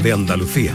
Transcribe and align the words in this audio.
de 0.00 0.12
Andalucía. 0.12 0.74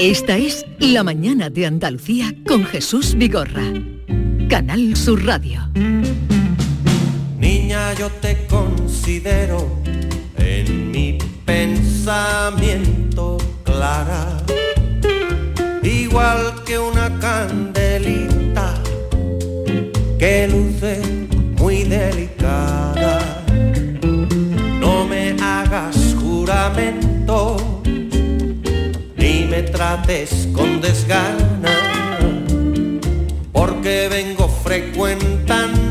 Esta 0.00 0.36
es 0.36 0.66
La 0.78 1.02
mañana 1.02 1.48
de 1.48 1.66
Andalucía 1.66 2.34
con 2.46 2.64
Jesús 2.64 3.14
Vigorra. 3.14 3.72
Canal 4.48 4.94
Sur 4.96 5.24
Radio. 5.24 5.70
Niña, 7.38 7.94
yo 7.94 8.10
te 8.20 8.46
considero 8.46 9.80
en 10.36 10.90
mi 10.90 11.18
pensamiento 11.44 13.38
clara, 13.64 14.42
igual 15.82 16.62
que 16.66 16.78
una 16.78 17.18
que 20.24 20.48
luce 20.48 21.02
muy 21.58 21.84
delicada. 21.84 23.18
No 24.80 25.04
me 25.04 25.36
hagas 25.38 26.16
juramento 26.18 27.58
ni 29.18 29.44
me 29.50 29.64
trates 29.64 30.48
con 30.54 30.80
desgana, 30.80 31.76
porque 33.52 34.08
vengo 34.08 34.48
frecuentando 34.48 35.83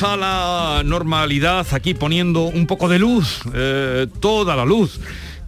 Volvemos 0.00 0.02
a 0.02 0.16
la 0.16 0.82
normalidad, 0.82 1.66
aquí 1.72 1.92
poniendo 1.92 2.44
un 2.44 2.66
poco 2.66 2.88
de 2.88 2.98
luz, 2.98 3.40
eh, 3.52 4.06
toda 4.20 4.56
la 4.56 4.64
luz 4.64 4.98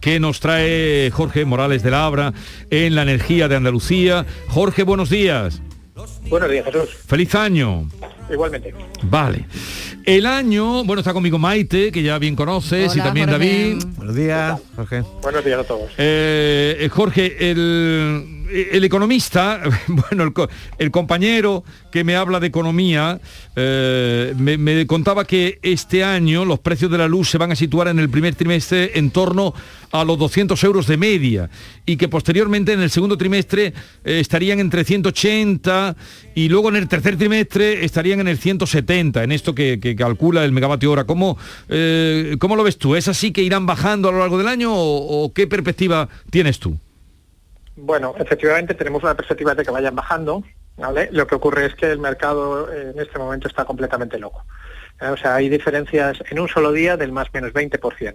que 0.01 0.21
nos 0.21 0.41
trae 0.41 1.11
Jorge 1.11 1.47
Morales 1.47 1.83
de 1.83 1.91
la 1.91 2.05
Abra 2.05 2.35
en 2.69 2.95
la 2.95 3.03
energía 3.03 3.49
de 3.49 3.57
Andalucía. 3.57 4.27
Jorge, 4.49 4.83
buenos 4.83 5.09
días. 5.09 5.63
Buenos 6.29 6.51
días, 6.51 6.67
Jesús. 6.67 6.91
Feliz 7.07 7.35
año. 7.35 7.89
Igualmente. 8.31 8.75
Vale. 9.05 9.47
El 10.05 10.27
año, 10.27 10.85
bueno, 10.85 11.01
está 11.01 11.13
conmigo 11.13 11.39
Maite, 11.39 11.91
que 11.93 12.03
ya 12.03 12.19
bien 12.19 12.37
conoces, 12.37 12.95
y 12.97 12.99
también 13.01 13.31
Jorge. 13.31 13.47
David. 13.47 13.85
Buenos 13.97 14.17
días, 14.17 14.61
Jorge. 14.77 15.03
Buenos 15.23 15.45
días 15.45 15.61
a 15.61 15.65
todos. 15.65 15.91
Eh, 15.97 16.77
eh, 16.81 16.89
Jorge, 16.91 17.51
el, 17.51 18.42
el 18.51 18.85
economista, 18.85 19.63
bueno, 19.89 20.25
el, 20.25 20.33
co- 20.33 20.49
el 20.79 20.91
compañero 20.91 21.65
que 21.91 22.05
me 22.05 22.17
habla 22.17 22.41
de 22.41 22.47
economía, 22.47 23.21
eh, 23.55 24.35
me, 24.37 24.87
contaba 24.87 25.25
que 25.25 25.59
este 25.63 26.05
año 26.05 26.45
los 26.45 26.59
precios 26.59 26.91
de 26.91 26.99
la 26.99 27.09
luz 27.09 27.29
se 27.31 27.39
van 27.39 27.53
a 27.53 27.57
situar 27.57 27.89
en 27.89 27.99
el 27.99 28.09
primer 28.09 28.35
trimestre 28.35 28.93
en 28.99 29.11
torno 29.11 29.55
a 29.91 30.05
los 30.05 30.19
200 30.19 30.63
euros 30.65 30.87
de 30.87 30.97
media 30.97 31.51
y 31.85 31.97
que 31.97 32.09
posteriormente 32.09 32.73
en 32.73 32.81
el 32.81 32.91
segundo 32.91 33.19
trimestre 33.19 33.75
eh, 34.05 34.21
estarían 34.21 34.59
entre 34.61 34.85
180 34.85 35.97
y 36.35 36.49
luego 36.49 36.71
en 36.71 36.77
el 36.77 36.89
tercer 36.89 37.17
trimestre 37.17 37.85
estarían 37.85 38.21
en 38.21 38.29
el 38.29 38.39
170, 38.39 39.23
en 39.23 39.33
esto 39.33 39.55
que, 39.55 39.79
calcula 39.99 40.45
el 40.45 40.53
megavatio 40.53 40.91
hora. 40.91 41.05
¿Cómo, 41.05 41.37
eh, 41.69 42.37
¿Cómo 42.39 42.57
lo 42.57 42.65
ves 42.65 42.79
tú? 42.79 42.97
¿Es 42.97 43.09
así 43.09 43.33
que 43.33 43.43
irán 43.43 43.67
bajando 43.67 44.09
a 44.09 44.13
lo 44.13 44.19
largo 44.21 44.39
del 44.39 44.49
año 44.49 44.71
o 44.75 45.33
qué 45.35 45.47
perspectiva 45.47 46.09
tienes 46.31 46.59
tú? 46.59 46.79
Bueno, 47.77 48.15
efectivamente 48.19 48.75
tenemos 48.75 49.03
una 49.03 49.15
perspectiva 49.15 49.55
de 49.55 49.65
que 49.65 49.71
vayan 49.71 49.95
bajando. 49.95 50.43
¿vale? 50.77 51.09
Lo 51.13 51.27
que 51.27 51.35
ocurre 51.35 51.67
es 51.67 51.75
que 51.75 51.91
el 51.91 51.99
mercado 51.99 52.73
en 52.73 52.99
este 52.99 53.19
momento 53.19 53.49
está 53.49 53.65
completamente 53.65 54.19
loco. 54.19 54.45
¿eh? 55.01 55.09
O 55.09 55.17
sea, 55.17 55.37
hay 55.37 55.49
diferencias 55.49 56.23
en 56.31 56.39
un 56.39 56.49
solo 56.49 56.73
día 56.73 56.97
del 56.97 57.13
más 57.13 57.33
menos 57.33 57.53
20%. 57.53 58.15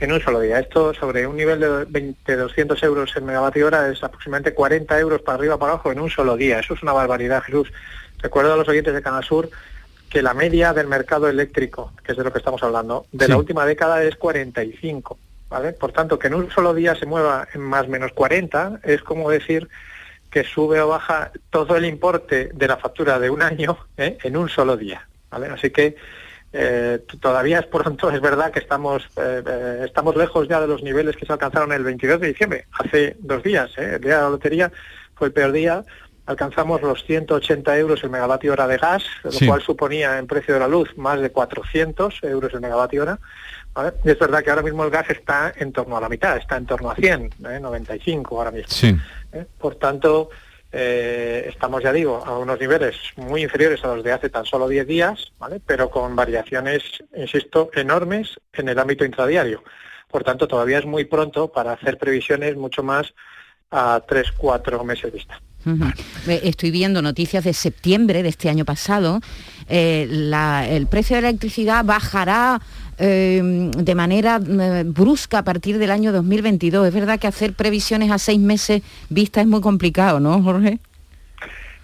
En 0.00 0.12
un 0.12 0.20
solo 0.20 0.40
día. 0.40 0.58
Esto 0.58 0.92
sobre 0.92 1.26
un 1.26 1.36
nivel 1.36 1.60
de 1.60 1.84
20, 1.84 2.36
200 2.36 2.82
euros 2.82 3.14
el 3.16 3.22
megavatio 3.22 3.66
hora 3.66 3.88
es 3.88 4.02
aproximadamente 4.02 4.52
40 4.54 4.98
euros 4.98 5.22
para 5.22 5.38
arriba 5.38 5.58
para 5.58 5.72
abajo 5.72 5.92
en 5.92 6.00
un 6.00 6.10
solo 6.10 6.36
día. 6.36 6.58
Eso 6.58 6.74
es 6.74 6.82
una 6.82 6.92
barbaridad, 6.92 7.42
Jesús. 7.42 7.72
Recuerdo 8.18 8.54
a 8.54 8.56
los 8.56 8.68
oyentes 8.68 8.92
de 8.92 9.02
Canal 9.02 9.22
Sur 9.22 9.50
que 10.10 10.22
la 10.22 10.34
media 10.34 10.72
del 10.72 10.88
mercado 10.88 11.28
eléctrico, 11.28 11.92
que 12.04 12.12
es 12.12 12.18
de 12.18 12.24
lo 12.24 12.32
que 12.32 12.38
estamos 12.38 12.62
hablando, 12.62 13.06
de 13.12 13.28
la 13.28 13.36
última 13.36 13.64
década 13.66 14.02
es 14.02 14.16
45. 14.16 15.18
¿Vale? 15.48 15.72
Por 15.72 15.92
tanto, 15.92 16.18
que 16.18 16.26
en 16.28 16.34
un 16.34 16.50
solo 16.50 16.74
día 16.74 16.94
se 16.94 17.06
mueva 17.06 17.46
en 17.54 17.60
más 17.60 17.88
menos 17.88 18.12
40 18.12 18.80
es 18.82 19.02
como 19.02 19.30
decir 19.30 19.68
que 20.30 20.44
sube 20.44 20.80
o 20.80 20.88
baja 20.88 21.30
todo 21.50 21.76
el 21.76 21.84
importe 21.84 22.50
de 22.52 22.68
la 22.68 22.76
factura 22.76 23.18
de 23.20 23.30
un 23.30 23.42
año 23.42 23.78
¿eh? 23.96 24.18
en 24.22 24.36
un 24.36 24.48
solo 24.48 24.76
día. 24.76 25.06
¿vale? 25.30 25.46
Así 25.46 25.70
que 25.70 25.96
eh, 26.52 27.00
todavía 27.20 27.60
es 27.60 27.66
pronto, 27.66 28.10
es 28.10 28.20
verdad 28.20 28.52
que 28.52 28.60
estamos, 28.60 29.04
eh, 29.16 29.42
eh, 29.46 29.82
estamos 29.84 30.16
lejos 30.16 30.46
ya 30.48 30.60
de 30.60 30.68
los 30.68 30.82
niveles 30.82 31.16
que 31.16 31.26
se 31.26 31.32
alcanzaron 31.32 31.72
el 31.72 31.82
22 31.84 32.20
de 32.20 32.28
diciembre, 32.28 32.66
hace 32.72 33.16
dos 33.18 33.42
días, 33.42 33.70
el 33.76 34.00
día 34.00 34.16
de 34.16 34.22
la 34.22 34.28
lotería 34.28 34.72
fue 35.16 35.28
el 35.28 35.32
peor 35.32 35.50
día, 35.50 35.84
alcanzamos 36.26 36.80
los 36.80 37.04
180 37.04 37.76
euros 37.78 38.02
el 38.04 38.10
megavatio 38.10 38.52
hora 38.52 38.66
de 38.68 38.78
gas, 38.78 39.02
lo 39.24 39.32
Sí. 39.32 39.46
cual 39.46 39.62
suponía 39.62 40.18
en 40.18 40.26
precio 40.26 40.54
de 40.54 40.60
la 40.60 40.68
luz 40.68 40.96
más 40.96 41.20
de 41.20 41.30
400 41.30 42.22
euros 42.22 42.54
el 42.54 42.60
megavatio 42.60 43.02
hora. 43.02 43.18
Es 44.04 44.18
verdad 44.18 44.42
que 44.42 44.50
ahora 44.50 44.62
mismo 44.62 44.84
el 44.84 44.90
gas 44.90 45.10
está 45.10 45.52
en 45.56 45.72
torno 45.72 45.96
a 45.96 46.00
la 46.00 46.08
mitad, 46.08 46.36
está 46.36 46.56
en 46.56 46.66
torno 46.66 46.90
a 46.90 46.94
100, 46.94 47.34
¿eh? 47.48 47.60
95 47.60 48.38
ahora 48.38 48.50
mismo. 48.50 48.68
Sí. 48.68 48.96
¿eh? 49.32 49.44
Por 49.58 49.74
tanto, 49.76 50.30
eh, 50.70 51.46
estamos, 51.48 51.82
ya 51.82 51.92
digo, 51.92 52.22
a 52.24 52.38
unos 52.38 52.58
niveles 52.58 52.96
muy 53.16 53.42
inferiores 53.42 53.84
a 53.84 53.94
los 53.94 54.04
de 54.04 54.12
hace 54.12 54.28
tan 54.28 54.44
solo 54.44 54.68
10 54.68 54.86
días, 54.86 55.32
¿vale? 55.38 55.60
pero 55.64 55.90
con 55.90 56.14
variaciones, 56.16 56.82
insisto, 57.16 57.70
enormes 57.74 58.40
en 58.52 58.68
el 58.68 58.78
ámbito 58.78 59.04
intradiario. 59.04 59.62
Por 60.08 60.22
tanto, 60.22 60.46
todavía 60.46 60.78
es 60.78 60.86
muy 60.86 61.04
pronto 61.04 61.48
para 61.48 61.72
hacer 61.72 61.98
previsiones 61.98 62.56
mucho 62.56 62.82
más 62.82 63.14
a 63.70 64.02
3, 64.06 64.32
4 64.32 64.84
meses 64.84 65.12
vista. 65.12 65.40
Eh, 66.26 66.40
Estoy 66.44 66.70
viendo 66.70 67.00
noticias 67.02 67.44
de 67.44 67.52
septiembre 67.52 68.22
de 68.22 68.28
este 68.28 68.48
año 68.48 68.64
pasado. 68.64 69.20
Eh, 69.68 70.06
la- 70.10 70.68
el 70.68 70.86
precio 70.86 71.16
de 71.16 71.22
la 71.22 71.28
electricidad 71.30 71.84
bajará 71.84 72.60
eh, 72.98 73.40
de 73.76 73.94
manera 73.96 74.38
eh, 74.46 74.84
brusca 74.86 75.38
a 75.38 75.42
partir 75.42 75.78
del 75.78 75.90
año 75.90 76.12
2022. 76.12 76.86
Es 76.88 76.94
verdad 76.94 77.18
que 77.18 77.26
hacer 77.26 77.52
previsiones 77.54 78.10
a 78.12 78.18
seis 78.18 78.38
meses 78.38 78.82
vista 79.08 79.40
es 79.40 79.46
muy 79.48 79.60
complicado, 79.60 80.20
¿no, 80.20 80.40
Jorge? 80.42 80.78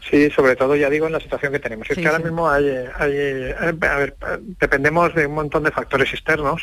Sí, 0.09 0.31
sobre 0.31 0.57
todo, 0.57 0.75
ya 0.77 0.89
digo, 0.91 1.07
en 1.07 1.13
la 1.13 1.21
situación 1.21 1.53
que 1.53 1.59
tenemos. 1.59 1.89
Es 1.91 1.97
Sí, 1.97 2.03
que 2.03 2.09
ahora 2.09 2.21
mismo 2.25 2.49
hay, 2.49 2.65
hay, 2.99 3.53
a 3.61 3.73
ver, 3.97 4.17
dependemos 4.61 5.15
de 5.15 5.27
un 5.27 5.35
montón 5.35 5.63
de 5.65 5.71
factores 5.71 6.13
externos 6.13 6.63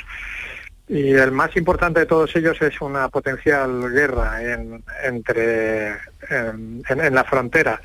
y 0.87 1.11
el 1.13 1.31
más 1.31 1.55
importante 1.57 1.99
de 2.01 2.05
todos 2.05 2.35
ellos 2.35 2.61
es 2.61 2.79
una 2.81 3.09
potencial 3.09 3.91
guerra 3.91 4.41
en, 4.41 4.83
entre, 5.03 5.89
en, 6.29 6.81
en- 6.87 7.01
en 7.01 7.13
la 7.15 7.23
frontera 7.25 7.81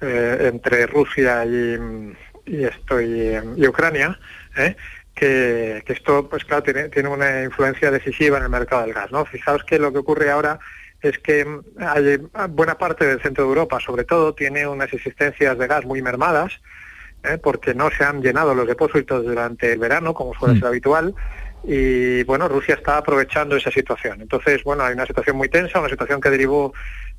eh, 0.00 0.50
entre 0.52 0.86
Rusia 0.86 1.44
y, 1.46 1.78
y 2.46 2.64
esto 2.64 3.00
y, 3.00 3.32
y 3.56 3.66
Ucrania, 3.66 4.18
¿eh? 4.56 4.76
que, 5.14 5.82
que 5.86 5.92
esto, 5.94 6.28
pues 6.28 6.44
claro, 6.44 6.62
tiene, 6.64 6.88
tiene 6.90 7.08
una 7.08 7.42
influencia 7.44 7.90
decisiva 7.90 8.36
en 8.36 8.42
el 8.44 8.50
mercado 8.50 8.82
del 8.82 8.92
gas. 8.94 9.10
¿no? 9.12 9.24
Fijaos 9.24 9.64
que 9.64 9.78
lo 9.78 9.92
que 9.92 9.98
ocurre 9.98 10.30
ahora 10.30 10.58
es 11.00 11.18
que 11.18 11.46
hay, 11.78 12.18
buena 12.50 12.76
parte 12.76 13.06
del 13.06 13.20
centro 13.22 13.44
de 13.44 13.48
Europa, 13.50 13.78
sobre 13.80 14.04
todo, 14.04 14.34
tiene 14.34 14.66
unas 14.66 14.92
existencias 14.92 15.56
de 15.58 15.66
gas 15.66 15.84
muy 15.84 16.02
mermadas, 16.02 16.60
¿eh? 17.22 17.38
porque 17.42 17.74
no 17.74 17.90
se 17.90 18.04
han 18.04 18.20
llenado 18.22 18.54
los 18.54 18.66
depósitos 18.66 19.24
durante 19.24 19.72
el 19.72 19.78
verano, 19.78 20.12
como 20.14 20.34
suele 20.34 20.54
Mm. 20.54 20.58
ser 20.58 20.66
habitual, 20.68 21.14
y 21.66 22.22
bueno, 22.24 22.48
Rusia 22.48 22.74
está 22.74 22.98
aprovechando 22.98 23.56
esa 23.56 23.70
situación. 23.70 24.20
Entonces, 24.20 24.62
bueno, 24.64 24.84
hay 24.84 24.94
una 24.94 25.06
situación 25.06 25.36
muy 25.36 25.48
tensa, 25.48 25.80
una 25.80 25.88
situación 25.88 26.20
que 26.20 26.30
derivó 26.30 26.72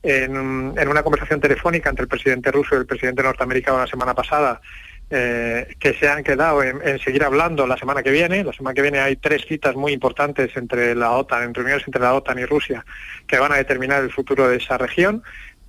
en, 0.04 0.74
en 0.78 0.88
una 0.88 1.04
conversación 1.04 1.40
telefónica 1.40 1.90
entre 1.90 2.04
el 2.04 2.10
presidente 2.10 2.52
ruso 2.52 2.76
y 2.76 2.80
el 2.80 2.86
presidente 2.86 3.24
norteamericano 3.24 3.80
la 3.80 3.88
semana 3.88 4.14
pasada, 4.14 4.62
eh, 5.12 5.76
que 5.80 5.94
se 5.94 6.10
han 6.10 6.24
quedado 6.24 6.64
en, 6.64 6.98
seguir 6.98 7.24
hablando 7.24 7.68
la 7.68 7.78
semana 7.78 8.02
que 8.02 8.10
viene. 8.10 8.44
La 8.44 8.54
semana 8.54 8.74
que 8.74 8.82
viene 8.82 9.00
hay 9.00 9.16
tres 9.18 9.46
citas 9.48 9.76
muy 9.76 9.94
importantes 9.94 10.58
entre 10.58 10.96
la 10.96 11.12
OTAN, 11.12 11.44
en 11.44 11.54
reuniones 11.54 11.84
entre 11.86 12.02
la 12.02 12.16
OTAN 12.16 12.40
y 12.40 12.46
Rusia, 12.46 12.84
que 13.28 13.38
van 13.38 13.52
a 13.52 13.58
determinar 13.58 14.02
el 14.04 14.12
futuro 14.12 14.48
de 14.48 14.58
esa 14.58 14.80
región. 14.80 15.22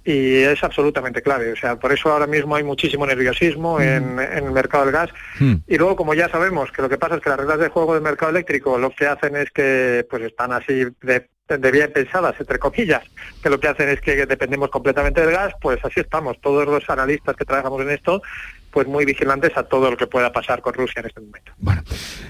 Y 0.06 0.36
es 0.36 0.62
absolutamente 0.62 1.20
clave. 1.20 1.52
O 1.52 1.56
sea, 1.56 1.76
por 1.76 1.92
eso 1.92 2.12
ahora 2.12 2.28
mismo 2.28 2.54
hay 2.54 2.62
muchísimo 2.62 3.04
nerviosismo 3.04 3.80
en, 3.80 4.20
en 4.20 4.46
el 4.46 4.52
mercado 4.52 4.84
del 4.84 4.92
gas. 4.92 5.10
Hmm. 5.40 5.56
Y 5.66 5.76
luego, 5.76 5.96
como 5.96 6.14
ya 6.14 6.28
sabemos, 6.28 6.70
que 6.70 6.80
lo 6.80 6.88
que 6.88 6.96
pasa 6.96 7.16
es 7.16 7.20
que 7.20 7.28
las 7.28 7.40
reglas 7.40 7.58
de 7.58 7.68
juego 7.70 7.94
del 7.94 8.04
mercado 8.04 8.30
eléctrico 8.30 8.78
lo 8.78 8.90
que 8.90 9.06
hacen 9.06 9.34
es 9.34 9.50
que 9.50 10.06
pues 10.08 10.22
están 10.22 10.52
así 10.52 10.86
de, 11.02 11.28
de 11.48 11.70
bien 11.72 11.92
pensadas, 11.92 12.36
entre 12.38 12.60
comillas, 12.60 13.02
que 13.42 13.50
lo 13.50 13.58
que 13.58 13.66
hacen 13.68 13.88
es 13.88 14.00
que 14.00 14.26
dependemos 14.26 14.70
completamente 14.70 15.20
del 15.20 15.32
gas, 15.32 15.54
pues 15.60 15.78
así 15.84 15.98
estamos. 15.98 16.36
Todos 16.40 16.66
los 16.66 16.88
analistas 16.88 17.34
que 17.34 17.44
trabajamos 17.44 17.82
en 17.82 17.90
esto, 17.90 18.22
pues 18.70 18.86
muy 18.86 19.04
vigilantes 19.04 19.56
a 19.56 19.64
todo 19.64 19.90
lo 19.90 19.96
que 19.96 20.06
pueda 20.06 20.32
pasar 20.32 20.60
con 20.60 20.74
Rusia 20.74 21.00
en 21.00 21.06
este 21.06 21.20
momento. 21.20 21.52
Bueno, 21.58 21.82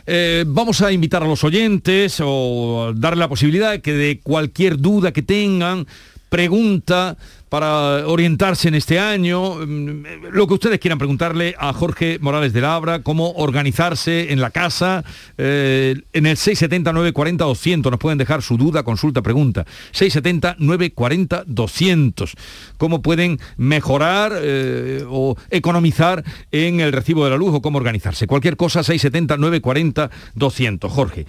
eh, 0.06 0.44
vamos 0.46 0.80
a 0.80 0.92
invitar 0.92 1.22
a 1.22 1.26
los 1.26 1.44
oyentes 1.44 2.22
o 2.24 2.92
darle 2.94 3.20
la 3.20 3.28
posibilidad 3.28 3.72
de 3.72 3.82
que 3.82 3.92
de 3.92 4.20
cualquier 4.22 4.78
duda 4.78 5.12
que 5.12 5.22
tengan, 5.22 5.86
pregunta, 6.28 7.16
para 7.56 8.06
orientarse 8.06 8.68
en 8.68 8.74
este 8.74 8.98
año, 8.98 9.54
mm, 9.54 10.26
lo 10.30 10.46
que 10.46 10.52
ustedes 10.52 10.78
quieran 10.78 10.98
preguntarle 10.98 11.54
a 11.58 11.72
Jorge 11.72 12.18
Morales 12.20 12.52
de 12.52 12.60
Labra, 12.60 13.02
cómo 13.02 13.30
organizarse 13.30 14.30
en 14.30 14.42
la 14.42 14.50
casa, 14.50 15.04
eh, 15.38 15.94
en 16.12 16.26
el 16.26 16.36
670 16.36 16.92
940 16.92 17.44
200 17.46 17.90
nos 17.90 17.98
pueden 17.98 18.18
dejar 18.18 18.42
su 18.42 18.58
duda, 18.58 18.82
consulta, 18.82 19.22
pregunta. 19.22 19.64
670 19.92 20.56
940 20.58 21.44
200 21.46 22.34
cómo 22.76 23.00
pueden 23.00 23.40
mejorar 23.56 24.34
eh, 24.36 25.06
o 25.08 25.38
economizar 25.48 26.24
en 26.52 26.80
el 26.80 26.92
recibo 26.92 27.24
de 27.24 27.30
la 27.30 27.38
luz 27.38 27.54
o 27.54 27.62
cómo 27.62 27.78
organizarse. 27.78 28.26
Cualquier 28.26 28.58
cosa 28.58 28.82
670 28.82 29.38
940 29.38 30.10
200. 30.34 30.92
Jorge. 30.92 31.24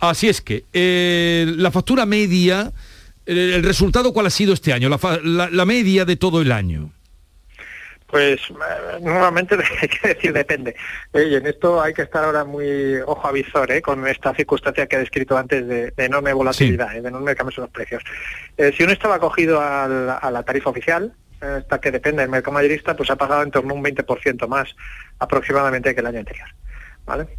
Así 0.00 0.28
es 0.28 0.42
que 0.42 0.66
eh, 0.74 1.50
la 1.56 1.70
factura 1.70 2.04
media 2.04 2.70
el, 3.26 3.62
resultado 3.62 4.12
cuál 4.12 4.26
ha 4.26 4.30
sido 4.30 4.52
este 4.52 4.72
año, 4.72 4.88
la, 4.88 5.64
media 5.64 6.04
de 6.04 6.16
todo 6.16 6.40
el 6.40 6.52
año. 6.52 6.92
Pues 8.06 8.40
eh, 8.50 8.98
nuevamente 9.00 9.56
hay 9.80 9.88
que 9.88 10.08
decir 10.08 10.32
depende. 10.32 10.74
y 11.14 11.34
en 11.36 11.46
esto 11.46 11.80
hay 11.80 11.94
que 11.94 12.02
estar 12.02 12.24
ahora 12.24 12.44
muy 12.44 12.96
ojo 13.06 13.28
avisor 13.28 13.70
¿eh? 13.70 13.80
con 13.80 14.04
esta 14.08 14.34
circunstancia 14.34 14.86
que 14.86 14.96
he 14.96 14.98
descrito 14.98 15.38
antes 15.38 15.64
de, 15.68 15.92
enorme 15.96 16.32
volatilidad, 16.32 16.96
¿eh? 16.96 17.02
de 17.02 17.08
enorme 17.08 17.36
cambio 17.36 17.54
en 17.56 17.62
los 17.62 17.70
precios. 17.70 18.02
si 18.76 18.82
uno 18.82 18.92
estaba 18.92 19.14
acogido 19.14 19.60
a 19.60 20.30
la 20.32 20.42
tarifa 20.42 20.70
oficial, 20.70 21.14
esta 21.40 21.80
que 21.80 21.90
depende 21.90 22.22
del 22.22 22.30
mercado 22.30 22.52
mayorista, 22.52 22.94
pues 22.96 23.10
ha 23.10 23.16
pagado 23.16 23.42
en 23.42 23.50
torno 23.50 23.72
a 23.72 23.76
un 23.76 23.84
20% 23.84 24.46
más 24.46 24.74
aproximadamente 25.18 25.94
que 25.94 26.00
el 26.00 26.06
año 26.06 26.18
anterior. 26.18 26.48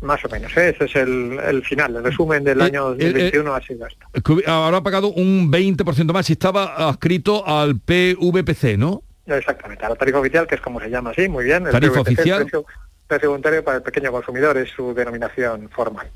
Más 0.01 0.25
o 0.25 0.29
menos, 0.29 0.55
¿eh? 0.57 0.75
ese 0.75 0.85
es 0.85 0.95
el, 0.97 1.63
final, 1.63 1.95
el 1.95 2.03
resumen 2.03 2.43
del 2.43 2.59
eh, 2.59 2.65
año 2.65 2.89
2021 2.89 3.49
eh, 3.49 3.57
ha 3.57 3.65
sido 3.65 3.87
esto. 3.87 4.05
Ahora 4.47 4.77
ha 4.77 4.83
pagado 4.83 5.07
un 5.13 5.49
20% 5.49 6.11
más 6.11 6.29
y 6.29 6.33
estaba 6.33 6.89
adscrito 6.89 7.47
al 7.47 7.79
PVPC, 7.79 8.77
¿no? 8.77 9.03
Exactamente, 9.25 9.85
a 9.85 9.89
la 9.89 9.95
tarifa 9.95 10.19
oficial, 10.19 10.45
que 10.45 10.55
es 10.55 10.61
como 10.61 10.81
se 10.81 10.89
llama 10.89 11.11
así, 11.11 11.29
muy 11.29 11.45
bien. 11.45 11.65
El 11.65 11.71
tarifa 11.71 12.01
oficial. 12.01 12.41
El 12.41 12.65
precio 13.07 13.29
voluntario 13.29 13.63
para 13.63 13.77
el 13.77 13.83
pequeño 13.83 14.11
consumidor 14.11 14.57
es 14.57 14.69
su 14.71 14.93
denominación 14.93 15.69
formal. 15.69 16.09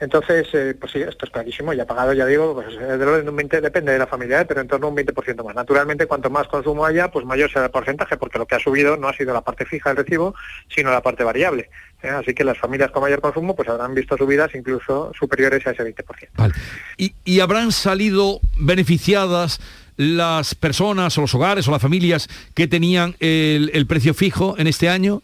Entonces, 0.00 0.48
pues 0.78 0.92
sí, 0.92 1.00
esto 1.00 1.26
es 1.26 1.30
clarísimo, 1.30 1.72
ya 1.72 1.86
pagado, 1.86 2.12
ya 2.12 2.26
digo, 2.26 2.54
pues 2.54 2.76
del 2.78 3.02
orden 3.02 3.24
de 3.24 3.30
un 3.30 3.36
20, 3.36 3.60
depende 3.60 3.92
de 3.92 3.98
la 3.98 4.06
familia, 4.06 4.46
pero 4.46 4.60
en 4.60 4.68
torno 4.68 4.86
a 4.86 4.90
un 4.90 4.96
20% 4.96 5.44
más. 5.44 5.54
Naturalmente, 5.54 6.06
cuanto 6.06 6.30
más 6.30 6.48
consumo 6.48 6.84
haya, 6.84 7.10
pues 7.10 7.24
mayor 7.26 7.50
será 7.50 7.66
el 7.66 7.70
porcentaje, 7.70 8.16
porque 8.16 8.38
lo 8.38 8.46
que 8.46 8.54
ha 8.54 8.58
subido 8.58 8.96
no 8.96 9.08
ha 9.08 9.12
sido 9.12 9.34
la 9.34 9.42
parte 9.42 9.66
fija 9.66 9.90
del 9.90 9.98
recibo, 9.98 10.34
sino 10.68 10.90
la 10.90 11.02
parte 11.02 11.24
variable. 11.24 11.70
¿Eh? 12.06 12.10
Así 12.10 12.34
que 12.34 12.44
las 12.44 12.58
familias 12.58 12.90
con 12.90 13.02
mayor 13.02 13.20
consumo 13.20 13.54
pues 13.54 13.68
habrán 13.68 13.94
visto 13.94 14.16
subidas 14.16 14.54
incluso 14.54 15.12
superiores 15.18 15.66
a 15.66 15.70
ese 15.70 15.82
20%. 15.84 16.54
¿Y, 16.96 17.40
habrán 17.40 17.72
salido 17.72 18.40
beneficiadas 18.56 19.60
las 19.96 20.54
personas 20.54 21.16
o 21.18 21.22
los 21.22 21.34
hogares 21.34 21.68
o 21.68 21.70
las 21.70 21.82
familias 21.82 22.28
que 22.54 22.66
tenían 22.66 23.14
el, 23.20 23.86
precio 23.86 24.14
fijo 24.14 24.54
en 24.58 24.66
este 24.66 24.88
año? 24.88 25.22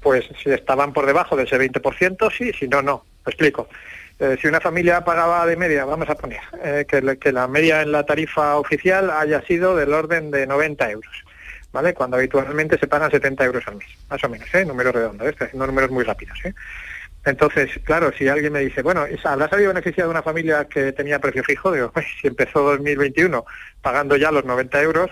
Pues 0.00 0.24
si 0.42 0.50
estaban 0.50 0.92
por 0.92 1.06
debajo 1.06 1.36
de 1.36 1.44
ese 1.44 1.58
20%, 1.58 2.32
sí, 2.36 2.52
si 2.58 2.68
no, 2.68 2.82
no. 2.82 3.04
Lo 3.24 3.30
explico. 3.30 3.68
Eh, 4.20 4.36
si 4.40 4.48
una 4.48 4.60
familia 4.60 5.04
pagaba 5.04 5.46
de 5.46 5.56
media, 5.56 5.84
vamos 5.84 6.08
a 6.08 6.14
poner, 6.16 6.40
eh, 6.64 6.86
que, 6.88 7.18
que, 7.18 7.32
la 7.32 7.46
media 7.46 7.82
en 7.82 7.92
la 7.92 8.04
tarifa 8.04 8.56
oficial 8.56 9.10
haya 9.10 9.42
sido 9.42 9.76
del 9.76 9.92
orden 9.92 10.30
de 10.30 10.46
90 10.46 10.90
euros. 10.90 11.24
¿Vale? 11.72 11.94
Cuando 11.94 12.16
habitualmente 12.16 12.78
se 12.78 12.86
pagan 12.86 13.10
70 13.10 13.44
euros 13.44 13.66
al 13.66 13.76
mes, 13.76 13.88
más 14.08 14.22
o 14.24 14.28
menos, 14.28 14.52
¿eh? 14.54 14.64
Números 14.64 14.94
redondos, 14.94 15.26
¿eh? 15.26 15.30
estoy 15.30 15.46
haciendo 15.46 15.66
números 15.66 15.90
muy 15.90 16.04
rápidos, 16.04 16.38
¿eh? 16.44 16.54
Entonces, 17.24 17.70
claro, 17.84 18.12
si 18.16 18.28
alguien 18.28 18.52
me 18.52 18.60
dice, 18.60 18.82
bueno, 18.82 19.04
¿habrá 19.24 19.48
salido 19.48 19.68
beneficiado 19.68 20.08
de 20.08 20.12
una 20.12 20.22
familia 20.22 20.66
que 20.66 20.92
tenía 20.92 21.18
precio 21.18 21.44
fijo? 21.44 21.72
Digo, 21.72 21.90
pues, 21.94 22.06
si 22.20 22.28
empezó 22.28 22.62
2021 22.62 23.44
pagando 23.82 24.16
ya 24.16 24.30
los 24.30 24.44
90 24.44 24.82
euros, 24.82 25.10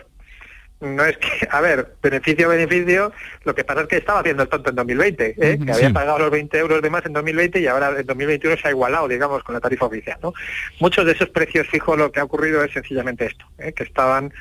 no 0.80 1.04
es 1.04 1.16
que, 1.18 1.48
a 1.50 1.60
ver, 1.60 1.94
beneficio, 2.02 2.48
beneficio, 2.48 3.12
lo 3.44 3.54
que 3.54 3.64
pasa 3.64 3.82
es 3.82 3.88
que 3.88 3.96
estaba 3.96 4.20
haciendo 4.20 4.42
el 4.42 4.48
tonto 4.48 4.70
en 4.70 4.76
2020, 4.76 5.34
¿eh? 5.38 5.58
que 5.64 5.72
había 5.72 5.90
pagado 5.90 6.18
los 6.18 6.30
20 6.30 6.58
euros 6.58 6.82
de 6.82 6.90
más 6.90 7.04
en 7.06 7.12
2020 7.12 7.60
y 7.60 7.66
ahora 7.66 7.94
en 7.98 8.06
2021 8.06 8.56
se 8.56 8.68
ha 8.68 8.70
igualado, 8.70 9.08
digamos, 9.08 9.42
con 9.42 9.54
la 9.54 9.60
tarifa 9.60 9.86
oficial. 9.86 10.18
¿no? 10.22 10.34
Muchos 10.80 11.04
de 11.06 11.12
esos 11.12 11.28
precios 11.30 11.66
fijos 11.68 11.98
lo 11.98 12.12
que 12.12 12.20
ha 12.20 12.24
ocurrido 12.24 12.62
es 12.62 12.72
sencillamente 12.72 13.26
esto, 13.26 13.46
¿eh? 13.58 13.72
que 13.72 13.84
estaban 13.84 14.32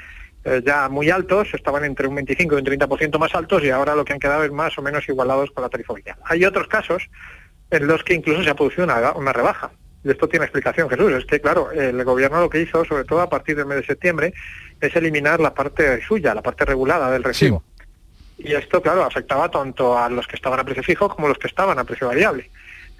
eh, 0.45 0.61
ya 0.63 0.87
muy 0.89 1.09
altos, 1.09 1.47
estaban 1.53 1.83
entre 1.85 2.07
un 2.07 2.13
25 2.13 2.55
y 2.55 2.57
un 2.59 2.65
30% 2.65 3.17
más 3.17 3.33
altos 3.33 3.63
y 3.63 3.71
ahora 3.71 3.95
lo 3.95 4.05
que 4.05 4.13
han 4.13 4.19
quedado 4.19 4.43
es 4.43 4.51
más 4.51 4.77
o 4.77 4.81
menos 4.83 5.09
igualados 5.09 5.49
con 5.49 5.63
la 5.63 5.69
tarifa 5.69 5.93
oficial. 5.93 6.17
Hay 6.23 6.45
otros 6.45 6.67
casos 6.67 7.09
en 7.71 7.87
los 7.87 8.03
que 8.03 8.13
incluso 8.13 8.43
se 8.43 8.51
ha 8.51 8.55
producido 8.55 8.83
una, 8.83 9.33
rebaja. 9.33 9.71
Y 10.03 10.11
esto 10.11 10.29
tiene 10.29 10.45
explicación, 10.45 10.87
Jesús. 10.87 11.13
Es 11.13 11.25
que, 11.25 11.41
claro, 11.41 11.71
el 11.71 12.03
gobierno 12.03 12.41
lo 12.41 12.49
que 12.49 12.61
hizo, 12.61 12.85
sobre 12.85 13.05
todo 13.05 13.21
a 13.21 13.29
partir 13.29 13.55
del 13.55 13.65
mes 13.65 13.77
de 13.77 13.85
septiembre, 13.87 14.33
es 14.79 14.95
eliminar 14.95 15.39
la 15.39 15.55
parte 15.55 15.99
suya, 16.05 16.35
la 16.35 16.43
parte 16.43 16.63
regulada 16.63 17.09
del 17.09 17.23
recibo. 17.23 17.63
Y 18.37 18.53
esto, 18.53 18.83
claro, 18.83 19.03
afectaba 19.03 19.49
tanto 19.49 19.97
a 19.97 20.09
los 20.09 20.27
que 20.27 20.35
estaban 20.35 20.59
a 20.59 20.63
precio 20.63 20.83
fijo 20.83 21.09
como 21.09 21.25
a 21.25 21.29
los 21.29 21.39
que 21.39 21.47
estaban 21.47 21.79
a 21.79 21.83
precio 21.85 22.07
variable. 22.07 22.51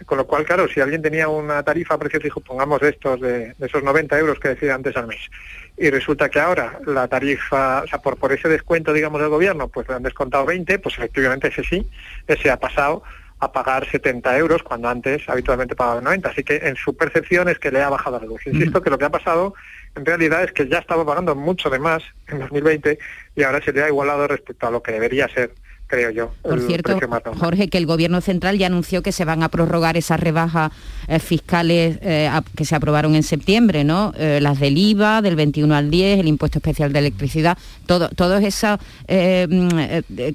Con 0.05 0.17
lo 0.17 0.25
cual, 0.25 0.45
claro, 0.45 0.67
si 0.67 0.81
alguien 0.81 1.01
tenía 1.01 1.27
una 1.27 1.63
tarifa 1.63 1.93
a 1.93 1.97
precio 1.99 2.19
fijo, 2.19 2.41
pongamos 2.41 2.81
de 2.81 2.89
estos, 2.89 3.21
de, 3.21 3.53
esos 3.59 3.83
90 3.83 4.17
euros 4.19 4.39
que 4.39 4.49
decía 4.49 4.75
antes 4.75 4.95
al 4.97 5.07
mes, 5.07 5.29
y 5.77 5.89
resulta 5.89 6.29
que 6.29 6.39
ahora 6.39 6.79
la 6.85 7.07
tarifa, 7.07 7.83
o 7.83 7.87
sea, 7.87 7.99
por, 7.99 8.17
por 8.17 8.31
ese 8.31 8.47
descuento, 8.47 8.93
digamos, 8.93 9.19
del 9.19 9.29
gobierno, 9.29 9.67
pues 9.67 9.87
le 9.89 9.95
han 9.95 10.03
descontado 10.03 10.45
20, 10.45 10.79
pues 10.79 10.97
efectivamente 10.97 11.49
ese 11.49 11.63
sí, 11.63 11.89
ese 12.27 12.49
ha 12.49 12.59
pasado 12.59 13.03
a 13.39 13.51
pagar 13.51 13.89
70 13.89 14.37
euros 14.37 14.63
cuando 14.63 14.87
antes 14.87 15.27
habitualmente 15.27 15.75
pagaba 15.75 16.01
90. 16.01 16.29
Así 16.29 16.43
que 16.43 16.55
en 16.55 16.75
su 16.77 16.95
percepción 16.95 17.49
es 17.49 17.59
que 17.59 17.71
le 17.71 17.81
ha 17.81 17.89
bajado 17.89 18.19
la 18.19 18.25
luz. 18.25 18.45
Insisto 18.47 18.81
que 18.81 18.89
lo 18.89 18.97
que 18.97 19.05
ha 19.05 19.09
pasado 19.09 19.53
en 19.95 20.05
realidad 20.05 20.43
es 20.43 20.51
que 20.53 20.67
ya 20.67 20.79
estaba 20.79 21.05
pagando 21.05 21.35
mucho 21.35 21.69
de 21.69 21.79
más 21.79 22.03
en 22.27 22.39
2020 22.39 22.97
y 23.35 23.43
ahora 23.43 23.61
se 23.61 23.73
le 23.73 23.83
ha 23.83 23.87
igualado 23.87 24.27
respecto 24.27 24.67
a 24.67 24.71
lo 24.71 24.81
que 24.81 24.93
debería 24.93 25.27
ser 25.27 25.51
creo 25.87 26.09
yo. 26.09 26.31
Por 26.41 26.61
cierto, 26.61 26.97
Jorge, 27.39 27.67
que 27.67 27.77
el 27.77 27.85
Gobierno 27.85 28.21
Central 28.21 28.57
ya 28.57 28.67
anunció 28.67 29.01
que 29.01 29.11
se 29.11 29.25
van 29.25 29.43
a 29.43 29.49
prorrogar 29.49 29.97
esas 29.97 30.19
rebajas 30.19 30.71
eh, 31.07 31.19
fiscales 31.19 31.99
eh, 32.01 32.29
que 32.55 32.65
se 32.65 32.75
aprobaron 32.75 33.15
en 33.15 33.23
septiembre, 33.23 33.83
¿no? 33.83 34.13
Eh, 34.17 34.39
las 34.41 34.59
del 34.59 34.77
IVA, 34.77 35.21
del 35.21 35.35
21 35.35 35.75
al 35.75 35.89
10, 35.89 36.19
el 36.19 36.27
impuesto 36.27 36.59
especial 36.59 36.91
de 36.93 36.99
electricidad, 36.99 37.57
todo, 37.85 38.09
todas 38.09 38.43
esas 38.43 38.79
mm, 39.07 39.69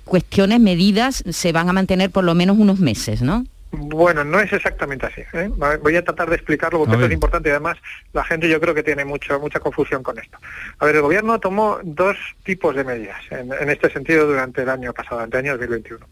cuestiones, 0.04 0.60
medidas, 0.60 1.22
se 1.28 1.52
van 1.52 1.68
a 1.68 1.72
mantener 1.72 2.10
por 2.10 2.24
lo 2.24 2.34
menos 2.34 2.58
unos 2.58 2.78
meses, 2.78 3.22
¿no? 3.22 3.44
Bueno, 3.72 4.24
no 4.24 4.40
es 4.40 4.52
exactamente 4.52 5.06
así. 5.06 5.22
¿eh? 5.32 5.50
Voy 5.82 5.96
a 5.96 6.04
tratar 6.04 6.28
de 6.28 6.36
explicarlo 6.36 6.80
porque 6.80 6.94
esto 6.94 7.06
es 7.06 7.12
importante 7.12 7.48
y 7.48 7.52
además 7.52 7.78
la 8.12 8.24
gente 8.24 8.48
yo 8.48 8.60
creo 8.60 8.74
que 8.74 8.82
tiene 8.82 9.04
mucho, 9.04 9.38
mucha 9.38 9.60
confusión 9.60 10.02
con 10.02 10.18
esto. 10.18 10.38
A 10.78 10.86
ver, 10.86 10.96
el 10.96 11.02
gobierno 11.02 11.38
tomó 11.38 11.78
dos 11.82 12.16
tipos 12.42 12.74
de 12.74 12.84
medidas 12.84 13.20
en, 13.30 13.70
este 13.70 13.90
sentido 13.90 14.26
durante 14.26 14.62
el 14.62 14.68
año 14.68 14.92
pasado, 14.92 15.16
durante 15.16 15.38
el 15.38 15.44
año 15.44 15.58
2021. 15.58 16.04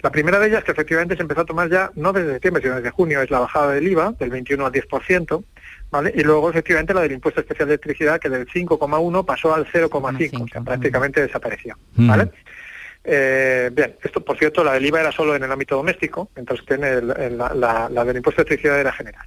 La 0.00 0.10
primera 0.10 0.38
de 0.38 0.48
ellas 0.48 0.64
que 0.64 0.72
efectivamente 0.72 1.16
se 1.16 1.22
empezó 1.22 1.42
a 1.42 1.46
tomar 1.46 1.68
ya 1.70 1.90
no 1.96 2.12
desde 2.12 2.32
septiembre, 2.32 2.62
sino 2.62 2.76
desde 2.76 2.90
junio, 2.90 3.20
es 3.20 3.30
la 3.30 3.40
bajada 3.40 3.72
del 3.72 3.88
IVA 3.88 4.12
del 4.18 4.30
21 4.30 4.66
al 4.66 4.72
10%, 4.72 5.44
¿vale? 5.90 6.12
Y 6.14 6.22
luego 6.22 6.48
efectivamente 6.50 6.94
la 6.94 7.00
del 7.02 7.12
impuesto 7.12 7.40
especial 7.40 7.68
de 7.68 7.74
electricidad 7.74 8.20
que 8.20 8.28
del 8.28 8.46
5,1 8.46 9.24
pasó 9.24 9.54
al 9.54 9.66
0,5, 9.66 10.42
o 10.42 10.48
sea, 10.48 10.60
prácticamente 10.62 11.20
desapareció, 11.20 11.76
¿vale? 11.96 12.30
Eh, 13.08 13.70
bien, 13.72 13.94
esto 14.02 14.20
por 14.20 14.36
cierto, 14.36 14.64
la 14.64 14.72
del 14.72 14.84
IVA 14.86 15.00
era 15.00 15.12
solo 15.12 15.36
en 15.36 15.44
el 15.44 15.52
ámbito 15.52 15.76
doméstico, 15.76 16.28
mientras 16.34 16.60
que 16.62 16.74
en 16.74 17.38
la, 17.38 18.04
del 18.04 18.16
impuesto 18.16 18.42
de 18.42 18.48
electricidad 18.48 18.80
era 18.80 18.92
general. 18.92 19.24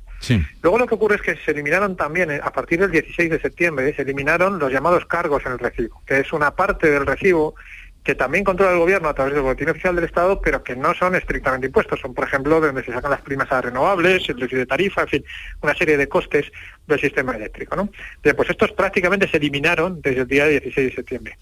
Luego 0.61 0.77
lo 0.77 0.85
que 0.85 0.95
ocurre 0.95 1.15
es 1.15 1.21
que 1.21 1.37
se 1.37 1.51
eliminaron 1.51 1.95
también, 1.95 2.29
eh, 2.29 2.41
a 2.43 2.51
partir 2.51 2.81
del 2.81 2.91
16 2.91 3.29
de 3.29 3.39
septiembre, 3.39 3.93
se 3.95 4.01
eliminaron 4.01 4.59
los 4.59 4.69
llamados 4.69 5.05
cargos 5.05 5.45
en 5.45 5.53
el 5.53 5.59
recibo, 5.59 6.03
que 6.05 6.19
es 6.19 6.33
una 6.33 6.51
parte 6.55 6.91
del 6.91 7.05
recibo 7.05 7.55
que 8.03 8.15
también 8.15 8.43
controla 8.43 8.73
el 8.73 8.79
gobierno 8.79 9.07
a 9.07 9.13
través 9.13 9.33
del 9.33 9.43
boletín 9.43 9.69
oficial 9.69 9.95
del 9.95 10.05
Estado, 10.05 10.41
pero 10.41 10.61
que 10.61 10.75
no 10.75 10.93
son 10.93 11.15
estrictamente 11.15 11.67
impuestos. 11.67 11.99
Son, 12.01 12.13
por 12.13 12.25
ejemplo, 12.25 12.59
de 12.59 12.67
donde 12.67 12.83
se 12.83 12.91
sacan 12.91 13.11
las 13.11 13.21
primas 13.21 13.51
a 13.51 13.61
renovables, 13.61 14.27
el 14.27 14.35
precio 14.35 14.57
de 14.57 14.65
tarifa, 14.65 15.01
en 15.01 15.07
fin, 15.07 15.25
una 15.61 15.75
serie 15.75 15.95
de 15.95 16.07
costes 16.07 16.51
del 16.87 16.99
sistema 16.99 17.35
eléctrico. 17.35 17.75
¿no? 17.75 17.89
Bien, 18.23 18.35
pues 18.35 18.49
estos 18.49 18.71
prácticamente 18.71 19.27
se 19.27 19.37
eliminaron 19.37 20.01
desde 20.01 20.21
el 20.21 20.27
día 20.27 20.47
16 20.47 20.89
de 20.89 20.95
septiembre 20.95 21.37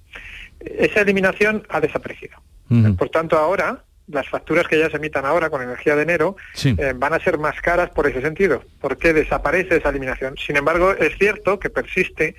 esa 0.59 1.01
eliminación 1.01 1.63
ha 1.69 1.79
desaparecido. 1.81 2.37
Por 2.97 3.09
tanto, 3.09 3.37
ahora 3.37 3.83
las 4.07 4.27
facturas 4.29 4.67
que 4.67 4.79
ya 4.79 4.89
se 4.89 4.97
emitan 4.97 5.25
ahora 5.25 5.49
con 5.49 5.61
energía 5.61 5.95
de 5.95 6.03
enero 6.03 6.37
eh, 6.63 6.93
van 6.95 7.13
a 7.13 7.19
ser 7.19 7.37
más 7.37 7.61
caras 7.61 7.89
por 7.89 8.07
ese 8.07 8.21
sentido, 8.21 8.63
porque 8.79 9.13
desaparece 9.13 9.77
esa 9.77 9.89
eliminación. 9.89 10.35
Sin 10.37 10.57
embargo, 10.57 10.91
es 10.91 11.17
cierto 11.17 11.59
que 11.59 11.69
persiste 11.69 12.35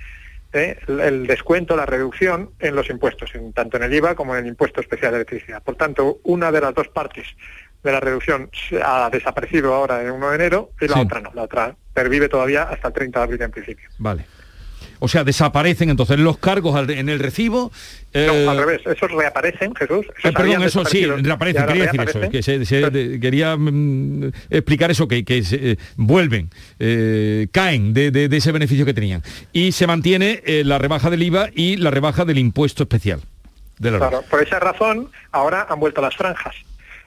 eh, 0.51 0.79
el 0.87 1.27
descuento, 1.27 1.75
la 1.75 1.85
reducción 1.85 2.51
en 2.59 2.75
los 2.75 2.89
impuestos, 2.89 3.33
en, 3.35 3.53
tanto 3.53 3.77
en 3.77 3.83
el 3.83 3.93
IVA 3.93 4.15
como 4.15 4.35
en 4.35 4.43
el 4.43 4.49
impuesto 4.49 4.81
especial 4.81 5.11
de 5.11 5.17
electricidad. 5.17 5.61
Por 5.61 5.75
tanto, 5.75 6.19
una 6.23 6.51
de 6.51 6.61
las 6.61 6.73
dos 6.73 6.87
partes 6.87 7.27
de 7.83 7.91
la 7.91 7.99
reducción 7.99 8.49
ha 8.83 9.09
desaparecido 9.11 9.73
ahora 9.73 10.01
en 10.01 10.11
1 10.11 10.29
de 10.29 10.35
enero 10.35 10.71
y 10.81 10.87
la 10.87 10.99
otra 10.99 11.21
no, 11.21 11.31
la 11.33 11.43
otra 11.43 11.75
pervive 11.93 12.27
todavía 12.27 12.63
hasta 12.63 12.89
el 12.89 12.93
30 12.93 13.19
de 13.19 13.23
abril 13.23 13.41
en 13.41 13.51
principio. 13.51 13.89
Vale. 13.99 14.25
O 14.99 15.07
sea, 15.07 15.23
desaparecen 15.23 15.89
entonces 15.89 16.19
los 16.19 16.37
cargos 16.37 16.75
al- 16.75 16.89
en 16.89 17.09
el 17.09 17.19
recibo. 17.19 17.71
No, 18.13 18.19
eh, 18.21 18.47
al 18.47 18.57
revés, 18.57 18.81
esos 18.85 19.09
reaparecen, 19.11 19.73
Jesús. 19.75 20.05
Esos 20.17 20.31
eh, 20.31 20.33
perdón, 20.35 20.63
eso 20.63 20.83
sí, 20.85 21.05
reaparecen, 21.05 21.65
quería 21.65 21.83
decir 21.85 22.01
eso, 22.01 22.19
reaparecen. 22.19 22.31
que 22.31 22.43
se- 22.43 22.65
se- 22.65 22.89
de- 22.89 23.19
quería 23.19 23.55
mm, 23.55 24.31
explicar 24.49 24.91
eso, 24.91 25.07
que, 25.07 25.23
que 25.23 25.43
se, 25.43 25.71
eh, 25.71 25.77
vuelven, 25.95 26.49
eh, 26.79 27.47
caen 27.51 27.93
de, 27.93 28.11
de- 28.11 28.27
de 28.29 28.37
ese 28.37 28.51
beneficio 28.51 28.85
que 28.85 28.93
tenían. 28.93 29.23
Y 29.53 29.71
se 29.71 29.87
mantiene 29.87 30.41
eh, 30.45 30.63
la 30.65 30.77
rebaja 30.77 31.09
del 31.09 31.23
IVA 31.23 31.49
y 31.55 31.77
la 31.77 31.91
rebaja 31.91 32.25
del 32.25 32.37
impuesto 32.37 32.83
especial. 32.83 33.21
De 33.77 33.91
la 33.91 33.97
Claro, 33.99 34.23
por 34.29 34.43
esa 34.43 34.59
razón, 34.59 35.09
ahora 35.31 35.65
han 35.69 35.79
vuelto 35.79 36.01
las 36.01 36.15
franjas. 36.15 36.53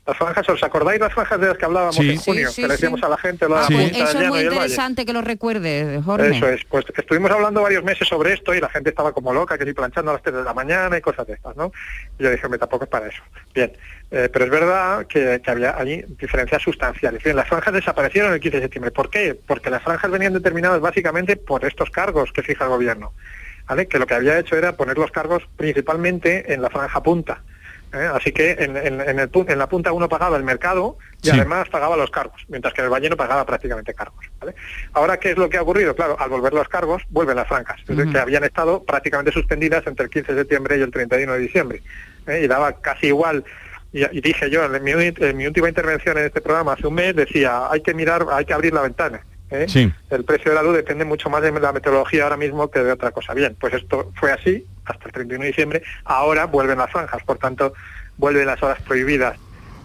Las 0.05 0.17
franjas, 0.17 0.49
¿os 0.49 0.61
acordáis 0.65 0.99
las 1.01 1.13
franjas 1.13 1.41
de 1.41 1.47
las 1.47 1.57
que 1.57 1.65
hablábamos 1.65 1.95
Sí. 1.95 2.11
en 2.11 2.17
junio? 2.19 2.49
Sí, 2.49 2.55
sí, 2.57 2.63
que 2.63 2.69
le 2.69 2.75
decíamos 2.75 2.99
sí. 2.99 3.07
a 3.07 3.09
la 3.09 3.19
gente 3.19 3.49
lo 3.49 3.55
de 3.55 3.61
Ah, 3.61 3.67
la 3.71 3.77
pues 3.77 3.93
eso 3.97 4.21
es 4.21 4.29
muy 4.29 4.41
interesante 4.41 5.07
que 5.07 5.13
lo 5.13 5.21
recuerde, 5.23 6.01
Jorge. 6.05 6.37
Eso 6.37 6.49
es, 6.49 6.65
pues 6.65 6.85
estuvimos 6.97 7.31
hablando 7.31 7.63
varios 7.63 7.85
meses 7.85 8.09
sobre 8.09 8.33
esto 8.33 8.53
y 8.53 8.61
la 8.61 8.69
gente 8.69 8.91
estaba 8.91 9.13
como 9.13 9.33
loca, 9.33 9.57
que 9.57 9.65
si 9.65 9.73
planchando 9.73 10.11
a 10.11 10.15
las 10.15 10.23
3 10.25 10.35
de 10.35 10.43
la 10.43 10.55
mañana 10.55 10.99
y 10.99 11.01
cosas 11.01 11.25
de 11.29 11.35
estas, 11.35 11.55
¿no? 11.57 11.71
Y 12.19 12.25
yo 12.25 12.31
dije, 12.33 12.49
me 12.49 12.59
tampoco 12.59 12.83
es 12.85 12.91
para 12.91 13.07
eso. 13.07 13.23
Bien, 13.55 13.73
eh, 14.11 14.29
pero 14.33 14.45
es 14.47 14.51
verdad 14.51 15.07
que, 15.07 15.41
que 15.41 15.51
había 15.53 15.77
allí 15.79 16.05
diferencias 16.19 16.61
sustanciales. 16.63 17.23
Bien, 17.23 17.37
las 17.37 17.47
franjas 17.49 17.73
desaparecieron 17.73 18.33
el 18.33 18.41
15 18.41 18.57
de 18.57 18.63
septiembre. 18.65 18.91
¿Por 18.91 19.09
qué? 19.09 19.37
Porque 19.47 19.71
las 19.71 19.85
franjas 19.85 20.11
venían 20.11 20.33
determinadas 20.33 20.81
básicamente 20.81 21.37
por 21.37 21.65
estos 21.65 21.91
cargos 21.91 22.33
que 22.33 22.43
fija 22.43 22.65
el 22.65 22.71
gobierno. 22.71 23.13
¿Vale? 23.69 23.87
Que 23.87 24.01
lo 24.01 24.07
que 24.09 24.15
había 24.15 24.37
hecho 24.41 24.57
era 24.57 24.77
poner 24.77 24.99
los 24.99 25.13
cargos 25.13 25.45
principalmente 25.57 26.53
en 26.53 26.61
la 26.61 26.71
franja 26.71 27.01
punta. 27.05 27.43
¿Eh? 27.93 28.09
Así 28.15 28.33
que 28.33 28.53
en, 28.53 28.77
en- 28.77 29.01
en 29.01 29.19
el 29.19 29.31
en 29.35 29.59
la 29.59 29.69
punta 29.69 29.93
uno 29.93 30.09
pagaba 30.09 30.37
el 30.37 30.43
mercado 30.45 30.97
y 31.23 31.27
Sí. 31.29 31.31
además 31.37 31.69
pagaba 31.69 31.97
los 31.97 32.11
cargos, 32.11 32.43
mientras 32.49 32.75
que 32.75 32.81
en 32.81 32.87
el 32.87 32.93
valle 32.93 33.09
no 33.11 33.17
pagaba 33.17 33.45
prácticamente 33.47 33.95
cargos. 33.95 34.25
¿vale? 34.41 34.55
Ahora, 34.93 35.19
¿qué 35.19 35.31
es 35.33 35.37
lo 35.39 35.49
que 35.49 35.57
ha 35.59 35.63
ocurrido? 35.63 35.95
Claro, 35.95 36.17
al 36.19 36.31
volver 36.31 36.53
los 36.53 36.69
cargos, 36.69 37.03
vuelven 37.11 37.37
las 37.37 37.47
francas, 37.49 37.79
es 37.89 37.97
decir, 37.97 38.13
que 38.13 38.19
habían 38.19 38.45
estado 38.45 38.83
prácticamente 38.85 39.33
suspendidas 39.33 39.87
entre 39.87 40.05
el 40.05 40.11
15 40.11 40.33
de 40.35 40.41
septiembre 40.41 40.79
y 40.79 40.83
el 40.83 40.91
31 40.91 41.33
de 41.35 41.39
diciembre. 41.39 41.83
¿eh? 42.27 42.41
Y 42.45 42.47
daba 42.49 42.73
casi 42.81 43.09
igual. 43.09 43.45
Y, 43.93 44.05
y 44.17 44.21
dije 44.21 44.49
yo, 44.51 44.65
en 44.65 44.83
mi, 44.83 44.93
en 44.93 45.37
mi 45.37 45.47
última 45.47 45.69
intervención 45.69 46.17
en 46.19 46.25
este 46.27 46.41
programa 46.41 46.73
hace 46.73 46.87
un 46.87 46.95
mes, 46.95 47.15
decía, 47.15 47.71
hay 47.71 47.83
que 47.83 47.93
mirar, 47.95 48.27
hay 48.33 48.45
que 48.45 48.55
abrir 48.55 48.73
la 48.73 48.81
ventana. 48.83 49.21
¿eh? 49.51 49.67
Sí. 49.69 49.93
El 50.11 50.25
precio 50.25 50.51
de 50.51 50.55
la 50.55 50.63
luz 50.63 50.75
depende 50.75 51.05
mucho 51.05 51.29
más 51.29 51.43
de 51.43 51.53
la 51.53 51.73
meteorología 51.73 52.25
ahora 52.25 52.39
mismo 52.39 52.71
que 52.71 52.81
de 52.83 52.91
otra 52.93 53.11
cosa. 53.11 53.35
Bien, 53.35 53.55
pues 53.61 53.75
esto 53.75 54.11
fue 54.19 54.33
así 54.33 54.67
hasta 54.85 55.05
el 55.07 55.13
31 55.13 55.43
de 55.43 55.49
diciembre. 55.49 55.83
Ahora 56.05 56.47
vuelven 56.47 56.79
las 56.79 56.91
franjas, 56.91 57.23
por 57.25 57.39
tanto, 57.39 57.73
vuelven 58.17 58.47
las 58.47 58.63
horas 58.63 58.81
prohibidas 58.83 59.37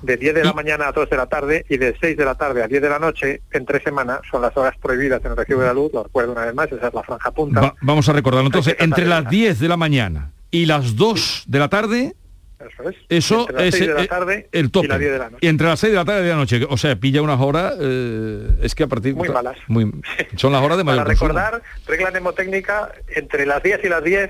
de 0.03 0.15
10 0.15 0.35
de 0.35 0.43
la 0.43 0.53
mañana 0.53 0.87
a 0.87 0.91
2 0.91 1.09
de 1.09 1.17
la 1.17 1.25
tarde 1.25 1.65
y 1.69 1.77
de 1.77 1.95
6 1.99 2.15
de 2.15 2.23
la 2.25 2.35
tarde 2.35 2.61
a 2.63 2.67
10 2.67 2.81
de 2.83 2.89
la 2.89 2.99
noche 2.99 3.41
en 3.51 3.65
tres 3.65 3.81
semanas 3.83 4.19
son 4.29 4.43
las 4.43 4.55
horas 4.55 4.75
prohibidas 4.79 5.23
en 5.25 5.31
el 5.31 5.37
recibo 5.37 5.61
de 5.61 5.65
la 5.67 5.73
luz. 5.73 5.91
Lo 5.91 6.03
recuerdo 6.03 6.33
una 6.33 6.45
vez 6.45 6.53
más, 6.53 6.71
esa 6.71 6.87
es 6.89 6.93
la 6.93 7.01
franja 7.03 7.31
punta. 7.31 7.61
Va- 7.61 7.75
vamos 7.81 8.07
a 8.07 8.13
recordarlo. 8.13 8.45
Entonces, 8.47 8.75
entre 8.79 9.05
las 9.05 9.23
de 9.23 9.29
10 9.31 9.59
de 9.59 9.67
la 9.67 9.75
mañana 9.77 10.31
y 10.51 10.67
las 10.67 10.95
2 10.95 11.45
de 11.47 11.59
la 11.59 11.67
tarde, 11.67 12.13
Eso 12.59 12.89
es. 12.89 12.95
eso 13.09 13.39
Entre 13.49 13.55
las 13.55 13.63
es 13.65 13.75
6 13.75 13.87
de 13.87 13.93
la 13.95 14.03
eh, 14.03 14.07
tarde 14.07 14.49
el 14.51 14.69
tope. 14.71 14.85
y 14.85 14.89
las 14.89 14.99
10 14.99 15.11
de 15.11 15.17
la 15.17 15.29
noche. 15.31 15.37
Y 15.41 15.47
entre 15.47 15.67
las 15.67 15.79
6 15.79 15.91
de 15.91 15.97
la 15.97 16.05
tarde 16.05 16.19
y 16.19 16.23
de 16.25 16.29
la 16.29 16.35
noche, 16.35 16.67
o 16.69 16.77
sea, 16.77 16.95
pilla 16.95 17.21
unas 17.23 17.39
horas, 17.41 17.73
eh, 17.79 18.47
es 18.61 18.75
que 18.75 18.83
a 18.83 18.87
partir 18.87 19.15
Muy 19.15 19.29
malas. 19.29 19.57
muy- 19.67 19.91
son 20.35 20.51
las 20.53 20.61
horas 20.61 20.77
de 20.77 20.83
mayor 20.83 21.03
Para 21.05 21.09
recordar, 21.09 21.61
regla 21.87 22.11
mnemotécnica, 22.11 22.91
entre 23.15 23.47
las 23.47 23.63
10 23.63 23.79
y 23.83 23.89
las 23.89 24.03
10, 24.03 24.29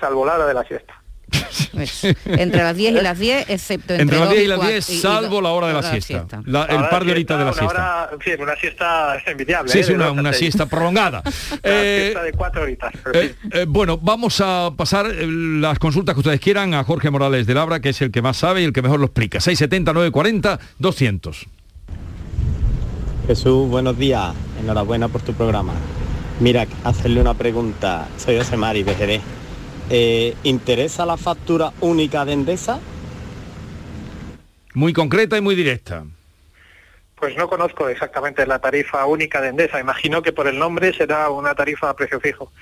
salvo 0.00 0.24
la 0.26 0.34
hora 0.34 0.46
de 0.46 0.54
la 0.54 0.64
siesta. 0.64 0.94
Entre 2.26 2.62
las 2.62 2.76
10 2.76 2.92
y 2.92 3.00
las 3.02 3.18
10, 3.18 3.50
excepto 3.50 3.94
entre, 3.94 4.02
Entre 4.02 4.18
las 4.20 4.30
10 4.30 4.42
y 4.44 4.46
las 4.46 4.56
cuatro- 4.58 4.72
10, 4.72 4.90
y- 4.90 4.92
y 4.94 4.98
salvo 4.98 5.40
la 5.40 5.48
hora 5.50 5.66
de 5.68 5.72
la 5.74 5.82
siesta. 5.82 6.26
La- 6.44 6.64
el 6.64 6.88
par 6.88 7.04
de 7.04 7.12
horitas 7.12 7.38
de 7.38 7.44
la 7.44 7.50
una 7.50 7.58
siesta. 7.58 7.74
hora, 8.04 8.08
en 8.12 8.20
fin, 8.20 8.34
una 8.40 8.56
siesta 8.56 9.16
envidiable. 9.26 9.72
Sí, 9.72 9.78
¿eh? 9.80 9.84
sí, 9.84 9.92
una, 9.92 10.10
una 10.12 10.32
siesta 10.32 10.66
prolongada. 10.66 11.22
Una 11.50 11.60
Eh, 11.62 12.00
siesta 12.04 12.22
de 12.22 12.32
cuatro 12.32 12.62
horitas. 12.62 12.92
eh, 13.14 13.34
sí. 13.42 13.48
eh, 13.52 13.64
bueno, 13.68 13.98
vamos 13.98 14.40
a 14.40 14.70
pasar 14.76 15.06
las 15.06 15.78
consultas 15.78 16.14
que 16.14 16.20
ustedes 16.20 16.40
quieran 16.40 16.74
a 16.74 16.84
Jorge 16.84 17.10
Morales 17.10 17.46
de 17.46 17.54
Labra, 17.54 17.80
que 17.80 17.88
es 17.90 18.00
el 18.02 18.10
que 18.10 18.22
más 18.22 18.36
sabe 18.36 18.62
y 18.62 18.64
el 18.64 18.72
que 18.72 18.82
mejor 18.82 19.00
lo 19.00 19.06
explica. 19.06 19.40
670, 19.40 19.92
940, 19.92 20.58
200. 20.78 21.46
Jesús, 23.26 23.68
buenos 23.68 23.98
días. 23.98 24.32
Enhorabuena 24.60 25.08
por 25.08 25.20
tu 25.22 25.32
programa. 25.34 25.72
Mira, 26.38 26.66
hacerle 26.84 27.20
una 27.20 27.34
pregunta. 27.34 28.06
Soy 28.18 28.36
José 28.38 28.56
Mari, 28.56 28.82
de 28.84 28.94
Jerez. 28.94 29.22
Eh, 29.88 30.34
¿Interesa 30.42 31.06
la 31.06 31.16
factura 31.16 31.72
única 31.80 32.24
de 32.24 32.32
Endesa? 32.32 32.80
Muy 34.74 34.92
concreta 34.92 35.38
y 35.38 35.40
muy 35.40 35.54
directa. 35.54 36.04
Pues 37.14 37.36
no 37.36 37.48
conozco 37.48 37.88
exactamente 37.88 38.46
la 38.46 38.58
tarifa 38.58 39.06
única 39.06 39.40
de 39.40 39.48
Endesa. 39.48 39.80
Imagino 39.80 40.22
que 40.22 40.32
por 40.32 40.48
el 40.48 40.58
nombre 40.58 40.92
será 40.92 41.30
una 41.30 41.54
tarifa 41.54 41.88
a 41.88 41.96
precio 41.96 42.20
fijo. 42.20 42.52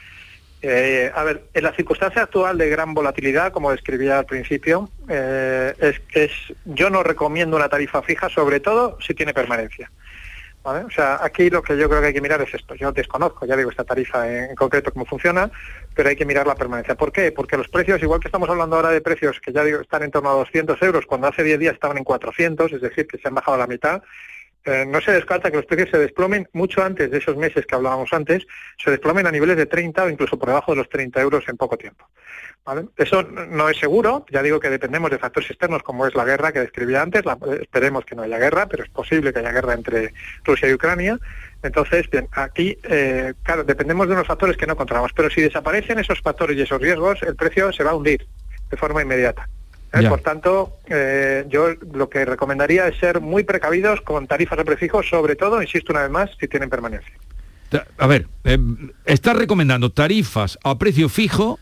Eh, 0.63 1.11
a 1.15 1.25
ver, 1.25 1.45
en 1.53 1.63
la 1.63 1.75
circunstancia 1.75 2.23
actual 2.23 2.57
de 2.57 2.71
gran 2.71 2.95
volatilidad, 2.95 3.53
como 3.53 3.71
describía 3.71 4.19
al 4.19 4.27
principio, 4.27 4.89
eh, 5.09 5.75
es 5.79 6.01
que 6.01 6.25
es, 6.25 6.33
yo 6.65 6.89
no 6.89 7.03
recomiendo 7.03 7.57
una 7.57 7.69
tarifa 7.69 8.01
fija, 8.03 8.29
sobre 8.29 8.61
todo 8.61 8.99
si 9.01 9.13
tiene 9.13 9.35
permanencia. 9.35 9.91
O 10.67 10.91
sea, 10.91 11.19
aquí 11.23 11.51
lo 11.51 11.63
que 11.63 11.77
yo 11.77 11.91
creo 11.91 12.01
que 12.01 12.07
hay 12.07 12.15
que 12.15 12.23
mirar 12.23 12.41
es 12.41 12.55
esto. 12.55 12.75
Yo 12.75 12.91
desconozco, 12.91 13.45
ya 13.45 13.55
digo, 13.55 13.71
esta 13.71 13.85
tarifa 13.85 14.27
en, 14.27 14.51
en 14.51 14.57
concreto 14.57 14.93
cómo 14.93 15.05
funciona, 15.05 15.51
pero 15.95 16.09
hay 16.09 16.17
que 16.17 16.25
mirar 16.25 16.47
la 16.47 16.55
permanencia. 16.55 16.95
¿Por 16.95 17.13
qué? 17.13 17.33
Porque 17.33 17.59
los 17.59 17.69
precios, 17.69 18.03
igual 18.03 18.21
que 18.21 18.29
estamos 18.29 18.49
hablando 18.49 18.77
ahora 18.77 18.89
de 18.89 19.03
precios 19.03 19.41
que 19.41 19.53
ya 19.53 19.63
digo 19.63 19.81
están 19.81 20.03
en 20.05 20.11
torno 20.11 20.31
a 20.31 20.35
200 20.35 20.81
euros, 20.81 21.05
cuando 21.05 21.27
hace 21.27 21.43
10 21.43 21.59
días 21.59 21.75
estaban 21.75 21.99
en 21.99 22.05
400, 22.05 22.73
es 22.73 22.81
decir, 22.81 23.07
que 23.07 23.19
se 23.19 23.29
han 23.29 23.35
bajado 23.35 23.57
a 23.57 23.59
la 23.59 23.67
mitad, 23.67 24.03
eh, 24.65 24.85
no 24.87 25.01
se 25.01 25.13
descarta 25.13 25.51
que 25.51 25.59
los 25.59 25.67
precios 25.67 25.91
se 25.91 25.99
desplomen 25.99 26.49
mucho 26.53 26.83
antes 26.83 27.11
de 27.11 27.19
esos 27.19 27.37
meses 27.37 27.67
que 27.67 27.75
hablábamos 27.75 28.13
antes, 28.13 28.47
se 28.83 28.91
desplomen 28.91 29.27
a 29.27 29.31
niveles 29.31 29.57
de 29.57 29.67
30 29.67 30.05
o 30.05 30.11
incluso 30.11 30.39
por 30.39 30.49
debajo 30.49 30.73
de 30.73 30.79
los 30.79 30.89
30 30.89 31.21
euros 31.21 31.45
en 31.49 31.57
poco 31.57 31.77
tiempo. 31.77 32.09
Eso 32.97 33.23
no 33.23 33.69
es 33.69 33.77
seguro, 33.77 34.25
ya 34.31 34.43
digo 34.43 34.59
que 34.59 34.71
dependemos 34.71 35.11
de 35.11 35.19
factores 35.19 35.51
externos 35.51 35.83
como 35.83 36.07
es 36.07 36.15
la 36.15 36.25
guerra 36.25 36.51
que 36.51 36.61
describía 36.61 37.03
antes, 37.03 37.23
eh, 37.27 37.59
esperemos 37.61 38.07
que 38.07 38.15
no 38.15 38.23
haya 38.23 38.39
guerra, 38.39 38.67
pero 38.67 38.85
es 38.85 38.89
posible 38.89 39.35
que 39.35 39.41
haya 39.41 39.53
guerra 39.53 39.75
entre 39.75 40.15
Rusia 40.45 40.71
y 40.71 40.73
Ucrania. 40.73 41.19
Entonces, 41.63 42.09
bien, 42.09 42.27
aquí, 42.33 42.79
eh, 42.85 43.35
claro, 43.43 43.65
dependemos 43.65 44.09
de 44.09 44.15
unos 44.15 44.27
factores 44.27 44.57
que 44.57 44.67
no 44.67 44.77
controlamos, 44.77 45.13
pero 45.13 45.29
si 45.29 45.43
desaparecen 45.43 45.99
esos 45.99 46.23
factores 46.23 46.57
y 46.57 46.63
esos 46.63 46.81
riesgos, 46.81 47.23
el 47.23 47.37
precio 47.37 47.71
se 47.71 47.85
va 47.85 47.91
a 47.91 47.97
hundir 47.97 48.27
de 48.71 48.77
forma 48.79 49.03
inmediata. 49.03 49.47
¿Eh? 50.01 50.09
Por 50.09 50.21
tanto, 50.21 50.79
eh, 50.87 51.45
yo 51.49 51.69
lo 51.93 52.09
que 52.09 52.25
recomendaría 52.25 52.89
es 52.89 52.99
ser 52.99 53.21
muy 53.21 53.45
precavidos 53.45 54.01
con 54.03 54.27
tarifas 54.27 54.59
de 54.59 54.65
prefijo, 54.65 55.03
sobre 55.03 55.37
todo, 55.37 55.61
insisto 55.63 55.93
una 55.93 56.03
vez 56.03 56.11
más, 56.11 56.31
si 56.41 56.49
tienen 56.49 56.69
permanencia. 56.71 57.13
A 57.99 58.07
ver, 58.07 58.27
eh, 58.45 58.59
está 59.05 59.33
recomendando 59.33 59.91
tarifas 59.91 60.59
a 60.63 60.79
precio 60.79 61.09
fijo 61.09 61.59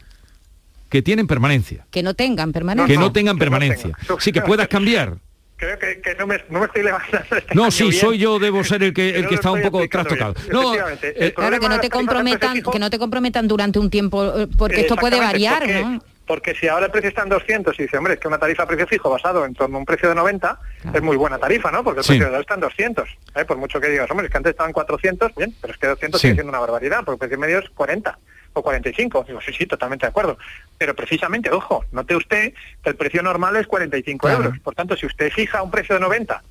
que 0.91 1.01
tienen 1.01 1.27
permanencia. 1.27 1.87
Que 1.91 2.03
no 2.03 2.13
tengan 2.15 2.53
permanencia. 2.53 2.95
Que 2.95 3.01
no 3.01 3.13
tengan 3.13 3.37
que 3.37 3.39
no 3.39 3.51
permanencia. 3.51 3.99
Sí, 4.19 4.31
que 4.33 4.43
puedas 4.43 4.69
cambiar. 4.69 5.15
Creo 5.57 5.79
que, 5.79 6.01
que 6.01 6.15
no, 6.17 6.27
me, 6.27 6.39
no 6.51 6.59
me 6.59 6.67
estoy 6.67 6.83
levantando 6.83 7.37
este 7.37 7.55
No, 7.55 7.71
sí, 7.71 7.85
bien. 7.85 7.95
soy 8.01 8.19
yo, 8.19 8.41
debo 8.41 8.65
ser 8.65 8.83
el 8.83 8.93
que, 8.93 9.11
el 9.17 9.29
que 9.29 9.37
está 9.37 9.53
un 9.53 9.63
poco 9.63 9.89
trastocado. 9.89 10.35
No, 10.51 10.75
eh, 10.75 11.33
Claro, 11.35 11.61
que 11.61 11.69
no 11.69 11.79
te 11.81 11.89
comprometan, 11.89 12.57
fijo- 12.57 12.73
que 12.73 12.79
no 12.81 12.91
te 12.91 12.99
comprometan 12.99 13.47
durante 13.47 13.79
un 13.79 13.89
tiempo, 13.89 14.41
eh, 14.41 14.49
porque 14.59 14.81
esto 14.81 14.97
puede 14.97 15.21
variar, 15.21 15.61
porque, 15.61 15.83
¿no? 15.85 16.03
Porque 16.27 16.55
si 16.55 16.69
ahora 16.69 16.87
el 16.87 16.93
precio 16.93 17.09
está 17.09 17.23
en 17.23 17.31
200 17.31 17.79
y 17.79 17.83
dice, 17.83 17.99
hombre, 17.99 18.15
es 18.15 18.21
que 18.21 18.29
una 18.29 18.39
tarifa 18.39 18.63
a 18.63 18.67
precio 18.67 18.87
fijo 18.87 19.11
basado 19.11 19.45
en 19.45 19.55
torno 19.55 19.77
a 19.77 19.81
un 19.81 19.85
precio 19.85 20.09
de 20.09 20.15
90 20.15 20.59
Claro. 20.83 20.97
es 20.97 21.03
muy 21.03 21.17
buena 21.17 21.39
tarifa, 21.39 21.71
¿no? 21.73 21.83
Porque 21.83 22.01
el 22.01 22.05
Sí. 22.05 22.11
precio 22.13 22.25
de 22.27 22.31
ahora 22.31 22.41
está 22.41 22.55
en 22.55 22.61
200. 22.61 23.09
¿eh? 23.35 23.45
Por 23.45 23.57
mucho 23.57 23.81
que 23.81 23.89
digas, 23.89 24.11
hombre, 24.11 24.27
es 24.27 24.31
que 24.31 24.37
antes 24.39 24.51
estaban 24.51 24.73
400, 24.73 25.35
bien, 25.35 25.55
pero 25.61 25.73
es 25.73 25.79
que 25.79 25.87
200 25.89 26.21
Sí. 26.21 26.29
sigue 26.29 26.35
siendo 26.35 26.51
una 26.51 26.61
barbaridad, 26.61 27.01
porque 27.05 27.15
el 27.25 27.29
precio 27.31 27.39
medio 27.39 27.59
es 27.59 27.69
40 27.71 28.19
o 28.53 28.63
45. 28.63 29.25
Digo, 29.27 29.41
sí, 29.41 29.53
sí, 29.53 29.67
totalmente 29.67 30.07
de 30.07 30.11
acuerdo. 30.11 30.39
Pero 30.79 30.95
precisamente, 30.95 31.51
ojo, 31.51 31.85
note 31.91 32.15
usted 32.15 32.53
que 32.83 32.91
el 32.91 32.97
precio 32.97 33.23
normal 33.23 33.57
es 33.57 33.67
45 33.67 34.27
Claro. 34.29 34.45
euros. 34.45 34.59
Por 34.61 34.75
tanto, 34.75 34.97
si 34.97 35.07
usted 35.07 35.31
fija 35.33 35.63
un 35.63 35.71
precio 35.73 35.95
de 35.97 36.01
90 36.01 36.43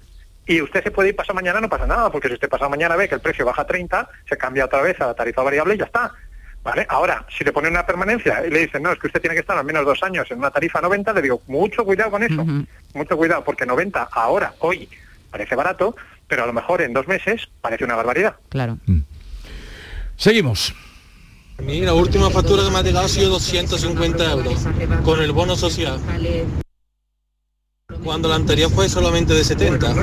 y 0.48 0.62
usted 0.62 0.84
se 0.84 0.92
puede 0.92 1.10
ir 1.10 1.16
pasado 1.16 1.36
mañana, 1.36 1.62
no 1.62 1.70
pasa 1.70 1.88
nada, 1.88 2.12
porque 2.12 2.28
si 2.28 2.34
usted 2.34 2.50
pasado 2.50 2.70
mañana 2.70 2.96
ve 2.98 3.08
que 3.08 3.16
el 3.16 3.22
precio 3.22 3.46
baja 3.46 3.62
a 3.62 3.68
30, 3.68 4.10
se 4.28 4.38
cambia 4.38 4.66
otra 4.66 4.82
vez 4.82 5.00
a 5.00 5.08
la 5.08 5.14
tarifa 5.14 5.44
variable 5.44 5.76
y 5.76 5.78
ya 5.78 5.86
está. 5.86 6.12
¿Vale? 6.64 6.86
Ahora, 6.90 7.26
si 7.36 7.44
le 7.44 7.52
pone 7.52 7.70
una 7.70 7.86
permanencia 7.86 8.46
y 8.46 8.52
le 8.52 8.60
dicen, 8.60 8.84
no, 8.84 8.92
es 8.92 9.00
que 9.00 9.08
usted 9.08 9.20
tiene 9.20 9.36
que 9.36 9.42
estar 9.42 9.58
al 9.58 9.66
menos 9.66 9.84
dos 9.84 10.02
años 10.04 10.30
en 10.30 10.38
una 10.38 10.52
tarifa 10.52 10.80
90, 10.80 11.14
le 11.14 11.22
digo, 11.22 11.42
mucho 11.48 11.84
cuidado 11.84 12.12
con 12.12 12.24
eso, 12.24 12.46
mucho 12.94 13.18
cuidado, 13.18 13.44
porque 13.44 13.66
90 13.66 14.10
ahora, 14.12 14.54
hoy, 14.60 14.88
parece 15.32 15.56
barato, 15.56 15.96
pero 16.28 16.44
a 16.44 16.46
lo 16.46 16.54
mejor 16.54 16.82
en 16.82 16.94
dos 16.94 17.08
meses 17.08 17.50
parece 17.62 17.84
una 17.84 17.96
barbaridad. 17.96 18.36
Claro. 18.50 18.78
seguimos. 20.16 20.76
A 21.58 21.64
mí 21.64 21.82
la 21.82 21.94
última 21.94 22.30
factura 22.30 22.64
que 22.64 22.70
me 22.70 22.78
ha 22.78 22.84
llegado 22.84 23.06
ha 23.06 23.10
sido 23.10 23.30
250 23.30 24.32
euros 24.32 24.68
con 25.04 25.22
el 25.22 25.32
bono 25.32 25.56
social, 25.56 26.00
cuando 28.04 28.30
la 28.30 28.36
anterior 28.36 28.70
fue 28.70 28.88
solamente 28.88 29.34
de 29.34 29.44
70. 29.44 29.94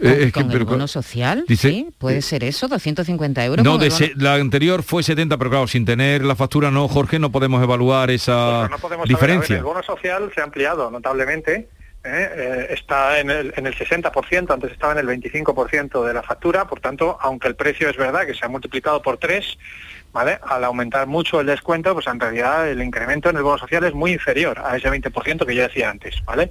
Eh, 0.00 0.16
es 0.20 0.24
que, 0.26 0.32
con 0.32 0.46
pero- 0.48 0.58
el 0.60 0.64
bono 0.64 0.86
social, 0.88 1.44
dice- 1.48 1.70
¿sí? 1.70 1.88
¿Puede 1.98 2.22
ser 2.22 2.44
eso? 2.44 2.68
250 2.68 3.44
euros. 3.44 3.64
No, 3.64 3.78
de 3.78 3.90
se- 3.90 4.12
la 4.16 4.34
anterior 4.34 4.82
fue 4.82 5.02
70, 5.02 5.36
pero 5.38 5.50
claro, 5.50 5.66
sin 5.66 5.84
tener 5.84 6.24
la 6.24 6.36
factura, 6.36 6.70
no, 6.70 6.88
Jorge, 6.88 7.18
no 7.18 7.30
podemos 7.32 7.62
evaluar 7.62 8.10
esa 8.10 8.68
no 8.70 8.78
podemos 8.78 8.80
saber, 8.80 8.90
a 8.90 8.98
ver, 8.98 9.08
diferencia. 9.08 9.56
el 9.56 9.62
bono 9.64 9.82
social 9.82 10.30
se 10.34 10.40
ha 10.40 10.44
ampliado 10.44 10.90
notablemente, 10.90 11.68
¿eh? 12.04 12.28
Eh, 12.36 12.66
está 12.70 13.18
en 13.20 13.30
el, 13.30 13.52
en 13.56 13.66
el 13.66 13.74
60%, 13.74 14.50
antes 14.54 14.70
estaba 14.72 14.92
en 14.92 14.98
el 15.00 15.06
25% 15.20 16.04
de 16.06 16.14
la 16.14 16.22
factura, 16.22 16.66
por 16.66 16.80
tanto, 16.80 17.18
aunque 17.20 17.48
el 17.48 17.56
precio 17.56 17.88
es 17.90 17.96
verdad 17.96 18.24
que 18.26 18.34
se 18.34 18.44
ha 18.44 18.48
multiplicado 18.48 19.02
por 19.02 19.18
tres, 19.18 19.58
¿vale? 20.12 20.38
Al 20.46 20.64
aumentar 20.64 21.06
mucho 21.06 21.40
el 21.40 21.46
descuento, 21.46 21.92
pues 21.94 22.06
en 22.06 22.18
realidad 22.20 22.68
el 22.70 22.80
incremento 22.82 23.28
en 23.30 23.36
el 23.36 23.42
bono 23.42 23.58
social 23.58 23.84
es 23.84 23.92
muy 23.94 24.12
inferior 24.12 24.58
a 24.60 24.76
ese 24.76 24.88
20% 24.90 25.44
que 25.44 25.54
yo 25.54 25.62
decía 25.62 25.90
antes, 25.90 26.14
¿vale? 26.24 26.50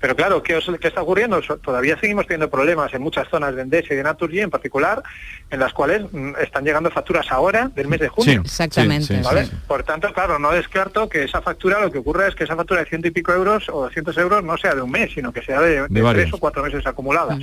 Pero 0.00 0.14
claro, 0.14 0.42
¿qué, 0.42 0.54
os- 0.56 0.70
qué 0.80 0.88
está 0.88 1.02
ocurriendo? 1.02 1.40
Todavía 1.62 1.98
seguimos 1.98 2.26
teniendo 2.26 2.48
problemas 2.50 2.92
en 2.94 3.02
muchas 3.02 3.28
zonas 3.28 3.54
de 3.56 3.62
Endesa 3.62 3.94
y 3.94 3.96
de 3.96 4.02
Naturgy 4.02 4.40
en 4.40 4.50
particular, 4.50 5.02
en 5.50 5.58
las 5.60 5.72
cuales 5.72 6.02
mm, 6.12 6.32
están 6.40 6.64
llegando 6.64 6.90
facturas 6.90 7.26
ahora 7.30 7.70
del 7.74 7.88
mes 7.88 8.00
de 8.00 8.08
junio. 8.08 8.42
Exactamente. 8.44 9.16
sí, 9.16 9.20
¿Vale? 9.24 9.46
sí. 9.46 9.52
Por 9.66 9.82
tanto, 9.82 10.12
claro, 10.12 10.38
no 10.38 10.52
descarto 10.52 11.08
que 11.08 11.24
esa 11.24 11.42
factura, 11.42 11.80
lo 11.80 11.90
que 11.90 11.98
ocurre 11.98 12.28
es 12.28 12.34
que 12.34 12.44
esa 12.44 12.54
factura 12.56 12.80
de 12.80 12.86
ciento 12.88 13.08
y 13.08 13.10
pico 13.10 13.32
euros 13.32 13.68
o 13.70 13.82
200 13.82 14.16
euros 14.18 14.44
no 14.44 14.56
sea 14.56 14.74
de 14.74 14.82
un 14.82 14.90
mes, 14.90 15.10
sino 15.12 15.32
que 15.32 15.42
sea 15.42 15.60
de, 15.60 15.86
tres 15.88 16.32
o 16.32 16.38
cuatro 16.38 16.62
meses 16.62 16.86
acumuladas. 16.86 17.38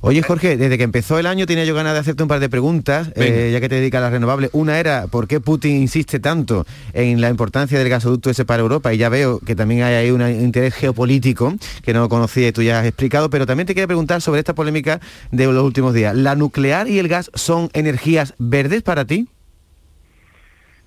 Oye, 0.00 0.22
Jorge, 0.22 0.56
desde 0.56 0.76
que 0.78 0.84
empezó 0.84 1.18
el 1.18 1.26
año 1.26 1.46
tenía 1.46 1.64
yo 1.64 1.74
ganas 1.74 1.94
de 1.94 2.00
hacerte 2.00 2.22
un 2.22 2.28
par 2.28 2.40
de 2.40 2.48
preguntas, 2.48 3.10
eh, 3.14 3.50
ya 3.52 3.60
que 3.60 3.68
te 3.68 3.76
dedicas 3.76 3.98
a 4.00 4.02
las 4.02 4.12
renovables. 4.12 4.50
Una 4.52 4.78
era, 4.78 5.06
¿por 5.06 5.26
qué 5.28 5.40
Putin 5.40 5.76
insiste 5.76 6.20
tanto 6.20 6.66
en 6.92 7.20
la 7.20 7.30
importancia 7.30 7.78
del 7.78 7.88
gasoducto 7.88 8.30
ese 8.30 8.44
para 8.44 8.62
Europa? 8.62 8.92
Y 8.92 8.98
ya 8.98 9.08
veo 9.08 9.40
que 9.40 9.54
también 9.56 9.82
hay 9.82 9.94
ahí 9.94 10.10
un 10.10 10.20
interés 10.28 10.74
geopolítico 10.74 11.54
que 11.86 11.94
no 11.94 12.08
conocía 12.08 12.48
y 12.48 12.52
tú 12.52 12.62
ya 12.62 12.80
has 12.80 12.84
explicado, 12.84 13.30
pero 13.30 13.46
también 13.46 13.66
te 13.66 13.72
quería 13.74 13.86
preguntar 13.86 14.20
sobre 14.20 14.40
esta 14.40 14.54
polémica 14.54 15.00
de 15.30 15.46
los 15.46 15.62
últimos 15.62 15.94
días. 15.94 16.16
¿La 16.16 16.34
nuclear 16.34 16.88
y 16.88 16.98
el 16.98 17.06
gas 17.06 17.30
son 17.34 17.70
energías 17.74 18.34
verdes 18.38 18.82
para 18.82 19.04
ti? 19.04 19.28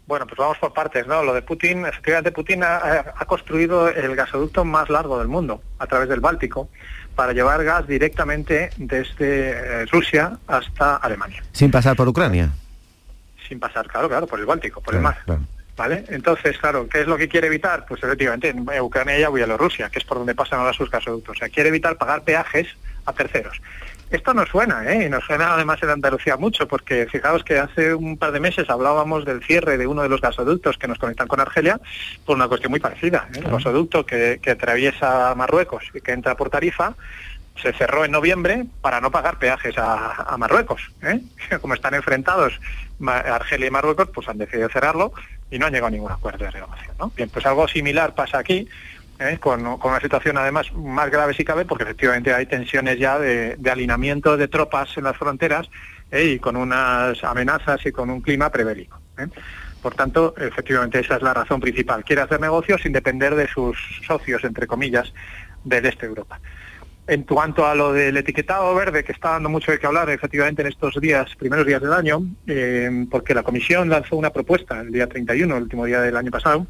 Bueno, 0.08 0.28
pues 0.28 0.38
vamos 0.38 0.58
por 0.58 0.74
partes, 0.74 1.08
¿no? 1.08 1.24
Lo 1.24 1.34
de 1.34 1.42
Putin, 1.42 1.86
efectivamente 1.86 2.32
Putin 2.34 2.64
ha, 2.64 3.14
ha 3.16 3.26
construido 3.26 3.88
el 3.88 4.14
gasoducto 4.16 4.66
más 4.66 4.90
largo 4.90 5.18
del 5.20 5.30
mundo, 5.30 5.62
a 5.78 5.88
través 5.88 6.10
del 6.10 6.20
Báltico, 6.20 6.68
para 7.16 7.32
llevar 7.32 7.64
gas 7.64 7.88
directamente 7.88 8.72
desde 8.76 9.52
eh, 9.52 9.86
Rusia 9.86 10.38
hasta 10.48 10.98
Alemania, 10.98 11.44
Sin 11.54 11.72
pasar 11.72 11.96
por 11.96 12.08
Ucrania. 12.10 12.50
sin 13.48 13.60
pasar, 13.60 13.88
claro, 13.88 14.10
claro, 14.10 14.28
por 14.28 14.40
el 14.40 14.46
Báltico, 14.46 14.82
por 14.82 14.96
el 14.96 15.02
mar. 15.02 15.18
claro. 15.26 15.42
¿Vale? 15.80 16.04
Entonces, 16.10 16.58
claro, 16.58 16.90
¿qué 16.90 17.00
es 17.00 17.08
lo 17.08 17.16
que 17.16 17.30
quiere 17.30 17.48
evitar? 17.48 17.86
Pues 17.88 18.04
efectivamente, 18.04 18.50
en 18.50 18.82
Ucrania 18.82 19.18
y 19.18 19.34
Bielorrusia, 19.34 19.90
que 19.90 20.00
es 20.00 20.04
por 20.04 20.18
donde 20.18 20.36
pasan 20.36 20.60
ahora 20.60 20.74
sus 20.74 20.92
gasoductos. 20.92 21.38
O 21.38 21.40
sea, 21.40 21.48
quiere 21.48 21.70
evitar 21.70 21.96
pagar 21.96 22.24
peajes 22.24 22.68
a 23.06 23.14
terceros. 23.14 23.62
Esto 24.12 24.34
nos 24.34 24.50
suena, 24.50 24.92
¿eh? 24.92 25.06
Y 25.06 25.10
nos 25.10 25.24
suena 25.24 25.54
además 25.54 25.82
en 25.82 25.92
Andalucía 25.92 26.36
mucho, 26.36 26.68
porque 26.68 27.08
fijaos 27.10 27.46
que 27.46 27.60
hace 27.60 27.94
un 27.94 28.18
par 28.18 28.34
de 28.34 28.42
meses 28.42 28.70
hablábamos 28.70 29.24
del 29.24 29.42
cierre 29.42 29.78
de 29.78 29.88
uno 29.88 30.02
de 30.02 30.10
los 30.10 30.20
gasoductos 30.20 30.78
que 30.78 30.90
nos 30.90 31.00
conectan 31.00 31.30
con 31.30 31.40
Argelia 31.40 31.80
por 32.26 32.36
una 32.36 32.50
cuestión 32.50 32.72
muy 32.72 32.82
parecida. 32.82 33.30
¿eh? 33.34 33.40
El 33.40 33.50
gasoducto 33.50 34.06
que, 34.06 34.42
que 34.42 34.52
atraviesa 34.52 35.34
Marruecos 35.34 35.86
y 35.94 36.02
que 36.02 36.12
entra 36.12 36.36
por 36.36 36.50
Tarifa 36.50 36.96
se 37.62 37.74
cerró 37.74 38.04
en 38.04 38.12
noviembre 38.12 38.66
para 38.82 39.00
no 39.00 39.12
pagar 39.12 39.38
peajes 39.38 39.78
a, 39.78 40.24
a 40.24 40.38
Marruecos. 40.38 40.82
¿eh? 41.04 41.22
Como 41.62 41.74
están 41.74 41.94
enfrentados 41.94 42.60
Argelia 43.08 43.68
y 43.68 43.72
Marruecos, 43.72 44.10
pues 44.14 44.28
han 44.28 44.38
decidido 44.38 44.68
cerrarlo 44.70 45.14
y 45.52 45.60
no 45.60 45.66
han 45.66 45.74
llegado 45.74 45.88
a 45.88 45.92
ningún 45.92 46.12
acuerdo 46.12 46.46
de 46.46 46.52
renovación. 46.52 46.96
¿no? 47.00 47.12
Bien, 47.16 47.30
pues 47.30 47.46
algo 47.46 47.68
similar 47.68 48.16
pasa 48.16 48.40
aquí, 48.40 48.68
¿eh? 49.20 49.38
con, 49.40 49.78
con 49.78 49.92
una 49.92 50.02
situación 50.02 50.38
además 50.38 50.74
más 50.74 51.10
grave 51.10 51.34
si 51.34 51.44
cabe, 51.44 51.66
porque 51.66 51.84
efectivamente 51.84 52.34
hay 52.34 52.46
tensiones 52.46 52.98
ya 53.00 53.20
de, 53.20 53.58
alineamiento 53.70 54.38
de 54.38 54.48
tropas 54.48 54.98
en 54.98 55.04
las 55.04 55.18
fronteras 55.18 55.70
¿eh? 56.12 56.26
y 56.26 56.40
con 56.40 56.56
unas 56.56 57.24
amenazas 57.24 57.86
y 57.86 57.92
con 57.92 58.10
un 58.10 58.22
clima 58.22 58.50
prebélico. 58.50 59.00
¿eh? 59.18 59.28
Por 59.82 59.96
tanto, 59.96 60.36
efectivamente 60.38 61.00
esa 61.00 61.16
es 61.16 61.22
la 61.22 61.34
razón 61.34 61.62
principal. 61.62 62.04
Quiere 62.04 62.22
hacer 62.22 62.42
negocios 62.42 62.82
sin 62.82 62.92
depender 62.92 63.36
de 63.36 63.48
sus 63.48 63.78
socios, 64.06 64.44
entre 64.44 64.68
comillas, 64.68 65.14
del 65.64 65.86
este 65.86 66.02
de 66.02 66.08
Europa. 66.08 66.40
En 67.10 67.24
cuanto 67.24 67.66
a 67.66 67.74
lo 67.74 67.92
del 67.92 68.18
etiquetado 68.18 68.76
verde, 68.76 69.04
que 69.04 69.14
está 69.14 69.32
dando 69.32 69.50
mucho 69.50 69.72
de 69.72 69.80
qué 69.80 69.88
hablar 69.88 70.12
efectivamente 70.12 70.62
en 70.62 70.68
estos 70.68 70.94
días, 71.02 71.36
primeros 71.38 71.66
días 71.66 71.82
del 71.82 71.92
año, 71.92 72.22
eh, 72.46 73.08
porque 73.10 73.34
la 73.34 73.42
Comisión 73.42 73.90
lanzó 73.90 74.16
una 74.16 74.30
propuesta 74.30 74.80
el 74.82 74.92
día 74.92 75.08
31, 75.08 75.58
el 75.58 75.64
último 75.64 75.86
día 75.86 76.02
del 76.02 76.16
año 76.16 76.30
pasado, 76.30 76.68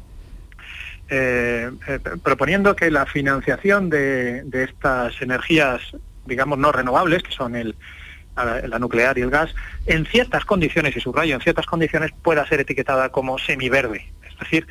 eh, 1.10 1.70
eh, 1.86 1.98
proponiendo 2.22 2.74
que 2.74 2.90
la 2.90 3.04
financiación 3.04 3.90
de, 3.90 4.42
estas 4.50 5.20
energías, 5.20 5.82
digamos, 6.24 6.56
no 6.56 6.72
renovables, 6.72 7.22
que 7.22 7.32
son 7.32 7.54
el, 7.54 7.76
la, 8.34 8.78
nuclear 8.78 9.18
y 9.18 9.20
el 9.20 9.30
gas, 9.30 9.54
en 9.84 10.06
ciertas 10.06 10.46
condiciones, 10.46 10.96
y 10.96 11.00
subrayo, 11.00 11.34
en 11.34 11.42
ciertas 11.42 11.66
condiciones 11.66 12.12
pueda 12.22 12.48
ser 12.48 12.60
etiquetada 12.60 13.10
como 13.10 13.36
semiverde. 13.36 14.10
Es 14.26 14.38
decir, 14.38 14.66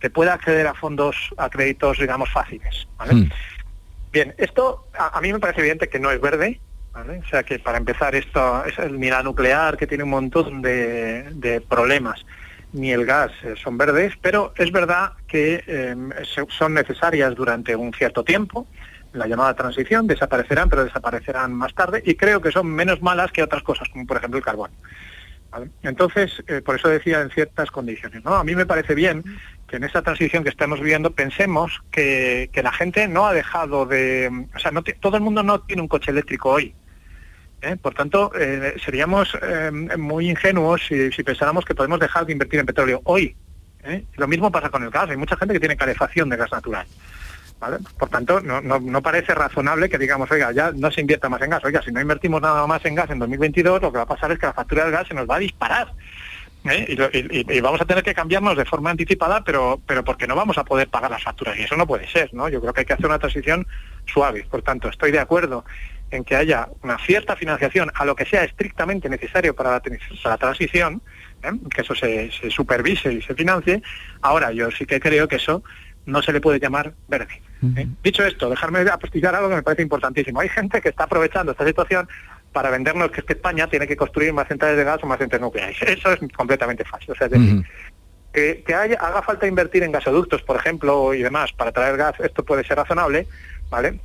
que 0.00 0.10
pueda 0.10 0.34
acceder 0.34 0.66
a 0.66 0.74
fondos, 0.74 1.16
a 1.38 1.48
créditos, 1.48 1.98
digamos, 1.98 2.28
fáciles. 2.28 2.86
¿vale? 2.98 3.14
Mm. 3.14 3.30
Bien, 4.14 4.32
esto 4.38 4.86
a, 4.96 5.20
mí 5.20 5.32
me 5.32 5.40
parece 5.40 5.58
evidente 5.58 5.88
que 5.88 5.98
no 5.98 6.08
es 6.12 6.20
verde, 6.20 6.60
¿vale? 6.92 7.18
O 7.18 7.28
sea 7.28 7.42
que 7.42 7.58
para 7.58 7.78
empezar 7.78 8.14
esto 8.14 8.64
es 8.64 8.78
el- 8.78 9.00
ni 9.00 9.10
la 9.10 9.24
nuclear 9.24 9.76
que 9.76 9.88
tiene 9.88 10.04
un 10.04 10.10
montón 10.10 10.62
de, 10.62 11.60
problemas, 11.68 12.24
ni 12.72 12.92
el 12.92 13.06
gas 13.06 13.32
eh, 13.42 13.54
son 13.60 13.76
verdes, 13.76 14.12
pero 14.22 14.54
es 14.56 14.70
verdad 14.70 15.14
que 15.26 15.64
eh, 15.66 15.96
son 16.48 16.74
necesarias 16.74 17.34
durante 17.34 17.74
un 17.74 17.92
cierto 17.92 18.22
tiempo, 18.22 18.68
la 19.14 19.26
llamada 19.26 19.54
transición, 19.54 20.06
desaparecerán, 20.06 20.68
pero 20.68 20.84
desaparecerán 20.84 21.52
más 21.52 21.74
tarde, 21.74 22.00
y 22.06 22.14
creo 22.14 22.40
que 22.40 22.52
son 22.52 22.68
menos 22.68 23.02
malas 23.02 23.32
que 23.32 23.42
otras 23.42 23.64
cosas, 23.64 23.88
como 23.88 24.06
por 24.06 24.18
ejemplo 24.18 24.38
el 24.38 24.44
carbón. 24.44 24.70
Entonces, 25.82 26.42
eh, 26.46 26.62
por 26.62 26.76
eso 26.76 26.88
decía 26.88 27.20
en 27.20 27.30
ciertas 27.30 27.70
condiciones. 27.70 28.24
¿no? 28.24 28.34
A 28.34 28.44
mí 28.44 28.54
me 28.54 28.66
parece 28.66 28.94
bien 28.94 29.22
que 29.68 29.76
en 29.76 29.84
esta 29.84 30.02
transición 30.02 30.42
que 30.44 30.50
estamos 30.50 30.80
viviendo 30.80 31.12
pensemos 31.12 31.82
que, 31.90 32.50
que 32.52 32.62
la 32.62 32.72
gente 32.72 33.08
no 33.08 33.26
ha 33.26 33.32
dejado 33.32 33.86
de... 33.86 34.46
O 34.54 34.58
sea, 34.58 34.70
no 34.70 34.82
todo 34.82 35.16
el 35.16 35.22
mundo 35.22 35.42
no 35.42 35.60
tiene 35.60 35.82
un 35.82 35.88
coche 35.88 36.10
eléctrico 36.10 36.50
hoy. 36.50 36.74
¿eh? 37.64 37.76
Por 37.80 37.94
tanto, 37.94 38.30
eh, 38.38 38.74
seríamos 38.84 39.36
eh, 39.42 39.70
muy 39.96 40.30
ingenuos 40.30 40.82
si, 40.86 41.22
pensáramos 41.22 41.64
que 41.64 41.74
podemos 41.74 41.98
dejar 41.98 42.26
de 42.26 42.32
invertir 42.32 42.60
en 42.60 42.66
petróleo 42.66 43.00
hoy. 43.04 43.36
Lo 44.16 44.26
mismo 44.26 44.50
pasa 44.50 44.70
con 44.70 44.82
el 44.82 44.90
gas. 44.90 45.10
Hay 45.10 45.16
mucha 45.18 45.36
gente 45.36 45.52
que 45.52 45.60
tiene 45.60 45.76
calefacción 45.76 46.30
de 46.30 46.38
gas 46.38 46.50
natural. 46.50 46.86
Por 47.98 48.08
tanto, 48.08 48.40
no, 48.40 48.60
no, 48.60 48.78
no 48.78 49.02
parece 49.02 49.34
razonable 49.34 49.88
que 49.88 49.98
digamos, 49.98 50.30
oiga, 50.30 50.52
ya 50.52 50.72
no 50.72 50.90
se 50.90 51.02
invierta 51.02 51.28
más 51.28 51.40
en 51.42 51.50
gas. 51.50 51.64
Oiga, 51.64 51.82
si 51.82 51.92
no 51.92 52.00
invertimos 52.00 52.40
nada 52.40 52.66
más 52.66 52.84
en 52.84 52.94
gas 52.94 53.10
en 53.10 53.18
2022, 53.18 53.82
lo 53.82 53.92
que 53.92 53.98
va 53.98 54.04
a 54.04 54.08
pasar 54.08 54.32
es 54.32 54.38
que 54.38 54.46
la 54.46 54.54
factura 54.54 54.84
del 54.84 54.92
gas 54.92 55.08
se 55.08 55.14
nos 55.14 55.28
va 55.28 55.36
a 55.36 55.40
disparar. 55.40 55.92
¿Eh? 56.64 56.86
Y, 56.88 56.96
lo- 56.96 57.08
y- 57.12 57.60
vamos 57.60 57.80
a 57.80 57.84
tener 57.84 58.02
que 58.02 58.14
cambiarnos 58.14 58.56
de 58.56 58.64
forma 58.64 58.90
anticipada, 58.90 59.42
pero, 59.44 59.80
pero 59.86 60.04
porque 60.04 60.26
no 60.26 60.34
vamos 60.36 60.58
a 60.58 60.64
poder 60.64 60.88
pagar 60.88 61.10
las 61.10 61.22
facturas. 61.22 61.56
Y 61.58 61.62
eso 61.62 61.76
no 61.76 61.86
puede 61.86 62.08
ser, 62.08 62.32
¿no? 62.34 62.48
Yo 62.48 62.60
creo 62.60 62.72
que 62.72 62.80
hay 62.80 62.86
que 62.86 62.92
hacer 62.94 63.06
una 63.06 63.18
transición 63.18 63.66
suave. 64.06 64.46
Por 64.50 64.62
tanto, 64.62 64.88
estoy 64.88 65.12
de 65.12 65.18
acuerdo 65.20 65.64
en 66.10 66.24
que 66.24 66.36
haya 66.36 66.68
una 66.82 66.98
cierta 66.98 67.34
financiación 67.36 67.90
a 67.94 68.04
lo 68.04 68.14
que 68.14 68.24
sea 68.26 68.44
estrictamente 68.44 69.08
necesario 69.08 69.54
para 69.54 69.70
la, 70.24 70.36
transición, 70.38 71.02
¿eh? 71.42 71.50
que 71.74 71.80
eso 71.82 71.94
se, 71.94 72.30
se 72.30 72.50
supervise 72.50 73.12
y 73.12 73.22
se 73.22 73.34
financie. 73.34 73.82
Ahora, 74.22 74.52
yo 74.52 74.70
sí 74.70 74.86
que 74.86 75.00
creo 75.00 75.26
que 75.28 75.36
eso 75.36 75.62
no 76.06 76.22
se 76.22 76.32
le 76.32 76.40
puede 76.40 76.60
llamar 76.60 76.92
verde. 77.08 77.40
¿eh? 77.76 77.86
Dicho 78.02 78.22
esto, 78.24 78.50
dejarme 78.50 78.80
apostillar 78.80 79.34
algo 79.34 79.48
que 79.48 79.54
me 79.56 79.62
parece 79.62 79.82
importantísimo. 79.82 80.40
Hay 80.40 80.50
gente 80.50 80.80
que 80.82 80.90
está 80.90 81.04
aprovechando 81.04 81.52
esta 81.52 81.66
situación 81.66 82.06
para 82.54 82.70
vendernos 82.70 83.10
que 83.10 83.20
es 83.20 83.26
que 83.26 83.34
España 83.34 83.66
tiene 83.68 83.86
que 83.86 83.96
construir 83.96 84.32
más 84.32 84.48
centrales 84.48 84.78
de 84.78 84.84
gas 84.84 85.00
o 85.02 85.06
más 85.06 85.18
centrales 85.18 85.42
nucleares. 85.42 85.76
Eso 85.82 86.12
es 86.12 86.20
completamente 86.34 86.84
falso. 86.84 87.12
O 87.12 87.14
sea, 87.14 87.26
es 87.26 87.32
decir, 87.32 87.62
que, 88.32 88.64
que 88.66 88.74
haya- 88.74 88.98
haga 88.98 89.20
falta 89.20 89.46
invertir 89.46 89.82
en 89.82 89.92
gasoductos, 89.92 90.40
por 90.42 90.56
ejemplo, 90.56 91.12
y 91.12 91.22
demás, 91.22 91.52
para 91.52 91.72
traer 91.72 91.96
gas, 91.98 92.14
esto 92.20 92.44
puede 92.44 92.64
ser 92.64 92.78
razonable, 92.78 93.26
¿vale? 93.68 94.00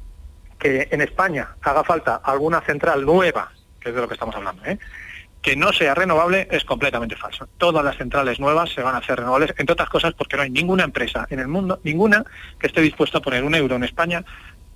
Que 0.60 0.90
en 0.92 1.00
España 1.02 1.56
haga 1.62 1.84
falta 1.86 2.16
alguna 2.24 2.60
central 2.62 3.06
nueva, 3.06 3.52
que 3.80 3.90
es 3.90 3.96
de 3.96 4.02
lo 4.02 4.08
que 4.10 4.16
estamos 4.16 4.36
hablando, 4.36 4.66
¿eh? 4.66 4.78
que 5.42 5.56
no 5.56 5.72
sea 5.72 5.96
renovable 5.96 6.50
es 6.52 6.66
completamente 6.66 7.16
falso. 7.16 7.48
Todas 7.58 7.82
las 7.86 7.96
centrales 7.96 8.42
nuevas 8.42 8.72
se 8.72 8.82
van 8.82 8.96
a 8.96 8.98
hacer 8.98 9.18
renovables, 9.20 9.54
entre 9.58 9.72
otras 9.72 9.88
cosas 9.88 10.14
porque 10.14 10.36
no 10.36 10.44
hay 10.44 10.50
ninguna 10.50 10.84
empresa 10.84 11.26
en 11.30 11.40
el 11.40 11.48
mundo, 11.48 11.80
ninguna, 11.86 12.26
que 12.60 12.68
esté 12.68 12.82
dispuesta 12.82 13.20
a 13.20 13.22
poner 13.22 13.46
un 13.46 13.56
euro 13.56 13.78
en 13.78 13.86
España 13.86 14.26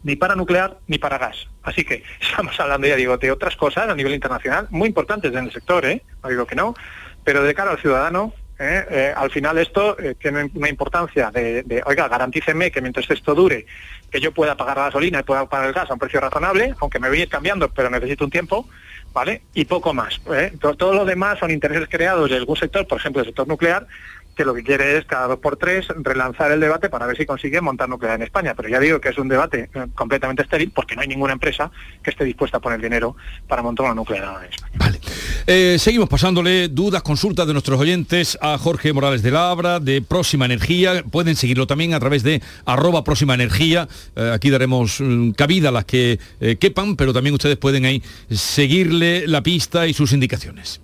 ni 0.04 0.16
para 0.16 0.36
nuclear 0.36 0.78
ni 0.88 0.98
para 0.98 1.18
gas. 1.18 1.48
Así 1.64 1.84
que 1.84 2.04
estamos 2.22 2.60
hablando, 2.60 2.88
ya 2.88 2.96
digo, 2.96 3.18
de 3.18 3.32
otras 3.32 3.56
cosas 3.56 3.90
a 3.90 3.96
nivel 3.96 4.14
internacional 4.14 4.68
muy 4.70 4.88
importantes 4.88 5.34
en 5.34 5.46
el 5.46 5.52
sector, 5.52 5.86
¿eh? 5.86 6.04
no 6.24 6.30
digo 6.30 6.46
que 6.46 6.56
no, 6.56 6.76
pero 7.24 7.44
de 7.44 7.54
cara 7.54 7.72
al 7.72 7.80
ciudadano, 7.80 8.34
¿eh? 8.60 8.86
Eh, 8.90 9.14
al 9.16 9.32
final 9.32 9.58
esto 9.58 9.98
eh, 10.00 10.16
tiene 10.16 10.50
una 10.54 10.70
importancia 10.70 11.32
de, 11.32 11.64
de, 11.64 11.82
oiga, 11.86 12.08
garantíceme 12.08 12.72
que 12.72 12.82
mientras 12.82 13.10
esto 13.10 13.34
dure, 13.34 13.66
que 14.12 14.20
yo 14.20 14.32
pueda 14.34 14.56
pagar 14.56 14.78
la 14.78 14.84
gasolina 14.86 15.20
y 15.20 15.24
pueda 15.24 15.48
pagar 15.48 15.68
el 15.68 15.74
gas 15.74 15.90
a 15.90 15.94
un 15.94 16.00
precio 16.00 16.20
razonable, 16.20 16.76
aunque 16.80 17.00
me 17.00 17.10
voy 17.10 17.20
a 17.20 17.24
ir 17.24 17.30
cambiando, 17.30 17.70
pero 17.70 17.90
necesito 17.90 18.26
un 18.26 18.32
tiempo, 18.32 18.68
¿vale? 19.14 19.44
Y 19.54 19.66
poco 19.66 19.94
más. 19.94 20.22
Todo, 20.60 20.76
todo 20.76 20.94
lo 20.94 21.06
demás 21.06 21.40
son 21.40 21.52
intereses 21.52 21.88
creados 21.90 22.30
de 22.30 22.38
algún 22.38 22.58
sector, 22.58 22.88
por 22.88 23.00
ejemplo 23.00 23.22
el 23.22 23.28
sector 23.28 23.48
nuclear, 23.48 23.88
que 24.36 24.46
lo 24.46 24.54
que 24.54 24.64
quiere 24.64 24.98
es 24.98 25.06
cada 25.06 25.28
dos 25.28 25.40
por 25.40 25.58
tres 25.58 25.88
relanzar 25.96 26.52
el 26.52 26.60
debate 26.60 26.90
para 26.90 27.06
ver 27.06 27.18
si 27.18 27.26
consigue 27.26 27.62
montar 27.62 27.90
nuclear 27.90 28.16
en 28.16 28.24
España. 28.24 28.54
Pero 28.56 28.70
ya 28.70 28.80
digo 28.80 29.00
que 29.00 29.10
es 29.10 29.18
un 29.18 29.28
debate 29.28 29.70
eh, 29.74 29.88
completamente 29.94 30.44
estéril 30.44 30.72
porque 30.74 30.96
no 30.96 31.02
hay 31.02 31.08
ninguna 31.08 31.34
empresa 31.34 31.72
que 32.02 32.10
esté 32.10 32.24
dispuesta 32.24 32.58
a 32.58 32.60
poner 32.60 32.82
dinero 32.82 33.16
para 33.48 33.62
montar 33.62 33.86
una 33.86 33.96
nuclear 33.96 34.44
en 34.44 34.52
España. 34.52 34.74
Vale. 34.76 35.00
Eh, 35.46 35.78
seguimos 35.80 36.10
pasándole 36.10 36.70
dudas, 36.70 37.04
consultas 37.04 37.46
de 37.48 37.54
nuestros 37.54 37.80
oyentes 37.80 38.38
a 38.42 38.58
Jorge 38.58 38.94
Morales 38.94 39.22
de 39.22 39.32
Labra, 39.32 39.80
de 39.80 40.02
Próxima 40.02 40.46
Energía. 40.46 41.04
Pueden 41.10 41.36
seguirlo 41.36 41.68
también 41.68 41.94
a 41.94 42.00
través 42.00 42.24
de 42.24 42.42
arroba 42.66 43.04
Próxima 43.04 43.34
Energía. 43.34 43.88
Eh, 44.16 44.32
aquí 44.34 44.50
daremos 44.50 45.00
mm, 45.00 45.32
cabida 45.32 45.70
a 45.70 45.72
las 45.72 45.86
que 45.86 46.20
quepan, 46.60 46.96
pero 46.96 47.14
también 47.14 47.34
ustedes 47.34 47.58
pueden 47.58 47.86
ahí 47.86 48.04
seguirle 48.30 49.28
la 49.28 49.42
pista 49.44 49.88
y 49.88 49.94
sus 49.94 50.12
indicaciones. 50.12 50.82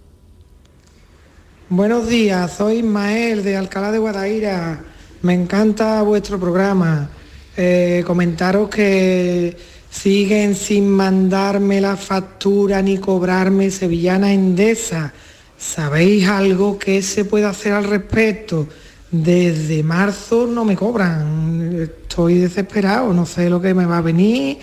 Buenos 1.72 2.10
días, 2.10 2.56
soy 2.58 2.78
Ismael 2.78 3.44
de 3.44 3.56
Alcalá 3.56 3.92
de 3.92 4.00
Guadaira. 4.00 4.84
Me 5.22 5.36
encanta 5.36 6.02
vuestro 6.02 6.40
programa. 6.40 7.12
Eh, 7.56 8.04
comentaros 8.08 8.70
que 8.70 9.56
siguen 9.88 10.56
sin 10.56 10.90
mandarme 10.90 11.80
la 11.80 11.96
factura 11.96 12.82
ni 12.82 12.98
cobrarme 12.98 13.70
Sevillana 13.70 14.34
Endesa. 14.34 15.14
¿Sabéis 15.60 16.28
algo 16.28 16.80
que 16.80 17.04
se 17.04 17.24
puede 17.24 17.46
hacer 17.46 17.74
al 17.74 17.84
respecto? 17.84 18.68
Desde 19.12 19.84
marzo 19.84 20.48
no 20.48 20.66
me 20.66 20.76
cobran. 20.76 21.78
Estoy 21.80 22.40
desesperado, 22.40 23.14
no 23.14 23.28
sé 23.28 23.48
lo 23.48 23.62
que 23.62 23.76
me 23.76 23.86
va 23.86 24.00
a 24.00 24.02
venir. 24.02 24.58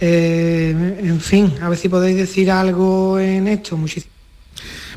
Eh, 0.00 1.00
en 1.02 1.20
fin, 1.20 1.54
a 1.60 1.68
ver 1.68 1.76
si 1.76 1.88
podéis 1.88 2.18
decir 2.18 2.52
algo 2.52 3.18
en 3.18 3.48
esto. 3.48 3.76
Muchísimas 3.76 4.11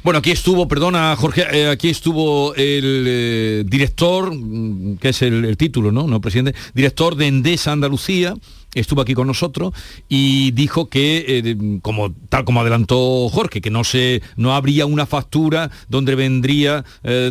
bueno, 0.05 0.19
aquí 0.19 0.29
estuvo, 0.29 0.67
perdona 0.67 1.15
Jorge, 1.15 1.47
eh, 1.51 1.67
aquí 1.67 1.89
estuvo 1.89 2.53
el 2.53 3.05
eh, 3.07 3.63
director, 3.65 4.35
mm, 4.35 4.97
que 4.97 5.09
es 5.09 5.23
el, 5.23 5.57
título, 5.57 5.91
¿no? 5.91 6.05
No, 6.05 6.21
presidente, 6.21 6.53
director 6.75 7.15
de 7.15 7.25
Endesa 7.25 7.71
Andalucía, 7.71 8.35
estuvo 8.75 9.01
aquí 9.01 9.15
con 9.15 9.25
nosotros 9.25 9.73
y 10.07 10.51
dijo 10.51 10.91
que, 10.91 11.25
eh, 11.27 11.79
como, 11.81 12.13
tal 12.29 12.45
como 12.45 12.61
adelantó 12.61 13.29
Jorge, 13.29 13.61
que 13.61 13.71
no, 13.71 13.83
se, 13.83 14.21
no 14.35 14.53
habría 14.53 14.85
una 14.85 15.07
factura 15.07 15.71
donde 15.89 16.13
vendría 16.13 16.85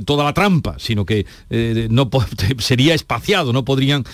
toda 0.04 0.24
la 0.24 0.32
trampa, 0.32 0.74
sino 0.80 1.06
que 1.06 1.26
no 1.90 2.10
sería 2.58 2.94
espaciado, 2.94 3.52
no 3.52 3.64
podrían 3.64 4.04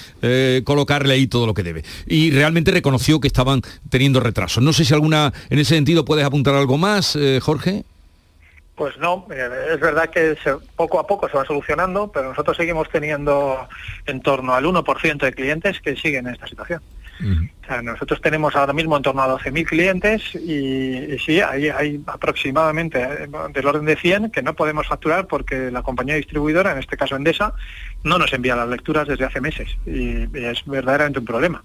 colocarle 0.65 1.15
ahí 1.15 1.29
todo 1.29 1.47
lo 1.47 1.55
que 1.55 1.63
debe. 1.63 1.85
Y 2.07 2.31
realmente 2.33 2.73
reconoció 2.73 3.21
que 3.21 3.29
estaban 3.29 3.63
teniendo 3.89 4.21
retrasos. 4.21 4.63
No 4.63 4.75
sé 4.75 4.85
si 4.85 4.93
alguna, 4.93 5.33
en 5.49 5.61
ese 5.61 5.77
sentido, 5.77 6.05
puedes 6.05 6.27
apuntar 6.27 6.57
algo 6.57 6.77
más, 6.77 7.17
Jorge. 7.41 7.85
Pues 8.81 8.97
no, 8.97 9.27
eh, 9.31 9.75
es 9.75 9.79
verdad 9.79 10.09
que 10.09 10.35
poco 10.75 10.99
a 10.99 11.07
poco 11.07 11.29
se 11.29 11.37
va 11.37 11.45
solucionando, 11.45 12.11
pero 12.11 12.31
nosotros 12.31 12.57
seguimos 12.57 12.89
teniendo 12.89 13.69
en 14.07 14.23
torno 14.23 14.55
al 14.55 14.65
1% 14.65 15.19
de 15.19 15.35
clientes 15.35 15.83
que 15.83 15.97
siguen 15.97 16.27
en 16.27 16.33
esta 16.33 16.47
situación. 16.47 16.81
nosotros 17.83 18.23
tenemos 18.23 18.57
ahora 18.57 18.73
mismo 18.73 18.97
en 18.97 19.03
torno 19.03 19.21
a 19.21 19.39
12.000 19.39 19.67
clientes 19.67 20.35
y, 20.35 21.19
sí, 21.19 21.43
hay, 21.43 21.69
hay, 21.69 22.03
aproximadamente 22.07 23.03
eh, 23.03 23.29
del 23.53 23.67
orden 23.67 23.85
de 23.85 23.97
100 23.97 24.31
que 24.31 24.41
no 24.41 24.55
podemos 24.55 24.87
facturar 24.87 25.27
porque 25.27 25.71
la 25.71 25.83
compañía 25.83 26.15
distribuidora, 26.15 26.73
en 26.73 26.79
este 26.79 26.97
caso 26.97 27.17
Endesa, 27.17 27.53
no 28.03 28.17
nos 28.17 28.33
envía 28.33 28.57
las 28.57 28.71
lecturas 28.71 29.07
desde 29.07 29.27
hace 29.27 29.43
meses 29.43 29.77
y 29.85 30.23
es 30.39 30.65
verdaderamente 30.65 31.19
un 31.19 31.27
problema 31.27 31.63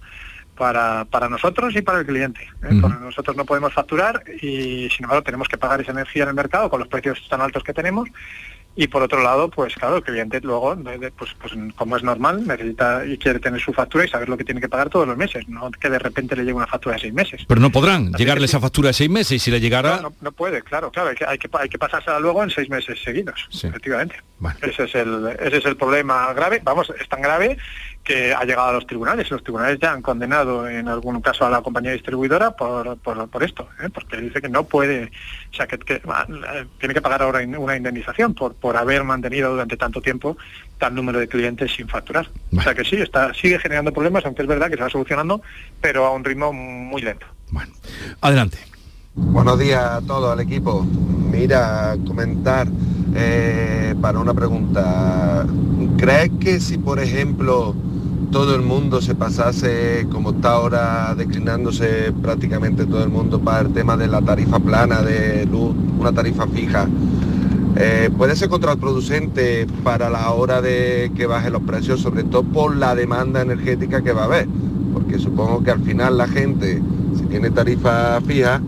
para, 0.57 1.05
para 1.05 1.29
nosotros 1.29 1.75
y 1.75 1.81
para 1.81 1.99
el 1.99 2.05
cliente. 2.05 2.41
¿eh? 2.63 2.73
nosotros 2.73 3.35
no 3.35 3.45
podemos 3.45 3.73
facturar 3.73 4.23
y 4.41 4.89
sin 4.89 5.03
embargo 5.03 5.23
tenemos 5.23 5.47
que 5.47 5.57
pagar 5.57 5.81
esa 5.81 5.91
energía 5.91 6.23
en 6.23 6.29
el 6.29 6.35
mercado 6.35 6.69
con 6.69 6.79
los 6.79 6.87
precios 6.87 7.25
tan 7.29 7.41
altos 7.41 7.63
que 7.63 7.73
tenemos 7.73 8.09
y 8.77 8.87
por 8.87 9.01
otro 9.01 9.23
lado, 9.23 9.49
pues 9.49 9.73
claro, 9.75 9.97
el 9.97 10.03
cliente 10.03 10.41
luego, 10.41 10.77
pues, 11.17 11.33
pues 11.39 11.53
como 11.77 11.95
es 11.95 12.03
normal, 12.03 12.45
necesita 12.45 13.05
y 13.05 13.17
quiere 13.17 13.39
tener 13.39 13.61
su 13.61 13.71
factura 13.71 14.03
y 14.03 14.09
saber 14.09 14.27
lo 14.27 14.35
que 14.35 14.43
tiene 14.43 14.59
que 14.59 14.67
pagar 14.67 14.89
todos 14.89 15.07
los 15.07 15.15
meses, 15.15 15.47
no 15.47 15.71
que 15.71 15.89
de 15.89 15.97
repente 15.97 16.35
le 16.35 16.43
llegue 16.43 16.53
una 16.53 16.67
factura 16.67 16.95
de 16.95 17.01
seis 17.01 17.13
meses. 17.13 17.45
Pero 17.47 17.61
no 17.61 17.69
podrán 17.69 18.11
llegarle 18.13 18.45
esa 18.45 18.59
factura 18.59 18.87
de 18.87 18.93
seis 18.93 19.09
meses 19.09 19.31
y 19.31 19.39
si 19.39 19.49
le 19.49 19.61
llegara... 19.61 20.01
No, 20.21 20.31
puede, 20.33 20.61
claro, 20.61 20.91
claro, 20.91 21.09
hay 21.09 21.15
que, 21.15 21.25
hay 21.25 21.37
que, 21.37 21.49
hay 21.53 21.69
que 21.69 21.77
pasársela 21.77 22.19
luego 22.19 22.43
en 22.43 22.49
seis 22.49 22.69
meses 22.69 23.01
seguidos, 23.01 23.47
efectivamente. 23.63 24.17
Ese, 24.61 24.83
es 24.83 24.95
el, 24.95 25.25
ese 25.39 25.57
es 25.57 25.65
el 25.65 25.77
problema 25.77 26.33
grave, 26.33 26.59
vamos, 26.61 26.91
es 26.99 27.07
tan 27.07 27.21
grave 27.21 27.57
que 28.05 28.33
ha 28.33 28.45
llegado 28.45 28.69
a 28.69 28.73
los 28.73 28.85
tribunales. 28.85 29.29
Los 29.31 29.43
tribunales 29.43 29.79
ya 29.81 29.91
han 29.91 30.03
condenado 30.03 30.69
en 30.69 30.87
algún 30.87 31.19
caso 31.21 31.45
a 31.45 31.49
la 31.49 31.61
compañía 31.61 31.91
distribuidora 31.91 32.51
por, 32.51 32.97
por, 32.97 33.43
esto, 33.43 33.67
¿eh? 33.83 33.89
porque 33.91 34.17
dice 34.17 34.41
que 34.41 34.47
no 34.47 34.63
puede, 34.63 35.11
o 35.51 35.53
sea, 35.55 35.65
que, 35.65 35.77
tiene 35.77 36.93
que 36.93 37.01
pagar 37.01 37.23
ahora 37.23 37.39
una 37.57 37.75
indemnización 37.75 38.35
por, 38.35 38.53
por 38.53 38.77
haber 38.77 39.03
mantenido 39.03 39.51
durante 39.51 39.75
tanto 39.75 40.01
tiempo 40.01 40.37
tal 40.77 40.93
número 40.93 41.19
de 41.19 41.27
clientes 41.27 41.73
sin 41.73 41.87
facturar. 41.87 42.29
O 42.55 42.61
sea 42.61 42.75
que 42.75 42.85
sí, 42.85 42.97
está, 42.97 43.33
sigue 43.33 43.57
generando 43.57 43.91
problemas, 43.91 44.23
aunque 44.25 44.43
es 44.43 44.47
verdad 44.47 44.69
que 44.69 44.75
se 44.75 44.83
va 44.83 44.89
solucionando, 44.89 45.41
pero 45.81 46.05
a 46.05 46.11
un 46.11 46.23
ritmo 46.23 46.53
muy 46.53 47.01
lento. 47.01 47.25
Bueno, 47.49 47.73
adelante. 48.21 48.74
Buenos 49.17 49.57
días 49.57 49.81
a 49.81 50.01
todo 50.01 50.33
el 50.33 50.41
equipo. 50.41 50.85
Mira, 51.31 51.95
comentar 52.05 52.67
eh, 53.15 53.95
para 54.01 54.19
una 54.19 54.33
pregunta. 54.33 55.47
¿Crees 55.97 56.31
que 56.37 56.59
si, 56.59 56.77
por 56.77 56.99
ejemplo, 56.99 57.73
todo 58.29 58.55
el 58.55 58.61
mundo 58.61 59.01
se 59.01 59.15
pasase, 59.15 60.05
como 60.11 60.31
está 60.31 60.51
ahora 60.51 61.15
declinándose 61.15 62.11
prácticamente 62.21 62.85
todo 62.85 63.05
el 63.05 63.09
mundo 63.09 63.39
para 63.39 63.61
el 63.61 63.71
tema 63.71 63.95
de 63.95 64.07
la 64.07 64.21
tarifa 64.21 64.59
plana 64.59 65.01
de 65.01 65.45
luz, 65.45 65.73
una 65.97 66.11
tarifa 66.11 66.45
fija, 66.47 66.85
eh, 67.77 68.09
puede 68.17 68.35
ser 68.35 68.49
contraproducente 68.49 69.65
para 69.85 70.09
la 70.09 70.29
hora 70.31 70.61
de 70.61 71.09
que 71.15 71.25
bajen 71.25 71.53
los 71.53 71.61
precios, 71.61 72.01
sobre 72.01 72.25
todo 72.25 72.43
por 72.43 72.75
la 72.75 72.93
demanda 72.95 73.41
energética 73.41 74.01
que 74.01 74.11
va 74.11 74.23
a 74.23 74.25
haber, 74.25 74.49
porque 74.93 75.19
supongo 75.19 75.63
que 75.63 75.71
al 75.71 75.79
final 75.79 76.17
la 76.17 76.27
gente, 76.27 76.81
si 77.17 77.23
tiene 77.27 77.49
tarifa 77.49 78.19
fija, 78.19 78.61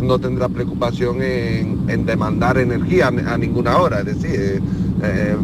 no 0.00 0.18
tendrá 0.18 0.48
preocupación 0.48 1.22
en, 1.22 2.06
demandar 2.06 2.58
energía 2.58 3.08
a, 3.08 3.38
ninguna 3.38 3.76
hora, 3.76 4.00
es 4.00 4.06
decir, 4.06 4.30
eh, 4.34 4.60
eh, 5.02 5.36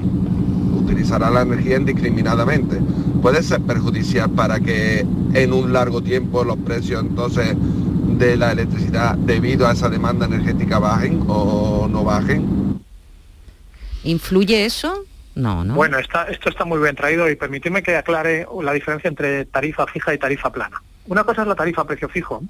utilizará 0.75 1.31
la 1.31 1.43
energía 1.43 1.77
indiscriminadamente 1.77 2.81
puede 3.27 3.43
ser 3.43 3.61
perjudicial 3.63 4.31
para 4.31 4.61
que 4.61 5.01
en 5.35 5.53
un 5.53 5.73
largo 5.73 6.01
tiempo 6.01 6.45
los 6.45 6.57
precios 6.59 7.03
entonces 7.03 7.57
de 7.57 8.37
la 8.37 8.53
electricidad 8.53 9.17
debido 9.17 9.67
a 9.67 9.73
esa 9.73 9.89
demanda 9.89 10.27
energética 10.27 10.79
bajen 10.79 11.25
o 11.27 11.89
no 11.91 12.05
bajen? 12.05 12.81
¿Influye 14.05 14.65
eso? 14.65 15.05
No, 15.35 15.65
no. 15.65 15.75
Bueno, 15.75 15.99
esto 15.99 16.49
está 16.49 16.65
muy 16.65 16.79
bien 16.79 16.95
traído 16.95 17.29
y 17.29 17.35
permíteme 17.35 17.83
que 17.83 17.97
aclare 17.97 18.47
la 18.63 18.73
diferencia 18.73 19.09
entre 19.09 19.45
tarifa 19.45 19.87
fija 19.89 20.15
y 20.15 20.19
tarifa 20.19 20.51
plana. 20.51 20.81
Una 21.07 21.25
cosa 21.25 21.43
es 21.43 21.49
la 21.49 21.55
tarifa 21.55 21.83
a 21.83 21.87
precio 21.87 22.09
fijo, 22.09 22.43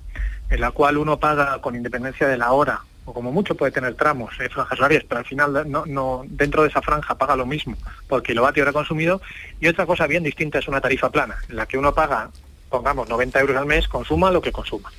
en 0.50 0.60
la 0.60 0.70
cual 0.70 0.98
uno 0.98 1.18
paga 1.18 1.60
con 1.60 1.74
independencia 1.74 2.26
de 2.26 2.36
la 2.36 2.52
hora 2.52 2.80
o 3.06 3.14
como 3.14 3.30
mucho 3.30 3.54
puede 3.54 3.72
tener 3.72 3.94
tramos, 3.94 4.34
eh, 4.40 4.48
franjas 4.48 4.78
horarias, 4.78 5.04
pero 5.08 5.20
al 5.20 5.24
final 5.24 5.70
no, 5.70 5.86
no, 5.86 6.24
dentro 6.26 6.62
de 6.62 6.68
esa 6.68 6.82
franja 6.82 7.14
paga 7.14 7.36
lo 7.36 7.46
mismo 7.46 7.76
por 8.08 8.22
kilovatio 8.22 8.64
hora 8.64 8.72
consumido. 8.72 9.22
Y 9.60 9.68
otra 9.68 9.86
cosa 9.86 10.06
bien 10.08 10.24
distinta 10.24 10.58
es 10.58 10.66
una 10.66 10.80
tarifa 10.80 11.10
plana, 11.10 11.36
en 11.48 11.56
la 11.56 11.66
que 11.66 11.78
uno 11.78 11.94
paga, 11.94 12.30
pongamos, 12.68 13.08
90 13.08 13.40
euros 13.40 13.56
al 13.56 13.66
mes, 13.66 13.86
consuma 13.86 14.32
lo 14.32 14.42
que 14.42 14.50
consuma. 14.50 14.92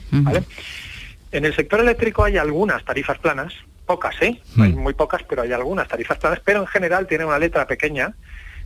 En 1.32 1.44
el 1.44 1.54
sector 1.54 1.82
eléctrico 1.82 2.24
hay 2.24 2.38
algunas 2.38 2.86
tarifas 2.86 3.20
planas, 3.20 3.54
pocas, 3.86 4.16
¿eh? 4.22 4.42
Hay 4.58 4.72
muy 4.72 4.94
pocas, 4.94 5.24
pero 5.24 5.42
hay 5.42 5.52
algunas 5.52 5.88
tarifas 5.90 6.18
planas, 6.18 6.40
pero 6.44 6.62
en 6.62 6.68
general 6.68 7.08
tiene 7.08 7.26
una 7.26 7.38
letra 7.38 7.68
pequeña, 7.68 8.14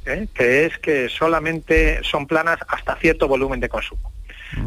¿eh? 0.06 0.27
que 0.34 0.65
es 0.65 0.77
que 0.77 1.10
solamente 1.10 2.01
son 2.04 2.27
planas 2.27 2.60
hasta 2.67 2.95
cierto 2.97 3.27
volumen 3.27 3.60
de 3.60 3.69
consumo. 3.69 4.12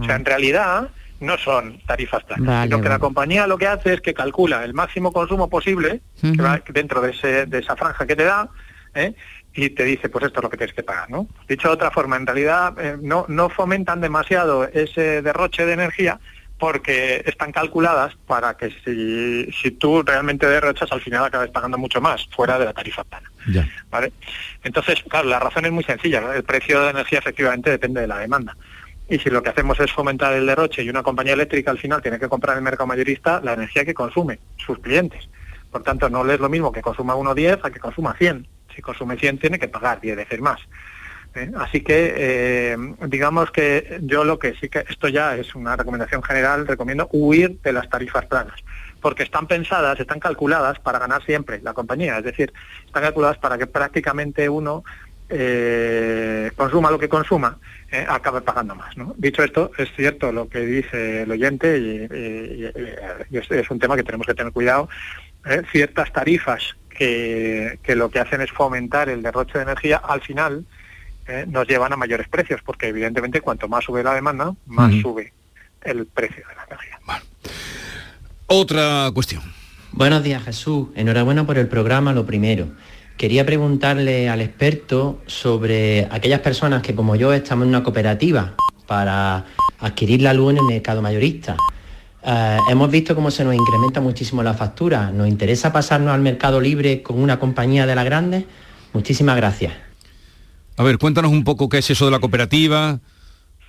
O 0.01 0.05
sea, 0.05 0.17
en 0.17 0.25
realidad 0.25 0.91
no 1.21 1.39
son 1.39 1.81
tarifas 1.87 2.25
planas, 2.25 2.65
sino 2.65 2.81
que 2.81 2.89
la 2.89 2.99
compañía 2.99 3.47
lo 3.47 3.59
que 3.59 3.67
hace 3.67 3.95
es 3.95 4.01
que 4.01 4.15
calcula 4.15 4.65
el 4.65 4.75
máximo 4.75 5.13
consumo 5.13 5.49
posible 5.49 6.01
dentro 6.21 7.01
de, 7.01 7.11
ese, 7.11 7.47
de, 7.47 7.59
esa 7.59 7.77
franja 7.77 8.07
que 8.07 8.17
te 8.17 8.25
da 8.25 8.49
¿eh? 8.95 9.15
y 9.55 9.71
te 9.71 9.85
dice, 9.85 10.09
pues 10.09 10.25
esto 10.25 10.41
es 10.41 10.45
lo 10.45 10.51
que 10.51 10.57
tienes 10.57 10.75
que 10.75 10.83
pagar. 10.83 11.11
¿no? 11.11 11.29
Dicho 11.49 11.69
de 11.69 11.75
otra 11.75 11.91
forma, 11.91 12.17
en 12.17 12.27
realidad 12.27 12.75
eh, 12.79 12.97
no, 13.01 13.25
no 13.29 13.49
fomentan 13.49 14.01
demasiado 14.01 14.65
ese 14.65 15.23
derroche 15.23 15.65
de 15.65 15.73
energía 15.73 16.21
porque 16.59 17.23
están 17.27 17.53
calculadas 17.53 18.15
para 18.27 18.57
que 18.57 18.71
si, 18.85 19.53
si 19.53 19.73
tú 19.73 20.03
realmente 20.03 20.47
derrochas 20.47 20.91
al 20.93 21.01
final 21.01 21.25
acabes 21.25 21.51
pagando 21.51 21.79
mucho 21.79 22.01
más 22.01 22.27
fuera 22.29 22.59
de 22.59 22.65
la 22.65 22.73
tarifa 22.73 23.05
plana. 23.05 23.31
¿vale? 23.91 24.13
Entonces, 24.63 25.03
claro, 25.09 25.29
la 25.29 25.41
razón 25.41 25.67
es 25.67 25.73
muy 25.73 25.85
sencilla. 25.85 26.23
El 26.35 26.45
precio 26.45 26.79
de 26.79 26.85
la 26.87 26.91
energía 26.93 27.19
efectivamente 27.19 27.71
depende 27.71 28.01
de 28.01 28.07
la 28.07 28.19
demanda. 28.19 28.57
Y 29.09 29.19
si 29.19 29.29
lo 29.29 29.43
que 29.43 29.51
hacemos 29.51 29.79
es 29.81 29.93
fomentar 29.93 30.33
el 30.33 30.47
derroche 30.47 30.83
y 30.83 30.89
una 30.89 31.03
compañía 31.03 31.35
eléctrica 31.35 31.71
al 31.71 31.79
final 31.79 32.01
tiene 32.01 32.19
que 32.19 32.29
comprar 32.29 32.55
en 32.55 32.59
el 32.59 32.65
mercado 32.65 32.87
mayorista 32.87 33.41
la 33.43 33.53
energía 33.53 33.85
que 33.85 33.93
consume 33.93 34.39
sus 34.57 34.79
clientes. 34.79 35.29
Por 35.71 35.83
tanto, 35.83 36.09
no 36.09 36.31
es 36.31 36.41
lo 36.41 36.49
mismo 36.49 36.73
que 36.73 36.81
consuma 36.81 37.15
1,10 37.15 37.61
a 37.63 37.71
que 37.71 37.81
consuma 37.81 38.15
100. 38.17 38.47
Si 38.75 38.81
consume 38.81 39.17
100 39.17 39.39
tiene 39.39 39.59
que 39.59 39.69
pagar 39.69 40.01
10 40.01 40.17
veces 40.17 40.41
más. 40.41 40.61
¿eh? 41.35 41.51
Así 41.57 41.83
que 41.83 42.15
eh, 42.17 42.77
digamos 43.09 43.51
que 43.51 44.01
yo 44.03 44.25
lo 44.25 44.39
que 44.39 44.55
sí 44.55 44.69
que 44.69 44.85
esto 44.89 45.09
ya 45.09 45.37
es 45.37 45.55
una 45.55 45.77
recomendación 45.77 46.23
general, 46.23 46.67
recomiendo 46.67 47.09
huir 47.13 47.61
de 47.61 47.73
las 47.73 47.89
tarifas 47.89 48.25
planas, 48.27 48.59
porque 49.01 49.25
están 49.25 49.47
pensadas, 49.47 49.99
están 50.01 50.21
calculadas 50.21 50.79
para 50.79 50.99
ganar 50.99 51.25
siempre 51.25 51.61
la 51.63 51.75
compañía, 51.75 52.19
es 52.19 52.25
decir, 52.25 52.53
están 52.87 53.03
calculadas 53.03 53.39
para 53.39 53.59
que 53.59 53.67
prácticamente 53.67 54.49
uno 54.49 54.85
eh, 55.29 56.51
consuma 56.57 56.91
lo 56.91 56.99
que 56.99 57.09
consuma, 57.09 57.59
eh, 57.91 58.05
acabe 58.09 58.41
pagando 58.41 58.75
más. 58.75 58.97
¿no? 58.97 59.15
Dicho 59.17 59.43
esto, 59.43 59.71
es 59.79 59.89
cierto 59.97 60.33
lo 60.33 60.49
que 60.49 60.61
dice 60.61 61.23
el 61.23 61.31
oyente 61.31 61.79
y, 61.79 63.37
es, 63.37 63.71
un 63.71 63.79
tema 63.79 63.97
que 63.97 64.03
tenemos 64.03 64.27
que 64.27 64.35
tener 64.35 64.53
cuidado 64.53 64.89
¿eh? 65.47 65.63
ciertas 65.71 66.13
tarifas 66.13 66.77
que, 66.91 67.79
que, 67.83 67.97
lo 67.97 68.11
que 68.11 68.21
hacen 68.21 68.41
es 68.41 68.51
fomentar 68.51 69.09
el 69.09 69.23
derroche 69.23 69.59
de 69.59 69.65
energía, 69.65 69.97
al 69.97 70.21
final 70.21 70.65
¿eh? 71.27 71.45
nos 71.49 71.67
llevan 71.67 71.93
a 71.93 71.97
mayores 71.97 72.29
precios, 72.29 72.61
porque 72.65 72.89
evidentemente 72.89 73.41
cuanto 73.41 73.69
más 73.69 73.85
sube 73.85 74.03
la 74.03 74.15
demanda, 74.15 74.55
más 74.67 74.93
uh 74.93 74.97
-huh. 74.97 75.03
sube 75.03 75.33
el 75.83 76.07
precio 76.07 76.45
de 76.49 76.55
la 76.55 76.65
energía. 76.65 76.99
Bueno. 77.05 77.23
Otra 78.47 79.11
cuestión. 79.13 79.43
Buenos 79.93 80.23
días 80.23 80.43
Jesús, 80.43 80.89
enhorabuena 80.97 81.47
por 81.47 81.59
el 81.59 81.69
programa, 81.69 82.13
lo 82.13 82.27
primero. 82.27 82.69
Quería 83.17 83.47
preguntarle 83.47 84.29
al 84.29 84.41
experto 84.41 85.21
sobre 85.27 86.09
aquellas 86.11 86.41
personas 86.41 86.83
que 86.83 86.95
como 86.95 87.15
yo 87.15 87.33
estamos 87.33 87.65
en 87.65 87.69
una 87.69 87.85
cooperativa 87.85 88.55
para 88.87 89.47
adquirir 89.79 90.23
la 90.23 90.35
luz 90.35 90.53
en 90.53 90.59
el 90.59 90.65
mercado 90.65 91.01
mayorista. 91.01 91.57
Uh, 92.23 92.71
hemos 92.71 92.91
visto 92.91 93.15
cómo 93.15 93.31
se 93.31 93.45
nos 93.45 93.55
incrementa 93.55 94.01
muchísimo 94.01 94.43
la 94.43 94.55
factura. 94.55 95.11
¿Nos 95.11 95.29
interesa 95.29 95.73
pasarnos 95.73 96.13
al 96.13 96.23
mercado 96.23 96.61
libre 96.61 97.03
con 97.03 97.21
una 97.21 97.39
compañía 97.39 97.87
de 97.87 97.95
las 97.95 98.05
grandes? 98.05 98.45
Muchísimas 98.93 99.37
gracias. 99.37 99.75
A 100.77 100.83
ver, 100.83 100.99
cuéntanos 100.99 101.31
un 101.31 101.45
poco 101.45 101.69
qué 101.69 101.79
es 101.79 101.91
eso 101.91 102.07
de 102.07 102.11
la 102.11 102.19
cooperativa. 102.19 102.99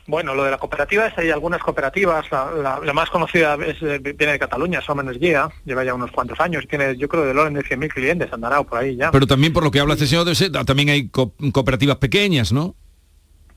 Bueno, 0.07 0.35
lo 0.35 0.43
de 0.43 0.51
la 0.51 0.57
cooperativa 0.59 1.07
es 1.07 1.17
hay 1.17 1.31
algunas 1.31 1.61
cooperativas, 1.61 2.29
la, 2.31 2.51
la, 2.51 2.79
la 2.79 2.93
más 2.93 3.09
conocida 3.09 3.57
es, 3.65 3.79
viene 3.81 4.33
de 4.33 4.39
Cataluña, 4.39 4.81
Som 4.81 4.99
Energía, 4.99 5.49
lleva 5.65 5.83
ya 5.83 5.95
unos 5.95 6.11
cuantos 6.11 6.39
años, 6.39 6.65
tiene 6.69 6.95
yo 6.95 7.07
creo 7.07 7.25
del 7.25 7.39
orden 7.39 7.55
de 7.55 7.63
100.000 7.63 7.91
clientes, 7.91 8.31
andará 8.31 8.61
por 8.61 8.77
ahí 8.77 8.95
ya. 8.95 9.09
Pero 9.09 9.25
también 9.25 9.51
por 9.51 9.63
lo 9.63 9.71
que 9.71 9.79
habla 9.79 9.95
este 9.95 10.05
señor, 10.05 10.27
también 10.65 10.89
hay 10.89 11.09
co 11.09 11.33
cooperativas 11.51 11.97
pequeñas, 11.97 12.53
¿no? 12.53 12.75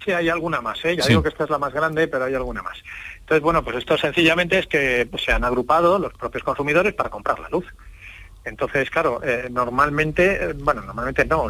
Sí, 0.02 0.12
hay 0.12 0.30
alguna 0.30 0.62
más, 0.62 0.82
¿eh? 0.84 0.96
ya 0.96 1.02
sí. 1.02 1.10
digo 1.10 1.22
que 1.22 1.28
esta 1.28 1.44
es 1.44 1.50
la 1.50 1.58
más 1.58 1.72
grande, 1.74 2.08
pero 2.08 2.24
hay 2.24 2.34
alguna 2.34 2.62
más. 2.62 2.78
Entonces, 3.20 3.42
bueno, 3.42 3.62
pues 3.62 3.76
esto 3.76 3.98
sencillamente 3.98 4.58
es 4.58 4.66
que 4.66 5.06
pues, 5.10 5.22
se 5.24 5.32
han 5.32 5.44
agrupado 5.44 5.98
los 5.98 6.14
propios 6.14 6.44
consumidores 6.44 6.94
para 6.94 7.10
comprar 7.10 7.38
la 7.40 7.50
luz. 7.50 7.66
Entonces, 8.44 8.88
claro, 8.90 9.20
eh, 9.22 9.48
normalmente, 9.50 10.50
eh, 10.50 10.52
bueno, 10.54 10.82
normalmente 10.82 11.24
no, 11.24 11.48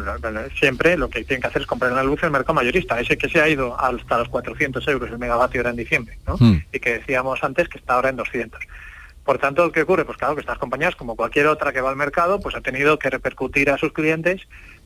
siempre 0.57 0.97
lo 0.97 1.09
que 1.09 1.23
tienen 1.23 1.41
que 1.41 1.47
hacer 1.47 1.61
es 1.61 1.67
comprar 1.67 1.91
la 1.91 2.03
luz 2.03 2.19
en 2.23 2.27
el 2.27 2.31
mercado 2.31 2.55
mayorista, 2.55 2.99
ese 2.99 3.17
que 3.17 3.29
se 3.29 3.39
ha 3.39 3.47
ido 3.47 3.79
hasta 3.79 4.17
los 4.17 4.29
400 4.29 4.85
euros 4.87 5.09
el 5.09 5.17
megavatio 5.17 5.61
hora 5.61 5.69
en 5.69 5.77
diciembre, 5.77 6.17
¿no? 6.27 6.35
Mm. 6.39 6.63
Y 6.73 6.79
que 6.79 6.99
decíamos 6.99 7.43
antes 7.43 7.69
que 7.69 7.77
está 7.77 7.93
ahora 7.93 8.09
en 8.09 8.17
200. 8.17 8.59
Por 9.23 9.37
tanto, 9.37 9.71
¿qué 9.71 9.83
ocurre? 9.83 10.05
Pues 10.05 10.17
claro, 10.17 10.33
que 10.33 10.41
estas 10.41 10.57
compañías, 10.57 10.95
como 10.95 11.15
cualquier 11.15 11.47
otra 11.47 11.71
que 11.71 11.81
va 11.81 11.91
al 11.91 11.95
mercado, 11.95 12.39
pues 12.39 12.55
ha 12.55 12.61
tenido 12.61 12.97
que 12.97 13.11
repercutir 13.11 13.69
a 13.69 13.77
sus 13.77 13.93
clientes, 13.93 14.41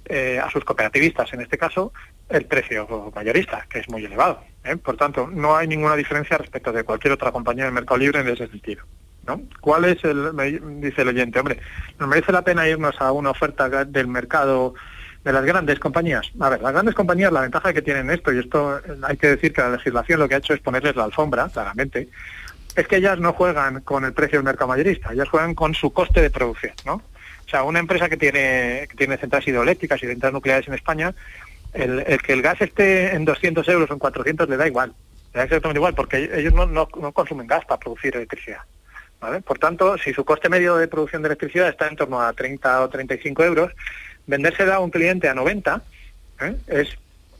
eh, 0.05 0.37
a 0.43 0.49
sus 0.49 0.65
cooperativistas 0.65 1.31
en 1.33 1.39
este 1.39 1.57
caso, 1.57 1.93
el 2.29 2.45
precio 2.45 3.11
mayorista, 3.15 3.65
que 3.69 3.79
es 3.79 3.89
muy 3.89 4.03
elevado. 4.03 4.43
¿eh? 4.65 4.75
Por 4.75 4.97
tanto, 4.97 5.29
no 5.31 5.55
hay 5.55 5.67
ninguna 5.67 5.95
diferencia 5.95 6.37
respecto 6.37 6.73
de 6.73 6.83
cualquier 6.83 7.13
otra 7.13 7.31
compañía 7.31 7.63
del 7.63 7.73
mercado 7.73 7.97
libre 7.97 8.19
en 8.19 8.27
ese 8.27 8.47
sentido. 8.47 8.83
¿No? 9.25 9.41
¿Cuál 9.61 9.85
es 9.85 10.03
el, 10.03 10.31
dice 10.81 11.01
el 11.01 11.07
oyente, 11.07 11.39
hombre, 11.39 11.59
nos 11.97 12.09
merece 12.09 12.33
la 12.33 12.41
pena 12.41 12.67
irnos 12.67 12.99
a 12.99 13.11
una 13.13 13.29
oferta 13.29 13.69
del 13.85 14.07
mercado 14.07 14.73
de 15.23 15.31
las 15.31 15.45
grandes 15.45 15.79
compañías? 15.79 16.29
A 16.41 16.49
ver, 16.49 16.61
las 16.61 16.73
grandes 16.73 16.93
compañías, 16.93 17.31
la 17.31 17.41
ventaja 17.41 17.71
que 17.71 17.81
tienen 17.81 18.09
esto, 18.09 18.33
y 18.33 18.39
esto 18.39 18.81
hay 19.01 19.15
que 19.15 19.27
decir 19.27 19.53
que 19.53 19.61
la 19.61 19.71
legislación 19.71 20.19
lo 20.19 20.27
que 20.27 20.35
ha 20.35 20.39
hecho 20.39 20.53
es 20.53 20.59
ponerles 20.59 20.97
la 20.97 21.05
alfombra, 21.05 21.47
claramente, 21.47 22.09
es 22.75 22.87
que 22.87 22.97
ellas 22.97 23.17
no 23.19 23.31
juegan 23.31 23.81
con 23.81 24.03
el 24.03 24.11
precio 24.11 24.39
del 24.39 24.45
mercado 24.45 24.67
mayorista, 24.67 25.13
ellas 25.13 25.29
juegan 25.29 25.55
con 25.55 25.73
su 25.73 25.93
coste 25.93 26.21
de 26.21 26.29
producción, 26.29 26.73
¿no? 26.85 26.95
O 26.95 27.49
sea, 27.49 27.63
una 27.63 27.79
empresa 27.79 28.09
que 28.09 28.17
tiene, 28.17 28.87
que 28.89 28.97
tiene 28.97 29.17
centrales 29.17 29.47
hidroeléctricas 29.47 30.01
y 30.03 30.07
centrales 30.07 30.33
nucleares 30.33 30.67
en 30.67 30.73
España, 30.73 31.13
el, 31.73 32.03
que 32.21 32.33
el 32.33 32.41
gas 32.41 32.59
esté 32.61 33.15
en 33.15 33.23
200 33.23 33.67
euros 33.69 33.89
o 33.89 33.93
en 33.93 33.99
400 33.99 34.49
le 34.49 34.57
da 34.57 34.67
igual, 34.67 34.93
le 35.33 35.37
da 35.37 35.43
exactamente 35.43 35.79
igual, 35.79 35.93
porque 35.93 36.29
ellos 36.33 36.53
no, 36.53 36.65
no 36.65 37.11
consumen 37.13 37.47
gas 37.47 37.63
para 37.65 37.79
producir 37.79 38.15
electricidad. 38.15 38.61
¿Vale? 39.23 39.39
Por 39.39 39.57
tanto, 39.57 39.97
si 39.97 40.11
su 40.13 40.25
coste 40.25 40.49
medio 40.49 40.75
de 40.75 40.89
producción 40.89 41.21
de 41.21 41.27
electricidad 41.27 41.69
está 41.69 41.87
en 41.87 41.95
torno 41.95 42.19
a 42.19 42.33
30 42.33 42.81
o 42.81 42.89
35 42.89 43.45
euros, 43.45 43.71
vendérsela 44.27 44.75
a 44.75 44.79
un 44.81 44.89
cliente 44.89 45.29
a 45.29 45.33
90 45.33 45.81
¿eh? 46.41 46.55
es 46.67 46.89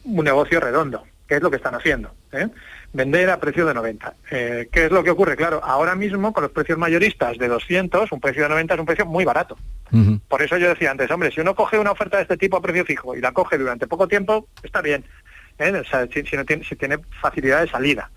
un 0.06 0.24
negocio 0.24 0.62
redondo, 0.62 1.04
que 1.28 1.36
es 1.36 1.41
lo 1.41 1.52
que 1.52 1.58
están 1.58 1.76
haciendo. 1.76 2.15
¿eh? 2.32 2.48
Vender 2.93 3.30
a 3.30 3.38
precio 3.38 3.65
de 3.65 3.74
90. 3.74 4.13
Eh, 4.32 4.69
¿Qué 4.72 4.86
es 4.86 4.91
lo 4.93 5.04
que 5.04 5.10
ocurre? 5.10 5.36
Claro, 5.36 5.60
ahora 5.62 5.93
mismo 5.93 6.32
con 6.32 6.43
los 6.43 6.54
precios 6.54 6.78
mayoristas 6.78 7.38
de 7.38 7.50
200, 7.50 8.13
un 8.13 8.22
precio 8.22 8.43
de 8.43 8.50
90 8.50 8.76
es 8.76 8.80
un 8.80 8.86
precio 8.86 9.06
muy 9.06 9.26
barato. 9.26 9.58
Uh 9.91 9.98
-huh. 9.98 10.22
Por 10.30 10.41
eso 10.41 10.56
yo 10.56 10.69
decía 10.69 10.89
antes, 10.89 11.12
hombre, 11.12 11.32
si 11.32 11.41
uno 11.41 11.54
coge 11.54 11.78
una 11.78 11.91
oferta 11.91 12.15
de 12.15 12.24
este 12.24 12.38
tipo 12.38 12.56
a 12.56 12.62
precio 12.62 12.86
fijo 12.86 13.13
y 13.13 13.19
la 13.19 13.34
coge 13.34 13.58
durante 13.58 13.88
poco 13.88 14.08
tiempo, 14.08 14.48
está 14.63 14.82
bien. 14.82 15.04
O 15.60 15.84
sea, 15.84 16.08
si, 16.08 16.24
si, 16.24 16.38
no 16.38 16.46
tiene, 16.46 16.63
si 16.63 16.78
tiene 16.78 17.00
facilidad 17.19 17.60
de 17.60 17.67
salida. 17.67 18.10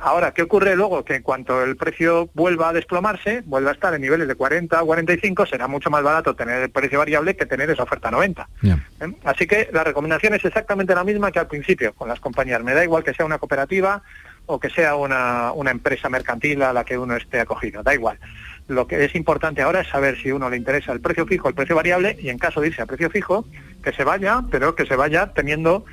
Ahora, 0.00 0.32
¿qué 0.34 0.42
ocurre 0.42 0.76
luego? 0.76 1.02
Que 1.02 1.14
en 1.14 1.22
cuanto 1.22 1.62
el 1.64 1.76
precio 1.76 2.28
vuelva 2.34 2.68
a 2.68 2.72
desplomarse, 2.74 3.42
vuelva 3.46 3.70
a 3.70 3.72
estar 3.72 3.94
en 3.94 4.02
niveles 4.02 4.28
de 4.28 4.34
40 4.34 4.82
o 4.82 4.86
45, 4.86 5.46
será 5.46 5.66
mucho 5.66 5.88
más 5.88 6.02
barato 6.02 6.36
tener 6.36 6.62
el 6.62 6.70
precio 6.70 6.98
variable 6.98 7.36
que 7.36 7.46
tener 7.46 7.70
esa 7.70 7.84
oferta 7.84 8.10
90. 8.10 8.48
Yeah. 8.60 8.86
¿Eh? 9.00 9.12
Así 9.24 9.46
que 9.46 9.70
la 9.72 9.84
recomendación 9.84 10.34
es 10.34 10.44
exactamente 10.44 10.94
la 10.94 11.04
misma 11.04 11.32
que 11.32 11.38
al 11.38 11.46
principio 11.46 11.94
con 11.94 12.08
las 12.08 12.20
compañías. 12.20 12.62
Me 12.62 12.74
da 12.74 12.84
igual 12.84 13.02
que 13.02 13.14
sea 13.14 13.24
una 13.24 13.38
cooperativa 13.38 14.02
o 14.44 14.60
que 14.60 14.68
sea 14.68 14.94
una, 14.94 15.52
una 15.52 15.70
empresa 15.70 16.10
mercantil 16.10 16.62
a 16.62 16.72
la 16.72 16.84
que 16.84 16.98
uno 16.98 17.16
esté 17.16 17.40
acogido, 17.40 17.82
da 17.82 17.94
igual. 17.94 18.18
Lo 18.66 18.86
que 18.86 19.04
es 19.04 19.14
importante 19.14 19.62
ahora 19.62 19.80
es 19.80 19.88
saber 19.88 20.20
si 20.20 20.30
uno 20.30 20.50
le 20.50 20.58
interesa 20.58 20.92
el 20.92 21.00
precio 21.00 21.26
fijo, 21.26 21.48
el 21.48 21.54
precio 21.54 21.74
variable, 21.74 22.18
y 22.20 22.28
en 22.28 22.38
caso 22.38 22.60
de 22.60 22.68
irse 22.68 22.82
a 22.82 22.86
precio 22.86 23.08
fijo, 23.08 23.46
que 23.82 23.92
se 23.92 24.04
vaya, 24.04 24.42
pero 24.50 24.74
que 24.74 24.84
se 24.84 24.94
vaya 24.96 25.32
teniendo 25.32 25.86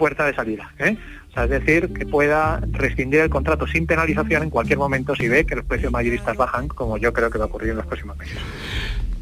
puerta 0.00 0.24
de 0.24 0.34
salida. 0.34 0.72
¿eh? 0.78 0.96
O 1.28 1.32
sea, 1.34 1.44
es 1.44 1.50
decir, 1.50 1.92
que 1.92 2.06
pueda 2.06 2.58
rescindir 2.72 3.20
el 3.20 3.28
contrato 3.28 3.66
sin 3.66 3.86
penalización 3.86 4.44
en 4.44 4.50
cualquier 4.50 4.78
momento 4.78 5.14
si 5.14 5.28
ve 5.28 5.44
que 5.44 5.54
los 5.54 5.64
precios 5.66 5.92
mayoristas 5.92 6.38
bajan, 6.38 6.68
como 6.68 6.96
yo 6.96 7.12
creo 7.12 7.30
que 7.30 7.36
va 7.36 7.44
a 7.44 7.48
ocurrir 7.48 7.70
en 7.70 7.76
los 7.76 7.86
próximos 7.86 8.16
meses. 8.16 8.38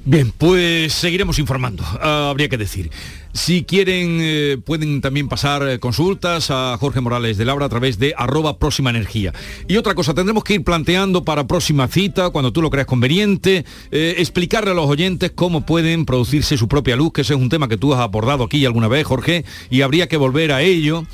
Bien, 0.09 0.33
pues 0.33 0.94
seguiremos 0.94 1.38
informando, 1.38 1.83
uh, 1.83 2.31
habría 2.31 2.49
que 2.49 2.57
decir. 2.57 2.90
Si 3.35 3.64
quieren, 3.64 4.21
eh, 4.23 4.57
pueden 4.64 5.03
también 5.03 5.29
pasar 5.29 5.68
eh, 5.68 5.79
consultas 5.79 6.51
a 6.51 6.79
Jorge 6.81 7.03
Morales 7.03 7.37
de 7.37 7.44
Laura 7.44 7.66
a 7.66 7.68
través 7.68 7.99
de 7.99 8.14
arroba 8.16 8.59
próxima 8.59 8.88
energía. 8.88 9.35
Y 9.68 9.77
otra 9.77 9.94
cosa, 9.94 10.14
tendremos 10.14 10.44
que 10.44 10.55
ir 10.55 10.64
planteando 10.64 11.25
para 11.25 11.47
próxima 11.47 11.88
cita, 11.88 12.31
cuando 12.31 12.55
tú 12.55 12.62
lo 12.62 12.71
creas 12.71 12.87
conveniente, 12.87 13.66
eh, 13.90 14.14
explicarle 14.16 14.71
a 14.71 14.75
los 14.75 14.88
oyentes 14.88 15.31
cómo 15.35 15.66
pueden 15.66 16.07
producirse 16.07 16.57
su 16.57 16.68
propia 16.68 16.97
luz, 16.97 17.12
que 17.12 17.21
ese 17.21 17.35
es 17.35 17.40
un 17.40 17.51
tema 17.51 17.68
que 17.68 17.77
tú 17.77 17.92
has 17.92 18.01
abordado 18.01 18.44
aquí 18.44 18.64
alguna 18.64 18.88
vez, 18.88 19.07
Jorge, 19.07 19.44
y 19.68 19.83
habría 19.83 20.09
que 20.09 20.16
volver 20.16 20.53
a 20.53 20.62
ello 20.62 21.05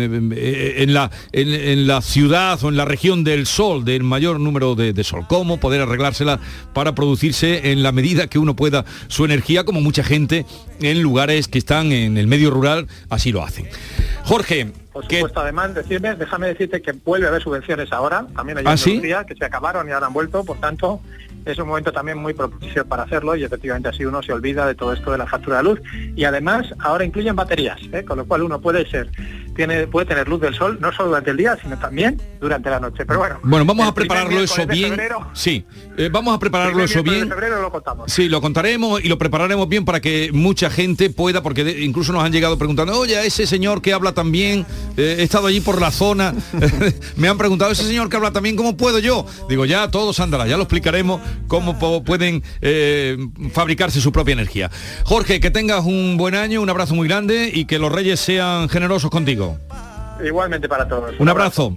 en 0.00 0.94
la, 0.94 1.10
en, 1.32 1.48
en, 1.48 1.86
la 1.86 2.00
ciudad 2.00 2.62
o 2.64 2.68
en 2.68 2.76
la 2.76 2.84
región 2.84 3.24
del 3.24 3.46
sol, 3.46 3.84
del 3.84 4.02
mayor 4.02 4.40
número 4.40 4.74
de, 4.74 4.92
de, 4.92 5.04
sol. 5.04 5.26
¿Cómo 5.28 5.58
poder 5.58 5.82
arreglársela 5.82 6.40
para 6.72 6.94
producirse 6.94 7.72
en 7.72 7.82
la 7.82 7.92
medida 7.92 8.26
que 8.26 8.38
uno 8.38 8.56
pueda 8.56 8.84
su 9.08 9.24
energía, 9.24 9.64
como 9.64 9.80
mucha 9.80 10.02
gente 10.02 10.46
en 10.80 11.02
lugares 11.02 11.48
que 11.48 11.58
están 11.58 11.92
en 11.92 12.16
el 12.16 12.26
medio 12.26 12.50
rural 12.50 12.88
así 13.10 13.32
lo 13.32 13.42
hacen? 13.42 13.68
Jorge. 14.24 14.72
Por 14.92 15.04
supuesto, 15.04 15.40
además, 15.40 15.74
decirme, 15.74 16.14
déjame 16.16 16.48
decirte 16.48 16.82
que 16.82 16.92
vuelve 16.92 17.24
a 17.26 17.30
haber 17.30 17.42
subvenciones 17.42 17.90
ahora, 17.92 18.26
también 18.36 18.58
hay 18.58 18.64
¿Ah, 18.66 18.76
¿sí? 18.76 19.00
días 19.00 19.24
que 19.24 19.34
se 19.34 19.44
acabaron 19.44 19.88
y 19.88 19.92
ahora 19.92 20.08
han 20.08 20.12
vuelto, 20.12 20.44
por 20.44 20.60
tanto, 20.60 21.00
es 21.44 21.58
un 21.58 21.66
momento 21.66 21.92
también 21.92 22.18
muy 22.18 22.34
propicio 22.34 22.86
para 22.86 23.02
hacerlo 23.02 23.34
y 23.34 23.44
efectivamente 23.44 23.88
así 23.88 24.04
uno 24.04 24.22
se 24.22 24.32
olvida 24.32 24.66
de 24.66 24.74
todo 24.74 24.92
esto 24.92 25.10
de 25.10 25.18
la 25.18 25.26
factura 25.26 25.58
de 25.58 25.64
luz. 25.64 25.80
Y 26.14 26.24
además 26.24 26.66
ahora 26.78 27.04
incluyen 27.04 27.34
baterías, 27.34 27.80
¿eh? 27.92 28.04
con 28.04 28.18
lo 28.18 28.26
cual 28.26 28.42
uno 28.42 28.60
puede 28.60 28.88
ser 28.88 29.10
tiene, 29.54 29.86
puede 29.86 30.06
tener 30.06 30.28
luz 30.28 30.40
del 30.40 30.54
sol 30.54 30.78
no 30.80 30.92
solo 30.92 31.08
durante 31.08 31.30
el 31.30 31.36
día, 31.36 31.58
sino 31.60 31.78
también 31.78 32.20
durante 32.40 32.70
la 32.70 32.80
noche. 32.80 33.04
Pero 33.06 33.18
bueno. 33.18 33.38
Bueno, 33.42 33.64
vamos 33.64 33.86
a 33.86 33.94
prepararlo 33.94 34.40
eso 34.40 34.66
bien. 34.66 34.90
Febrero, 34.90 35.26
sí, 35.32 35.64
eh, 35.96 36.08
vamos 36.10 36.34
a 36.34 36.38
prepararlo 36.38 36.84
eso 36.84 37.02
bien. 37.02 37.28
Febrero 37.28 37.60
lo 37.60 37.70
contamos. 37.70 38.12
Sí, 38.12 38.28
lo 38.28 38.40
contaremos 38.40 39.02
y 39.04 39.08
lo 39.08 39.18
prepararemos 39.18 39.68
bien 39.68 39.84
para 39.84 40.00
que 40.00 40.30
mucha 40.32 40.70
gente 40.70 41.10
pueda, 41.10 41.42
porque 41.42 41.64
de, 41.64 41.84
incluso 41.84 42.12
nos 42.12 42.24
han 42.24 42.32
llegado 42.32 42.58
preguntando, 42.58 42.98
oye, 42.98 43.24
ese 43.26 43.46
señor 43.46 43.82
que 43.82 43.92
habla 43.92 44.12
también, 44.12 44.66
eh, 44.96 45.16
he 45.18 45.22
estado 45.22 45.46
allí 45.46 45.60
por 45.60 45.80
la 45.80 45.90
zona, 45.90 46.34
me 47.16 47.28
han 47.28 47.38
preguntado, 47.38 47.70
ese 47.72 47.84
señor 47.84 48.08
que 48.08 48.16
habla 48.16 48.32
también, 48.32 48.56
¿cómo 48.56 48.76
puedo 48.76 48.98
yo? 48.98 49.26
Digo, 49.48 49.64
ya 49.64 49.90
todos 49.90 50.20
andará, 50.20 50.46
ya 50.46 50.56
lo 50.56 50.62
explicaremos 50.64 51.20
cómo 51.48 51.78
pueden 52.04 52.42
eh, 52.60 53.16
fabricarse 53.52 54.00
su 54.00 54.12
propia 54.12 54.32
energía. 54.32 54.70
Jorge, 55.04 55.40
que 55.40 55.50
tengas 55.50 55.84
un 55.84 56.16
buen 56.16 56.34
año, 56.34 56.62
un 56.62 56.70
abrazo 56.70 56.94
muy 56.94 57.08
grande 57.08 57.50
y 57.52 57.66
que 57.66 57.78
los 57.78 57.92
reyes 57.92 58.20
sean 58.20 58.68
generosos 58.68 59.10
contigo. 59.10 59.41
Igualmente 60.24 60.68
para 60.68 60.86
todos. 60.86 61.14
Un 61.18 61.28
abrazo. 61.28 61.76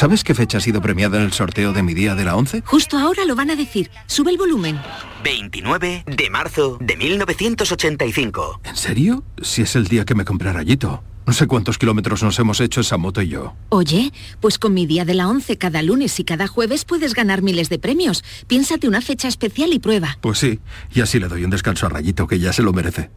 ¿Sabes 0.00 0.24
qué 0.24 0.34
fecha 0.34 0.56
ha 0.56 0.60
sido 0.62 0.80
premiada 0.80 1.18
en 1.18 1.24
el 1.24 1.32
sorteo 1.34 1.74
de 1.74 1.82
mi 1.82 1.92
día 1.92 2.14
de 2.14 2.24
la 2.24 2.34
11? 2.34 2.62
Justo 2.64 2.96
ahora 2.96 3.26
lo 3.26 3.36
van 3.36 3.50
a 3.50 3.54
decir. 3.54 3.90
Sube 4.06 4.30
el 4.30 4.38
volumen. 4.38 4.80
29 5.22 6.04
de 6.06 6.30
marzo 6.30 6.78
de 6.80 6.96
1985. 6.96 8.62
¿En 8.64 8.76
serio? 8.76 9.22
Si 9.42 9.60
es 9.60 9.76
el 9.76 9.88
día 9.88 10.06
que 10.06 10.14
me 10.14 10.24
compré 10.24 10.54
rayito. 10.54 11.02
No 11.30 11.34
sé 11.34 11.46
cuántos 11.46 11.78
kilómetros 11.78 12.24
nos 12.24 12.36
hemos 12.40 12.60
hecho 12.60 12.80
esa 12.80 12.96
moto 12.96 13.22
y 13.22 13.28
yo. 13.28 13.54
Oye, 13.68 14.12
pues 14.40 14.58
con 14.58 14.74
mi 14.74 14.84
día 14.84 15.04
de 15.04 15.14
la 15.14 15.28
11 15.28 15.58
cada 15.58 15.80
lunes 15.80 16.18
y 16.18 16.24
cada 16.24 16.48
jueves 16.48 16.84
puedes 16.84 17.14
ganar 17.14 17.40
miles 17.40 17.68
de 17.68 17.78
premios. 17.78 18.24
Piénsate 18.48 18.88
una 18.88 19.00
fecha 19.00 19.28
especial 19.28 19.72
y 19.72 19.78
prueba. 19.78 20.18
Pues 20.22 20.38
sí, 20.38 20.58
y 20.92 21.02
así 21.02 21.20
le 21.20 21.28
doy 21.28 21.44
un 21.44 21.50
descanso 21.50 21.86
a 21.86 21.88
Rayito 21.88 22.26
que 22.26 22.40
ya 22.40 22.52
se 22.52 22.64
lo 22.64 22.72
merece. 22.72 23.12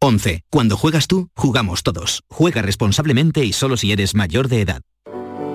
11. 0.00 0.40
Cuando 0.50 0.76
juegas 0.76 1.06
tú, 1.06 1.28
jugamos 1.36 1.84
todos. 1.84 2.24
Juega 2.28 2.62
responsablemente 2.62 3.44
y 3.44 3.52
solo 3.52 3.76
si 3.76 3.92
eres 3.92 4.16
mayor 4.16 4.48
de 4.48 4.62
edad. 4.62 4.80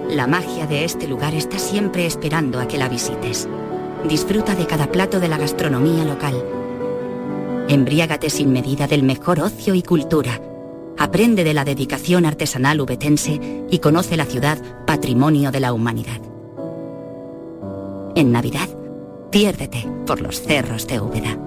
La 0.10 0.27
magia 0.27 0.67
de 0.67 0.86
este 0.86 1.10
lugar 1.10 1.36
está 1.36 1.60
siempre 1.60 2.06
esperando 2.06 2.62
a 2.62 2.69
que 2.69 2.77
la 2.77 2.88
visites. 2.88 3.49
Disfruta 4.08 4.56
de 4.56 4.65
cada 4.65 4.89
plato 4.93 5.19
de 5.19 5.27
la 5.27 5.38
gastronomía 5.38 6.06
local. 6.06 6.41
Embriágate 7.67 8.30
sin 8.30 8.54
medida 8.54 8.88
del 8.88 9.04
mejor 9.04 9.41
ocio 9.41 9.75
y 9.75 9.84
cultura. 9.84 10.39
Aprende 11.01 11.43
de 11.43 11.55
la 11.55 11.65
dedicación 11.65 12.27
artesanal 12.27 12.79
ubetense 12.79 13.39
y 13.71 13.79
conoce 13.79 14.17
la 14.17 14.25
ciudad 14.25 14.85
patrimonio 14.85 15.49
de 15.49 15.59
la 15.59 15.73
humanidad. 15.73 16.21
En 18.15 18.31
Navidad, 18.31 18.69
piérdete 19.31 19.87
por 20.05 20.21
los 20.21 20.43
cerros 20.43 20.85
de 20.85 20.99
Úbeda. 20.99 21.39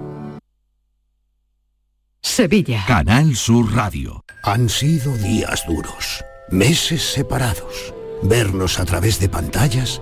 Sevilla. 2.21 2.83
Canal 2.85 3.33
Sur 3.37 3.73
Radio. 3.73 4.25
Han 4.43 4.67
sido 4.67 5.15
días 5.15 5.63
duros, 5.65 6.25
meses 6.49 7.01
separados, 7.01 7.93
vernos 8.23 8.77
a 8.81 8.83
través 8.83 9.21
de 9.21 9.29
pantallas 9.29 10.01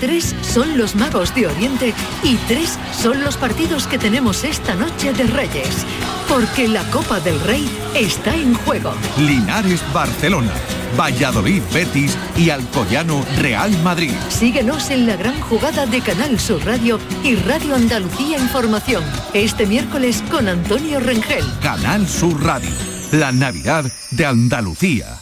Tres 0.00 0.34
son 0.42 0.76
los 0.76 0.94
magos 0.96 1.34
de 1.34 1.46
Oriente 1.46 1.94
y 2.22 2.36
tres 2.48 2.78
son 2.92 3.22
los 3.22 3.36
partidos 3.36 3.86
que 3.86 3.98
tenemos 3.98 4.42
esta 4.44 4.74
noche 4.74 5.12
de 5.12 5.24
Reyes. 5.24 5.86
Porque 6.28 6.66
la 6.66 6.82
Copa 6.90 7.20
del 7.20 7.38
Rey 7.40 7.68
está 7.94 8.34
en 8.34 8.54
juego. 8.54 8.92
Linares 9.18 9.82
Barcelona, 9.92 10.52
Valladolid 10.98 11.62
Betis 11.72 12.16
y 12.36 12.50
Alcoyano 12.50 13.24
Real 13.38 13.70
Madrid. 13.82 14.12
Síguenos 14.28 14.90
en 14.90 15.06
la 15.06 15.16
gran 15.16 15.40
jugada 15.40 15.86
de 15.86 16.00
Canal 16.00 16.40
Sur 16.40 16.64
Radio 16.64 16.98
y 17.22 17.36
Radio 17.36 17.76
Andalucía 17.76 18.38
Información. 18.38 19.04
Este 19.34 19.66
miércoles 19.66 20.22
con 20.30 20.48
Antonio 20.48 21.00
Rengel. 21.00 21.44
Canal 21.62 22.08
Sur 22.08 22.42
Radio, 22.42 22.70
la 23.12 23.30
Navidad 23.30 23.84
de 24.10 24.26
Andalucía. 24.26 25.21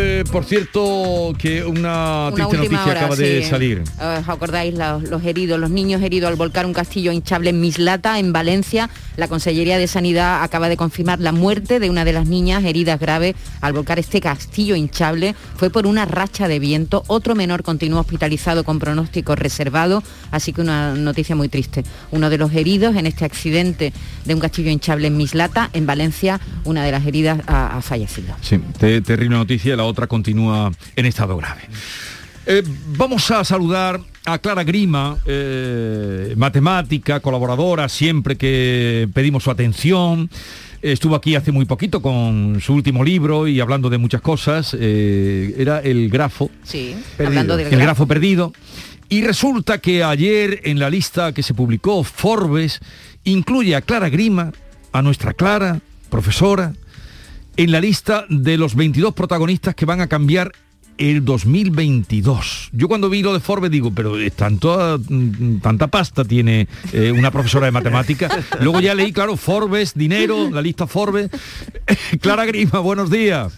por 0.25 0.43
cierto, 0.45 1.33
que 1.37 1.63
una, 1.63 2.27
Una 2.27 2.35
triste 2.35 2.57
noticia 2.57 2.83
hora, 2.85 2.99
acaba 3.01 3.15
de 3.15 3.43
salir. 3.43 3.83
¿Os 3.95 4.29
acordáis 4.29 4.73
los, 4.73 5.03
los 5.03 5.23
heridos, 5.23 5.59
los 5.59 5.69
niños 5.69 6.01
heridos 6.01 6.29
al 6.29 6.35
volcar 6.35 6.65
un 6.65 6.73
castillo 6.73 7.11
hinchable 7.11 7.49
en 7.49 7.59
Mislata, 7.61 8.19
en 8.19 8.33
Valencia? 8.33 8.89
La 9.17 9.27
Consellería 9.27 9.77
de 9.77 9.87
Sanidad 9.87 10.43
acaba 10.43 10.69
de 10.69 10.77
confirmar 10.77 11.19
la 11.19 11.31
muerte 11.31 11.79
de 11.79 11.89
una 11.89 12.05
de 12.05 12.13
las 12.13 12.27
niñas 12.27 12.63
heridas 12.63 12.99
graves 12.99 13.35
al 13.61 13.73
volcar 13.73 13.99
este 13.99 14.21
castillo 14.21 14.75
hinchable. 14.75 15.35
Fue 15.55 15.69
por 15.69 15.85
una 15.85 16.05
racha 16.05 16.47
de 16.47 16.59
viento. 16.59 17.03
Otro 17.07 17.35
menor 17.35 17.63
continúa 17.63 18.01
hospitalizado 18.01 18.63
con 18.63 18.79
pronóstico 18.79 19.35
reservado, 19.35 20.03
así 20.31 20.53
que 20.53 20.61
una 20.61 20.95
noticia 20.95 21.35
muy 21.35 21.49
triste. 21.49 21.83
Uno 22.11 22.29
de 22.29 22.37
los 22.37 22.53
heridos 22.53 22.95
en 22.95 23.05
este 23.05 23.25
accidente 23.25 23.93
de 24.25 24.33
un 24.33 24.39
castillo 24.39 24.69
hinchable 24.71 25.07
en 25.07 25.17
Mislata, 25.17 25.69
en 25.73 25.85
Valencia, 25.85 26.39
una 26.65 26.83
de 26.83 26.91
las 26.91 27.05
heridas 27.05 27.39
ha, 27.47 27.77
ha 27.77 27.81
fallecido. 27.81 28.35
Sí, 28.41 28.59
te- 28.79 29.01
terrible 29.01 29.35
noticia, 29.37 29.75
la 29.75 29.83
otra 29.83 30.07
continúa 30.11 30.71
en 30.97 31.05
estado 31.05 31.37
grave. 31.37 31.61
Eh, 32.45 32.61
vamos 32.97 33.31
a 33.31 33.45
saludar 33.45 34.01
a 34.25 34.37
Clara 34.39 34.63
Grima, 34.65 35.17
eh, 35.25 36.33
matemática, 36.35 37.21
colaboradora, 37.21 37.87
siempre 37.87 38.35
que 38.35 39.07
pedimos 39.13 39.43
su 39.43 39.51
atención. 39.51 40.29
Estuvo 40.81 41.15
aquí 41.15 41.35
hace 41.35 41.51
muy 41.53 41.65
poquito 41.65 42.01
con 42.01 42.59
su 42.59 42.73
último 42.73 43.03
libro 43.05 43.47
y 43.47 43.61
hablando 43.61 43.89
de 43.89 43.97
muchas 43.99 44.19
cosas. 44.21 44.75
eh, 44.77 45.55
era 45.57 45.79
el 45.79 46.09
grafo. 46.09 46.49
Sí, 46.63 46.93
Perdido. 47.15 47.27
hablando 47.27 47.55
del 47.57 47.73
el 47.73 47.79
grafo 47.79 48.05
perdido. 48.05 48.51
Y 49.07 49.21
resulta 49.21 49.77
que 49.77 50.03
ayer 50.03 50.59
en 50.63 50.77
la 50.79 50.89
lista 50.89 51.31
que 51.33 51.43
se 51.43 51.53
publicó, 51.53 52.03
Forbes 52.03 52.79
incluye 53.23 53.75
a 53.75 53.81
Clara 53.81 54.09
Grima, 54.09 54.51
a 54.91 55.01
nuestra 55.01 55.33
Clara, 55.33 55.79
profesora, 56.09 56.73
en 57.57 57.71
la 57.71 57.79
lista 57.79 58.25
de 58.29 58.57
los 58.57 58.75
22 58.75 59.13
protagonistas 59.13 59.75
que 59.75 59.85
van 59.85 60.01
a 60.01 60.07
cambiar 60.07 60.51
el 61.01 61.25
2022. 61.25 62.69
Yo 62.73 62.87
cuando 62.87 63.09
vi 63.09 63.23
lo 63.23 63.33
de 63.33 63.39
Forbes 63.39 63.71
digo, 63.71 63.91
pero 63.91 64.19
es 64.19 64.33
tanto, 64.33 64.99
mm, 65.09 65.57
tanta 65.57 65.87
pasta 65.87 66.23
tiene 66.23 66.67
eh, 66.93 67.11
una 67.11 67.31
profesora 67.31 67.65
de 67.65 67.71
matemáticas. 67.71 68.31
Luego 68.61 68.79
ya 68.79 68.93
leí, 68.93 69.11
claro, 69.11 69.35
Forbes, 69.35 69.95
dinero, 69.95 70.49
la 70.51 70.61
lista 70.61 70.85
Forbes. 70.85 71.29
Clara 72.21 72.45
Grima, 72.45 72.79
buenos 72.79 73.09
días. 73.09 73.57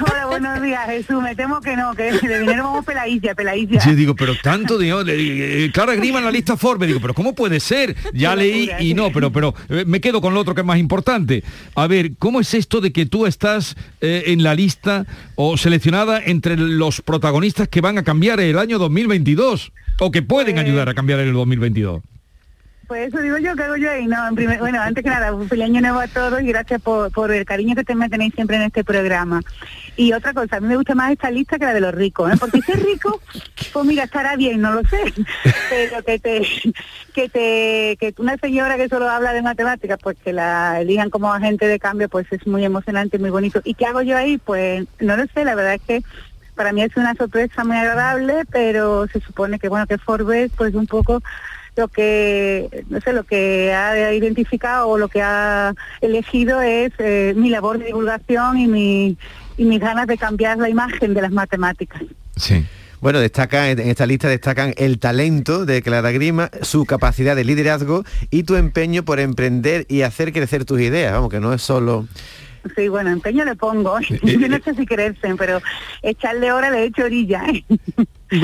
Hola, 0.00 0.26
buenos 0.26 0.62
días, 0.62 0.86
Jesús. 0.86 1.22
Me 1.22 1.36
temo 1.36 1.60
que 1.60 1.76
no, 1.76 1.94
que 1.94 2.12
de 2.12 2.40
dinero 2.40 2.64
vamos 2.64 2.86
peladilla, 2.86 3.34
peladilla. 3.34 3.80
Sí, 3.80 3.94
digo, 3.94 4.14
pero 4.14 4.34
tanto 4.42 4.78
dinero. 4.78 5.02
eh, 5.02 5.64
eh, 5.66 5.70
Clara 5.74 5.94
Grima 5.94 6.18
en 6.18 6.24
la 6.24 6.30
lista 6.30 6.56
Forbes. 6.56 6.88
Digo, 6.88 7.00
pero 7.00 7.12
¿cómo 7.12 7.34
puede 7.34 7.60
ser? 7.60 7.94
Ya 8.14 8.34
leí 8.34 8.70
y 8.80 8.94
no, 8.94 9.12
pero, 9.12 9.30
pero 9.30 9.54
eh, 9.68 9.84
me 9.86 10.00
quedo 10.00 10.22
con 10.22 10.32
lo 10.32 10.40
otro 10.40 10.54
que 10.54 10.62
es 10.62 10.66
más 10.66 10.78
importante. 10.78 11.44
A 11.74 11.86
ver, 11.86 12.12
¿cómo 12.18 12.40
es 12.40 12.54
esto 12.54 12.80
de 12.80 12.90
que 12.90 13.04
tú 13.04 13.26
estás 13.26 13.76
eh, 14.00 14.24
en 14.28 14.42
la 14.42 14.54
lista 14.54 15.04
o 15.34 15.58
seleccionada 15.58 16.20
entre 16.24 16.56
los 16.78 17.00
protagonistas 17.02 17.68
que 17.68 17.80
van 17.80 17.98
a 17.98 18.02
cambiar 18.04 18.40
el 18.40 18.58
año 18.58 18.78
2022? 18.78 19.72
O 20.00 20.10
que 20.10 20.22
pueden 20.22 20.58
ayudar 20.58 20.88
a 20.88 20.94
cambiar 20.94 21.20
el 21.20 21.32
2022. 21.32 22.02
Pues 22.88 23.06
eso 23.06 23.22
digo 23.22 23.38
yo, 23.38 23.54
que 23.54 23.62
hago 23.62 23.76
yo 23.76 23.88
ahí? 23.88 24.04
No, 24.08 24.26
en 24.26 24.34
primer- 24.34 24.58
bueno, 24.58 24.80
antes 24.82 25.04
que 25.04 25.10
nada, 25.10 25.32
un 25.32 25.48
feliz 25.48 25.66
año 25.66 25.80
nuevo 25.80 26.00
a 26.00 26.08
todos 26.08 26.42
y 26.42 26.46
gracias 26.46 26.82
por, 26.82 27.12
por 27.12 27.30
el 27.30 27.44
cariño 27.44 27.76
que 27.76 27.84
te 27.84 27.94
me 27.94 28.08
tenéis 28.08 28.34
siempre 28.34 28.56
en 28.56 28.62
este 28.62 28.82
programa. 28.82 29.42
Y 29.96 30.12
otra 30.12 30.34
cosa, 30.34 30.56
a 30.56 30.60
mí 30.60 30.66
me 30.66 30.74
gusta 30.76 30.96
más 30.96 31.12
esta 31.12 31.30
lista 31.30 31.56
que 31.56 31.66
la 31.66 31.72
de 31.74 31.80
los 31.82 31.94
ricos, 31.94 32.32
¿eh? 32.32 32.36
porque 32.40 32.60
si 32.62 32.72
es 32.72 32.82
rico, 32.82 33.20
pues 33.72 33.86
mira, 33.86 34.02
estará 34.04 34.34
bien, 34.34 34.60
no 34.60 34.72
lo 34.72 34.80
sé. 34.88 34.98
Pero 35.70 36.02
que 36.02 36.18
te, 36.18 36.42
que 37.14 37.28
te, 37.28 37.96
que 38.00 38.12
una 38.20 38.36
señora 38.38 38.76
que 38.76 38.88
solo 38.88 39.08
habla 39.08 39.34
de 39.34 39.42
matemáticas, 39.42 40.00
pues 40.02 40.16
que 40.24 40.32
la 40.32 40.80
elijan 40.80 41.10
como 41.10 41.32
agente 41.32 41.68
de 41.68 41.78
cambio, 41.78 42.08
pues 42.08 42.26
es 42.32 42.44
muy 42.48 42.64
emocionante, 42.64 43.20
muy 43.20 43.30
bonito. 43.30 43.60
¿Y 43.62 43.74
qué 43.74 43.86
hago 43.86 44.02
yo 44.02 44.16
ahí? 44.16 44.36
Pues 44.38 44.84
no 44.98 45.16
lo 45.16 45.26
sé, 45.32 45.44
la 45.44 45.54
verdad 45.54 45.74
es 45.74 45.82
que 45.82 46.02
para 46.60 46.74
mí 46.74 46.82
es 46.82 46.94
una 46.94 47.14
sorpresa 47.14 47.64
muy 47.64 47.78
agradable, 47.78 48.44
pero 48.52 49.08
se 49.10 49.18
supone 49.20 49.58
que 49.58 49.70
bueno 49.70 49.86
que 49.86 49.96
Forbes 49.96 50.52
pues 50.54 50.74
un 50.74 50.86
poco 50.86 51.22
lo 51.74 51.88
que 51.88 52.84
no 52.90 53.00
sé 53.00 53.14
lo 53.14 53.24
que 53.24 53.72
ha 53.72 54.12
identificado 54.12 54.86
o 54.86 54.98
lo 54.98 55.08
que 55.08 55.22
ha 55.22 55.72
elegido 56.02 56.60
es 56.60 56.92
eh, 56.98 57.32
mi 57.34 57.48
labor 57.48 57.78
de 57.78 57.86
divulgación 57.86 58.58
y 58.58 58.66
mi 58.66 59.16
y 59.56 59.64
mis 59.64 59.80
ganas 59.80 60.06
de 60.06 60.18
cambiar 60.18 60.58
la 60.58 60.68
imagen 60.68 61.14
de 61.14 61.22
las 61.22 61.32
matemáticas. 61.32 62.02
Sí. 62.36 62.66
Bueno, 63.00 63.20
destaca 63.20 63.70
en 63.70 63.78
esta 63.78 64.04
lista 64.04 64.28
destacan 64.28 64.74
el 64.76 64.98
talento 64.98 65.64
de 65.64 65.80
Clara 65.80 66.10
Grima, 66.10 66.50
su 66.60 66.84
capacidad 66.84 67.36
de 67.36 67.44
liderazgo 67.44 68.04
y 68.30 68.42
tu 68.42 68.56
empeño 68.56 69.02
por 69.02 69.18
emprender 69.18 69.86
y 69.88 70.02
hacer 70.02 70.34
crecer 70.34 70.66
tus 70.66 70.82
ideas. 70.82 71.14
Vamos, 71.14 71.30
que 71.30 71.40
no 71.40 71.54
es 71.54 71.62
solo 71.62 72.06
Sí, 72.76 72.88
bueno, 72.88 73.10
empeño 73.10 73.44
le 73.44 73.56
pongo. 73.56 73.98
Yo 74.22 74.48
no 74.48 74.58
sé 74.62 74.74
si 74.74 74.86
creerse, 74.86 75.34
pero 75.36 75.60
echarle 76.02 76.52
hora 76.52 76.70
le 76.70 76.84
echo 76.84 77.04
orilla. 77.04 77.42
¿eh? 77.46 77.64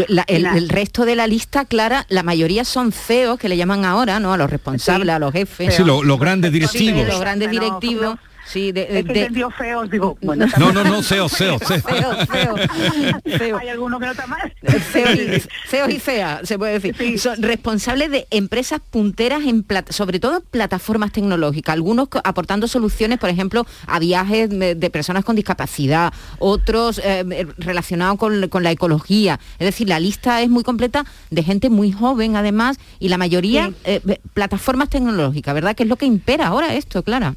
La- 0.09 0.25
el, 0.27 0.47
el 0.47 0.69
resto 0.69 1.05
de 1.05 1.15
la 1.17 1.27
lista, 1.27 1.65
Clara, 1.65 2.07
la 2.09 2.23
mayoría 2.23 2.65
son 2.65 2.93
feos, 2.93 3.39
que 3.39 3.49
le 3.49 3.57
llaman 3.57 3.85
ahora, 3.85 4.19
¿no? 4.21 4.33
A 4.33 4.37
los 4.37 4.51
responsables, 4.51 5.14
a 5.14 5.19
los 5.19 5.33
jefes. 5.33 5.75
Sí, 5.75 5.85
lo- 5.85 6.03
los 6.03 6.19
grandes 6.19 6.51
directivos. 6.53 7.01
Sí, 7.07 7.11
los 7.12 7.21
grandes 7.21 7.51
directivos. 7.51 8.19
Sí, 8.47 8.72
de, 8.72 8.82
Es 8.82 8.88
que 9.05 9.12
de- 9.12 9.20
entendió 9.22 9.51
feos, 9.51 9.90
digo, 9.90 10.16
bueno. 10.22 10.47
No, 10.59 10.72
no, 10.72 10.84
no, 10.84 11.03
CEO, 11.03 11.28
CEO, 11.28 11.59
CEO. 11.59 13.59
Hay 13.59 13.68
alguno 13.68 13.99
que 13.99 14.07
no 14.07 14.12
está 14.12 14.26
mal. 14.26 14.53
feos 14.92 15.11
y, 15.14 15.40
feos 15.68 15.90
y 15.90 15.99
feas, 15.99 16.47
se 16.49 16.59
puede 16.59 16.78
decir. 16.78 17.18
Son 17.18 17.40
responsables 17.42 18.11
de 18.11 18.26
empresas 18.30 18.80
punteras, 18.90 19.42
en 19.44 19.66
plat- 19.66 19.90
sobre 19.90 20.20
todo 20.20 20.36
en 20.38 20.42
plataformas 20.51 21.12
tecnológicas, 21.12 21.72
algunos 21.74 22.09
aportando 22.24 22.68
soluciones, 22.68 23.18
por 23.18 23.30
ejemplo, 23.30 23.66
a 23.86 23.99
viajes 23.99 24.49
de, 24.51 24.74
de 24.74 24.90
personas 24.90 25.24
con 25.24 25.36
discapacidad, 25.36 26.12
otros 26.38 27.01
eh, 27.05 27.47
relacionados 27.59 28.18
con, 28.18 28.49
con 28.49 28.62
la 28.62 28.70
ecología. 28.70 29.38
Es 29.59 29.66
decir, 29.66 29.88
la 29.88 30.01
lista 30.01 30.40
es 30.42 30.49
muy 30.49 30.62
completa 30.62 31.05
de 31.30 31.42
gente 31.42 31.70
muy 31.70 31.92
joven, 31.92 32.36
además, 32.36 32.78
y 32.99 33.09
la 33.09 33.18
mayoría 33.18 33.72
eh, 33.84 34.01
plataformas 34.34 34.88
tecnológicas, 34.88 35.55
¿verdad? 35.55 35.74
Que 35.74 35.82
es 35.82 35.88
lo 35.88 35.97
que 35.97 36.07
impera 36.07 36.49
ahora 36.49 36.74
esto, 36.74 37.03
Clara. 37.03 37.34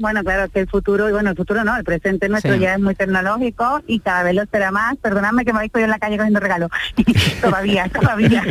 Bueno, 0.00 0.24
claro, 0.24 0.48
que 0.50 0.60
el 0.60 0.68
futuro, 0.68 1.08
y 1.08 1.12
bueno, 1.12 1.30
el 1.30 1.36
futuro 1.36 1.62
no, 1.62 1.76
el 1.76 1.84
presente 1.84 2.28
nuestro 2.30 2.54
Sí. 2.54 2.60
ya 2.60 2.72
es 2.74 2.80
muy 2.80 2.94
tecnológico 2.94 3.82
y 3.86 4.00
cada 4.00 4.22
vez 4.22 4.34
lo 4.34 4.46
será 4.46 4.70
más. 4.70 4.96
Perdonadme 4.96 5.44
que 5.44 5.52
me 5.52 5.58
habéis 5.58 5.72
cogido 5.72 5.84
en 5.84 5.90
la 5.90 5.98
calle 5.98 6.16
cogiendo 6.16 6.40
regalos. 6.40 6.70
todavía, 7.42 7.88
todavía. 7.92 8.42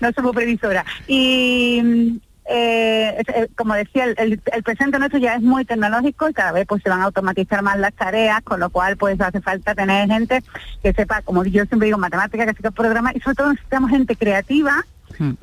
no 0.00 0.12
somos 0.12 0.34
previsora. 0.34 0.84
Y 1.06 1.80
mm, 1.82 2.16
eh, 2.48 3.22
eh, 3.26 3.48
como 3.56 3.72
decía, 3.74 4.04
el, 4.04 4.14
el- 4.18 4.40
el 4.52 4.62
presente 4.62 4.98
nuestro 4.98 5.18
ya 5.18 5.34
es 5.34 5.42
muy 5.42 5.64
tecnológico 5.64 6.28
y 6.28 6.34
cada 6.34 6.52
vez 6.52 6.66
pues 6.66 6.82
se 6.82 6.90
van 6.90 7.00
a 7.00 7.04
automatizar 7.04 7.62
más 7.62 7.78
las 7.78 7.94
tareas, 7.94 8.42
con 8.42 8.60
lo 8.60 8.68
cual 8.70 8.98
pues 8.98 9.18
hace 9.20 9.40
falta 9.40 9.74
tener 9.74 10.08
gente 10.08 10.42
que 10.82 10.92
sepa, 10.92 11.22
como 11.22 11.42
yo 11.44 11.64
siempre 11.64 11.86
digo, 11.86 11.96
matemáticas, 11.98 12.46
que 12.48 12.52
sepa 12.54 12.70
programar 12.70 13.16
y 13.16 13.20
sobre 13.20 13.34
todo 13.36 13.50
necesitamos 13.50 13.90
gente 13.90 14.14
creativa 14.14 14.84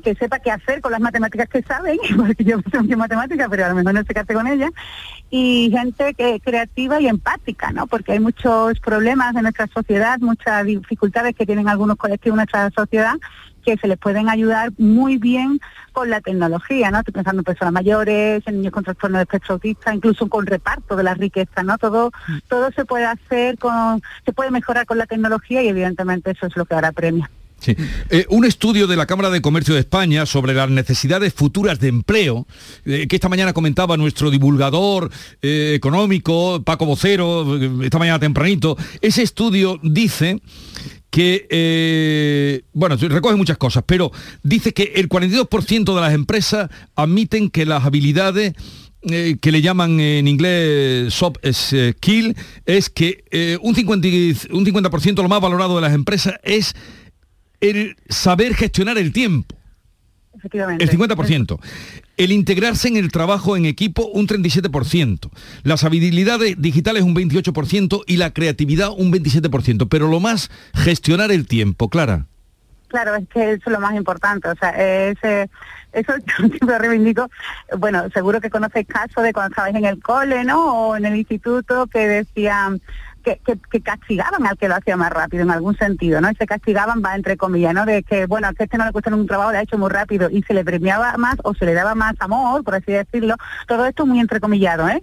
que 0.02 0.14
sepa 0.14 0.38
qué 0.38 0.50
hacer 0.50 0.80
con 0.80 0.92
las 0.92 1.00
matemáticas 1.00 1.48
que 1.48 1.62
saben, 1.62 1.98
porque 2.16 2.44
yo 2.44 2.58
sé 2.70 2.80
mucho 2.80 2.96
matemáticas, 2.96 3.48
pero 3.50 3.66
a 3.66 3.68
lo 3.70 3.74
mejor 3.74 3.94
no 3.94 4.02
sé 4.02 4.14
qué 4.14 4.20
hacer 4.20 4.36
con 4.36 4.46
ellas, 4.46 4.70
y 5.30 5.70
gente 5.72 6.14
que 6.14 6.40
creativa 6.40 7.00
y 7.00 7.08
empática, 7.08 7.72
¿no? 7.72 7.86
Porque 7.86 8.12
hay 8.12 8.20
muchos 8.20 8.78
problemas 8.80 9.34
en 9.36 9.42
nuestra 9.42 9.66
sociedad, 9.66 10.18
muchas 10.20 10.64
dificultades 10.64 11.34
que 11.34 11.46
tienen 11.46 11.68
algunos 11.68 11.96
colectivos 11.96 12.34
en 12.34 12.36
nuestra 12.36 12.70
sociedad 12.70 13.14
que 13.64 13.76
se 13.78 13.88
les 13.88 13.98
pueden 13.98 14.28
ayudar 14.28 14.72
muy 14.78 15.16
bien 15.16 15.58
con 15.92 16.10
la 16.10 16.20
tecnología, 16.20 16.90
¿no? 16.90 16.98
Estoy 16.98 17.14
pensando 17.14 17.40
en 17.40 17.44
personas 17.44 17.72
mayores, 17.72 18.42
en 18.46 18.56
niños 18.56 18.72
con 18.72 18.84
trastorno 18.84 19.18
de 19.18 19.22
espectro 19.22 19.54
autista, 19.54 19.94
incluso 19.94 20.28
con 20.28 20.46
reparto 20.46 20.96
de 20.96 21.02
la 21.02 21.14
riqueza, 21.14 21.62
¿no? 21.62 21.78
Todo, 21.78 22.12
todo 22.48 22.70
se 22.72 22.84
puede 22.84 23.06
hacer 23.06 23.58
con, 23.58 24.02
se 24.24 24.32
puede 24.32 24.50
mejorar 24.50 24.86
con 24.86 24.98
la 24.98 25.06
tecnología 25.06 25.62
y 25.62 25.68
evidentemente 25.68 26.32
eso 26.32 26.46
es 26.46 26.56
lo 26.56 26.66
que 26.66 26.74
ahora 26.74 26.92
premia. 26.92 27.30
Sí. 27.64 27.74
Eh, 28.10 28.26
un 28.28 28.44
estudio 28.44 28.86
de 28.86 28.96
la 28.96 29.06
Cámara 29.06 29.30
de 29.30 29.40
Comercio 29.40 29.72
de 29.74 29.80
España 29.80 30.26
sobre 30.26 30.52
las 30.52 30.68
necesidades 30.68 31.32
futuras 31.32 31.80
de 31.80 31.88
empleo, 31.88 32.46
eh, 32.84 33.06
que 33.08 33.16
esta 33.16 33.28
mañana 33.30 33.52
comentaba 33.54 33.96
nuestro 33.96 34.30
divulgador 34.30 35.10
eh, 35.40 35.72
económico, 35.74 36.62
Paco 36.62 36.84
Vocero, 36.84 37.58
esta 37.82 37.98
mañana 37.98 38.18
tempranito, 38.18 38.76
ese 39.00 39.22
estudio 39.22 39.78
dice 39.82 40.40
que, 41.10 42.64
bueno, 42.72 42.96
recoge 42.96 43.36
muchas 43.36 43.56
cosas, 43.56 43.84
pero 43.86 44.10
dice 44.42 44.72
que 44.72 44.92
el 44.96 45.08
42% 45.08 45.94
de 45.94 46.00
las 46.00 46.12
empresas 46.12 46.68
admiten 46.96 47.50
que 47.50 47.64
las 47.66 47.84
habilidades 47.84 48.52
que 49.02 49.52
le 49.52 49.60
llaman 49.60 50.00
en 50.00 50.26
inglés 50.26 51.12
soft 51.12 51.36
skill 51.52 52.34
es 52.64 52.88
que 52.88 53.58
un 53.62 53.74
50, 53.74 54.08
y- 54.08 54.36
un 54.50 54.64
50% 54.64 55.22
lo 55.22 55.28
más 55.28 55.40
valorado 55.42 55.76
de 55.76 55.82
las 55.82 55.92
empresas 55.92 56.34
es 56.42 56.74
el 57.70 57.96
saber 58.08 58.54
gestionar 58.54 58.98
el 58.98 59.12
tiempo, 59.12 59.56
Efectivamente. 60.36 60.84
el 60.84 60.90
50%. 60.90 61.58
El 62.16 62.30
integrarse 62.30 62.88
en 62.88 62.96
el 62.96 63.10
trabajo 63.10 63.56
en 63.56 63.64
equipo, 63.64 64.06
un 64.06 64.28
37%. 64.28 65.30
Las 65.62 65.82
habilidades 65.82 66.54
digitales, 66.58 67.02
un 67.02 67.14
28%. 67.16 68.04
Y 68.06 68.18
la 68.18 68.32
creatividad, 68.32 68.90
un 68.90 69.12
27%. 69.12 69.88
Pero 69.88 70.08
lo 70.08 70.20
más, 70.20 70.50
gestionar 70.74 71.32
el 71.32 71.46
tiempo, 71.46 71.88
Clara. 71.88 72.26
Claro, 72.88 73.16
es 73.16 73.26
que 73.28 73.52
eso 73.54 73.62
es 73.66 73.72
lo 73.72 73.80
más 73.80 73.96
importante, 73.96 74.48
o 74.48 74.54
sea, 74.54 74.70
es, 74.70 75.16
eh, 75.24 75.48
eso 75.92 76.12
yo 76.38 76.46
siempre 76.46 76.78
reivindico, 76.78 77.28
bueno, 77.78 78.08
seguro 78.10 78.40
que 78.40 78.50
conocéis 78.50 78.86
casos 78.86 79.24
de 79.24 79.32
cuando 79.32 79.50
estabais 79.50 79.74
en 79.74 79.84
el 79.84 80.00
cole, 80.00 80.44
¿no? 80.44 80.90
O 80.90 80.96
en 80.96 81.04
el 81.04 81.16
instituto 81.16 81.88
que 81.88 82.06
decían 82.06 82.80
que, 83.24 83.40
que, 83.44 83.58
que 83.70 83.80
castigaban 83.80 84.46
al 84.46 84.56
que 84.56 84.68
lo 84.68 84.76
hacía 84.76 84.96
más 84.96 85.10
rápido 85.10 85.42
en 85.42 85.50
algún 85.50 85.76
sentido, 85.76 86.20
¿no? 86.20 86.30
Y 86.30 86.34
se 86.36 86.46
castigaban, 86.46 87.02
va 87.04 87.16
entre 87.16 87.36
comillas, 87.36 87.74
¿no? 87.74 87.86
De 87.86 88.02
que, 88.02 88.26
bueno, 88.26 88.52
que 88.54 88.64
este 88.64 88.78
no 88.78 88.84
le 88.84 88.92
cuesta 88.92 89.12
un 89.14 89.26
trabajo, 89.26 89.50
lo 89.52 89.58
ha 89.58 89.62
hecho 89.62 89.78
muy 89.78 89.90
rápido 89.90 90.28
y 90.30 90.42
se 90.42 90.54
le 90.54 90.64
premiaba 90.64 91.16
más 91.16 91.36
o 91.42 91.54
se 91.54 91.64
le 91.64 91.74
daba 91.74 91.94
más 91.94 92.14
amor, 92.20 92.62
por 92.62 92.74
así 92.76 92.92
decirlo. 92.92 93.34
Todo 93.66 93.86
esto 93.86 94.06
muy 94.06 94.20
entrecomillado, 94.20 94.88
¿eh? 94.88 95.02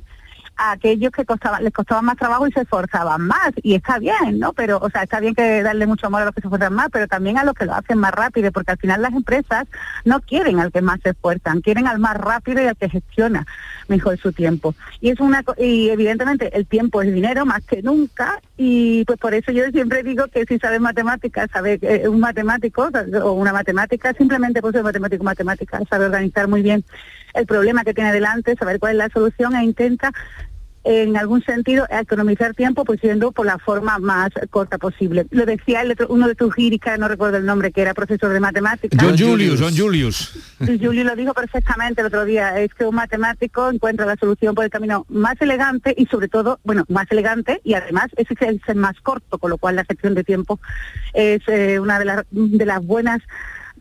A 0.62 0.74
aquellos 0.74 1.12
que 1.12 1.26
costaban, 1.26 1.64
les 1.64 1.74
costaba 1.74 2.04
más 2.04 2.18
trabajo 2.18 2.48
y 2.48 2.52
se 2.52 2.62
esforzaban 2.62 3.22
más. 3.22 3.52
Y 3.64 3.74
está 3.74 3.98
bien, 3.98 4.38
¿no? 4.38 4.54
Pero, 4.54 4.78
o 4.78 4.90
sea, 4.92 5.04
está 5.04 5.20
bien 5.20 5.34
que 5.34 5.64
darle 5.64 5.88
mucho 5.88 6.06
amor 6.06 6.22
a 6.22 6.26
los 6.26 6.36
que 6.36 6.42
se 6.42 6.48
esfuerzan 6.48 6.74
más, 6.74 6.90
pero 6.92 7.08
también 7.08 7.40
a 7.40 7.44
los 7.44 7.56
que 7.56 7.66
lo 7.66 7.74
hacen 7.74 7.98
más 7.98 8.12
rápido, 8.12 8.52
porque 8.52 8.72
al 8.72 8.78
final 8.78 9.02
las 9.02 9.14
empresas 9.14 9.68
no 10.06 10.22
quieren 10.22 10.60
al 10.60 10.72
que 10.72 10.82
más 10.82 11.00
se 11.02 11.10
esfuerzan, 11.10 11.62
quieren 11.62 11.88
al 11.88 11.98
más 11.98 12.16
rápido 12.16 12.62
y 12.62 12.68
al 12.68 12.78
que 12.78 12.90
gestiona 12.90 13.48
mejor 13.88 14.20
su 14.20 14.32
tiempo. 14.32 14.76
Y 15.00 15.10
es 15.10 15.20
una 15.20 15.44
y 15.58 15.90
evidentemente 15.90 16.56
el 16.56 16.68
tiempo 16.68 17.02
es 17.02 17.12
dinero 17.12 17.46
más 17.46 17.64
que 17.64 17.82
nunca 17.82 18.40
y 18.56 19.04
pues 19.06 19.18
por 19.18 19.34
eso 19.34 19.52
yo 19.52 19.66
siempre 19.72 20.04
digo 20.04 20.28
que 20.28 20.46
si 20.46 20.60
sabes 20.60 20.80
matemáticas, 20.80 21.50
sabe 21.52 21.80
eh, 21.82 22.08
un 22.08 22.20
matemático 22.20 22.90
o 23.24 23.32
una 23.32 23.52
matemática, 23.52 24.14
simplemente 24.14 24.62
por 24.62 24.72
ser 24.72 24.84
matemático 24.84 25.24
matemática, 25.24 25.80
sabe 25.90 26.06
organizar 26.06 26.48
muy 26.48 26.62
bien 26.62 26.86
el 27.34 27.46
problema 27.46 27.84
que 27.84 27.94
tiene 27.94 28.12
delante, 28.12 28.56
saber 28.56 28.80
cuál 28.80 28.94
es 28.94 28.98
la 28.98 29.10
solución 29.10 29.56
e 29.56 29.64
intenta 29.64 30.12
en 30.84 31.16
algún 31.16 31.44
sentido 31.44 31.86
economizar 31.90 32.54
tiempo 32.56 32.86
pues 32.86 33.00
yendo 33.02 33.32
por 33.32 33.46
la 33.46 33.58
forma 33.60 34.00
más 34.00 34.30
corta 34.50 34.78
posible. 34.78 35.28
Lo 35.30 35.46
decía 35.46 35.82
el 35.82 35.92
otro- 35.92 36.08
uno 36.10 36.28
de 36.28 36.36
tus 36.36 36.54
gíricas, 36.56 36.98
no 36.98 37.08
recuerdo 37.08 37.38
el 37.38 37.46
nombre, 37.46 37.72
que 37.72 37.82
era 37.82 37.94
profesor 37.94 38.32
de 38.34 38.40
matemáticas. 38.40 39.00
John 39.02 39.18
Julius, 39.18 39.62
John 39.62 39.78
Julius. 39.78 40.34
Y 40.62 40.84
Julio 40.84 41.04
lo 41.04 41.16
dijo 41.16 41.34
perfectamente 41.34 42.02
el 42.02 42.08
otro 42.08 42.26
día, 42.26 42.60
es 42.60 42.74
que 42.74 42.86
un 42.86 42.96
matemático 42.96 43.70
encuentra 43.70 44.06
la 44.06 44.16
solución 44.16 44.56
por 44.56 44.64
el 44.66 44.72
camino 44.72 45.06
más 45.10 45.36
elegante 45.42 45.94
y 45.98 46.06
sobre 46.08 46.28
todo, 46.28 46.60
bueno, 46.64 46.86
más 46.90 47.06
elegante 47.12 47.62
y 47.64 47.74
además 47.76 48.08
ese 48.18 48.34
es 48.40 48.60
el 48.68 48.76
más 48.76 49.00
corto, 49.02 49.38
con 49.38 49.50
lo 49.52 49.58
cual 49.58 49.76
la 49.76 49.86
gestión 49.86 50.16
de 50.16 50.24
tiempo 50.24 50.60
es 51.14 51.42
eh, 51.48 51.80
una 51.80 52.00
de 52.00 52.06
las, 52.06 52.26
de 52.32 52.66
las 52.66 52.84
buenas 52.86 53.20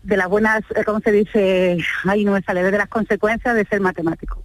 de 0.02 0.16
las 0.16 0.28
buenas, 0.28 0.62
eh, 0.74 0.84
¿cómo 0.84 1.00
se 1.00 1.12
dice? 1.12 1.78
Ahí 2.04 2.24
no 2.24 2.32
me 2.32 2.42
sale, 2.42 2.62
de 2.62 2.76
las 2.78 2.88
consecuencias 2.88 3.54
de 3.54 3.64
ser 3.66 3.80
matemático. 3.80 4.42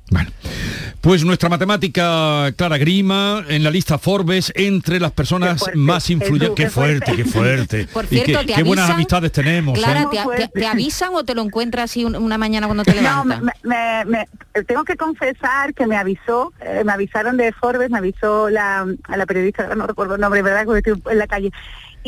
Pues 1.02 1.24
nuestra 1.24 1.50
matemática 1.50 2.52
Clara 2.58 2.78
Grima 2.80 3.44
en 3.48 3.64
la 3.64 3.70
lista 3.70 4.00
Forbes 4.00 4.52
entre 4.56 5.00
las 5.00 5.12
personas 5.12 5.64
más 5.76 6.10
influyentes. 6.10 6.56
Qué 6.56 6.64
qué 6.64 6.70
fuerte, 6.70 7.16
qué 7.16 7.26
fuerte. 7.26 7.88
Por 7.94 8.06
Y 8.06 8.08
cierto, 8.08 8.40
qué, 8.40 8.46
¿te 8.48 8.54
qué 8.56 8.64
buenas 8.64 8.90
amistades 8.90 9.32
tenemos. 9.32 9.78
Clara, 9.78 10.04
¿eh? 10.04 10.08
¿te, 10.38 10.48
te- 10.48 10.60
te 10.60 10.66
avisan 10.68 11.10
o 11.14 11.24
te 11.24 11.36
lo 11.36 11.44
encuentras 11.44 11.92
así 11.92 12.04
un- 12.06 12.16
una 12.16 12.38
mañana 12.40 12.66
cuando 12.68 12.84
te 12.84 12.96
No, 12.96 13.02
levantas? 13.24 13.42
me, 13.42 13.52
me- 13.64 14.06
me- 14.06 14.64
tengo 14.64 14.84
que 14.84 14.96
confesar 14.98 15.74
que 15.76 15.86
me 15.86 15.96
avisó, 15.96 16.54
eh, 16.62 16.82
me 16.84 16.92
avisaron 16.94 17.38
de 17.38 17.52
Forbes, 17.54 17.92
me 17.92 18.00
avisó 18.00 18.50
la, 18.50 18.86
a 19.04 19.18
la 19.18 19.26
periodista, 19.28 19.76
no 19.76 19.86
recuerdo 19.86 20.16
el 20.16 20.22
nombre, 20.22 20.42
¿verdad? 20.42 20.66
Porque 20.66 20.90
estoy 20.92 21.14
en 21.14 21.20
la 21.20 21.28
calle. 21.28 21.52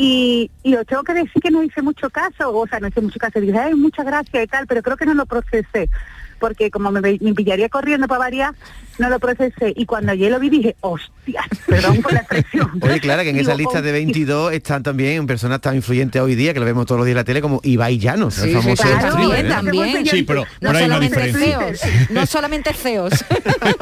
Y, 0.00 0.48
y 0.62 0.76
os 0.76 0.86
tengo 0.86 1.02
que 1.02 1.12
decir 1.12 1.42
que 1.42 1.50
no 1.50 1.60
hice 1.60 1.82
mucho 1.82 2.08
caso, 2.08 2.56
o 2.56 2.66
sea, 2.68 2.78
no 2.78 2.86
hice 2.86 3.00
mucho 3.00 3.18
caso, 3.18 3.40
dije, 3.40 3.58
ay, 3.58 3.74
muchas 3.74 4.06
gracias 4.06 4.44
y 4.44 4.46
tal, 4.46 4.64
pero 4.68 4.80
creo 4.80 4.96
que 4.96 5.04
no 5.04 5.14
lo 5.14 5.26
procesé, 5.26 5.90
porque 6.38 6.70
como 6.70 6.90
me, 6.90 7.00
me 7.00 7.34
pillaría 7.34 7.68
corriendo 7.68 8.06
para 8.08 8.18
variar, 8.20 8.54
no 8.98 9.08
lo 9.10 9.18
procesé. 9.20 9.72
Y 9.76 9.86
cuando 9.86 10.12
ayer 10.12 10.30
lo 10.30 10.40
vi 10.40 10.50
dije, 10.50 10.76
hostia, 10.80 11.44
perdón 11.66 12.02
por 12.02 12.12
la 12.12 12.20
expresión. 12.20 12.70
Oye, 12.82 13.00
Clara, 13.00 13.22
que 13.22 13.30
en 13.30 13.36
esa 13.36 13.52
Digo, 13.54 13.70
lista 13.70 13.82
de 13.82 13.90
hostia. 13.90 14.04
22 14.04 14.52
están 14.54 14.82
también 14.82 15.26
personas 15.26 15.60
tan 15.60 15.76
influyentes 15.76 16.20
hoy 16.20 16.34
día 16.34 16.52
que 16.54 16.60
lo 16.60 16.66
vemos 16.66 16.86
todos 16.86 16.98
los 16.98 17.06
días 17.06 17.12
en 17.14 17.18
la 17.18 17.24
tele 17.24 17.40
como 17.40 17.60
Ibai 17.62 17.98
Llanos, 17.98 18.34
Sí, 18.34 18.50
el 18.50 18.56
famoso 18.56 18.82
sí, 18.82 18.88
streamer, 18.88 19.08
también, 19.10 19.46
¿eh? 19.46 19.48
también. 19.48 20.06
Sí, 20.06 20.22
pero, 20.24 20.44
no 20.60 20.70
hay 20.70 20.76
una 20.76 20.94
solamente 20.96 21.20
diferencia. 21.22 21.58
feos, 21.58 22.10
no 22.10 22.26
solamente 22.26 22.72
feos. 22.74 23.12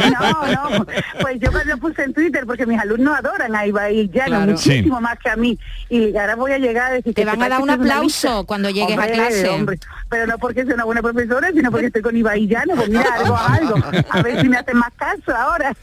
No, 0.06 0.46
no, 0.78 0.86
pues 1.20 1.38
yo 1.40 1.50
cuando 1.50 1.74
lo 1.74 1.78
puse 1.78 2.02
en 2.04 2.12
Twitter, 2.12 2.44
porque 2.46 2.66
mis 2.66 2.78
alumnos 2.78 3.16
adoran 3.18 3.54
a 3.54 3.66
Ibai 3.66 4.08
Llano 4.08 4.26
Claro. 4.26 4.52
muchísimo 4.52 5.00
más 5.00 5.18
que 5.18 5.28
a 5.30 5.36
mí. 5.36 5.58
Y 5.88 6.16
ahora 6.16 6.34
voy 6.36 6.52
a 6.52 6.58
llegar 6.58 6.92
a 6.92 6.94
decir 6.94 7.14
Te 7.14 7.22
que 7.22 7.26
van 7.26 7.42
a 7.42 7.48
dar 7.48 7.60
un 7.60 7.70
aplauso 7.70 8.44
cuando 8.46 8.70
llegues 8.70 8.96
a 8.96 9.00
Hombre, 9.02 9.12
clase. 9.12 9.48
hombre, 9.48 9.78
pero 10.08 10.26
no 10.26 10.38
porque 10.38 10.64
sea 10.64 10.74
una 10.74 10.84
buena 10.84 11.02
profesora, 11.02 11.50
sino 11.52 11.70
porque 11.70 11.86
estoy 11.86 12.02
con 12.02 12.16
Ibai 12.16 12.45
Llano. 12.48 12.74
Pues 12.76 12.88
mira, 12.88 13.06
algo 13.18 13.34
a 13.36 13.54
algo. 13.54 13.76
A 14.10 14.22
ver 14.22 14.40
si 14.40 14.48
me 14.48 14.56
hacen 14.56 14.76
más 14.78 14.92
caso 14.96 15.34
ahora. 15.36 15.74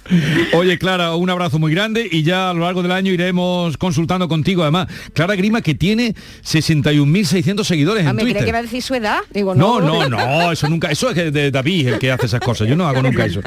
Oye, 0.53 0.78
Clara, 0.78 1.16
un 1.16 1.30
abrazo 1.30 1.59
muy 1.59 1.72
grande 1.74 2.07
y 2.11 2.24
ya 2.24 2.49
a 2.49 2.53
lo 2.53 2.61
largo 2.61 2.82
del 2.82 2.91
año 2.91 3.11
iremos 3.11 3.78
consultando 3.78 4.28
contigo. 4.28 4.64
Además, 4.64 4.88
Clara 5.14 5.36
Grima 5.36 5.61
que 5.61 5.76
tiene 5.76 6.16
61.600 6.43 7.64
seguidores 7.64 8.05
Ah, 8.05 8.09
en 8.11 8.16
me 8.16 8.22
creía 8.24 8.34
que 8.34 8.39
Twitter. 8.39 8.49
iba 8.49 8.57
a 8.59 8.61
decir 8.64 8.82
su 8.82 8.95
edad. 8.95 9.20
Digo, 9.32 9.55
No, 9.55 9.80
no, 9.80 10.07
no, 10.09 10.51
eso 10.51 10.68
nunca, 10.70 10.89
eso 10.91 11.09
es 11.11 11.34
de 11.34 11.51
David 11.51 11.88
el 11.88 11.99
que 11.99 12.11
hace 12.11 12.26
esas 12.28 12.39
cosas, 12.41 12.68
yo 12.68 12.76
no 12.76 12.88
hago 12.88 13.01
nunca 13.01 13.26
eso. 13.26 13.41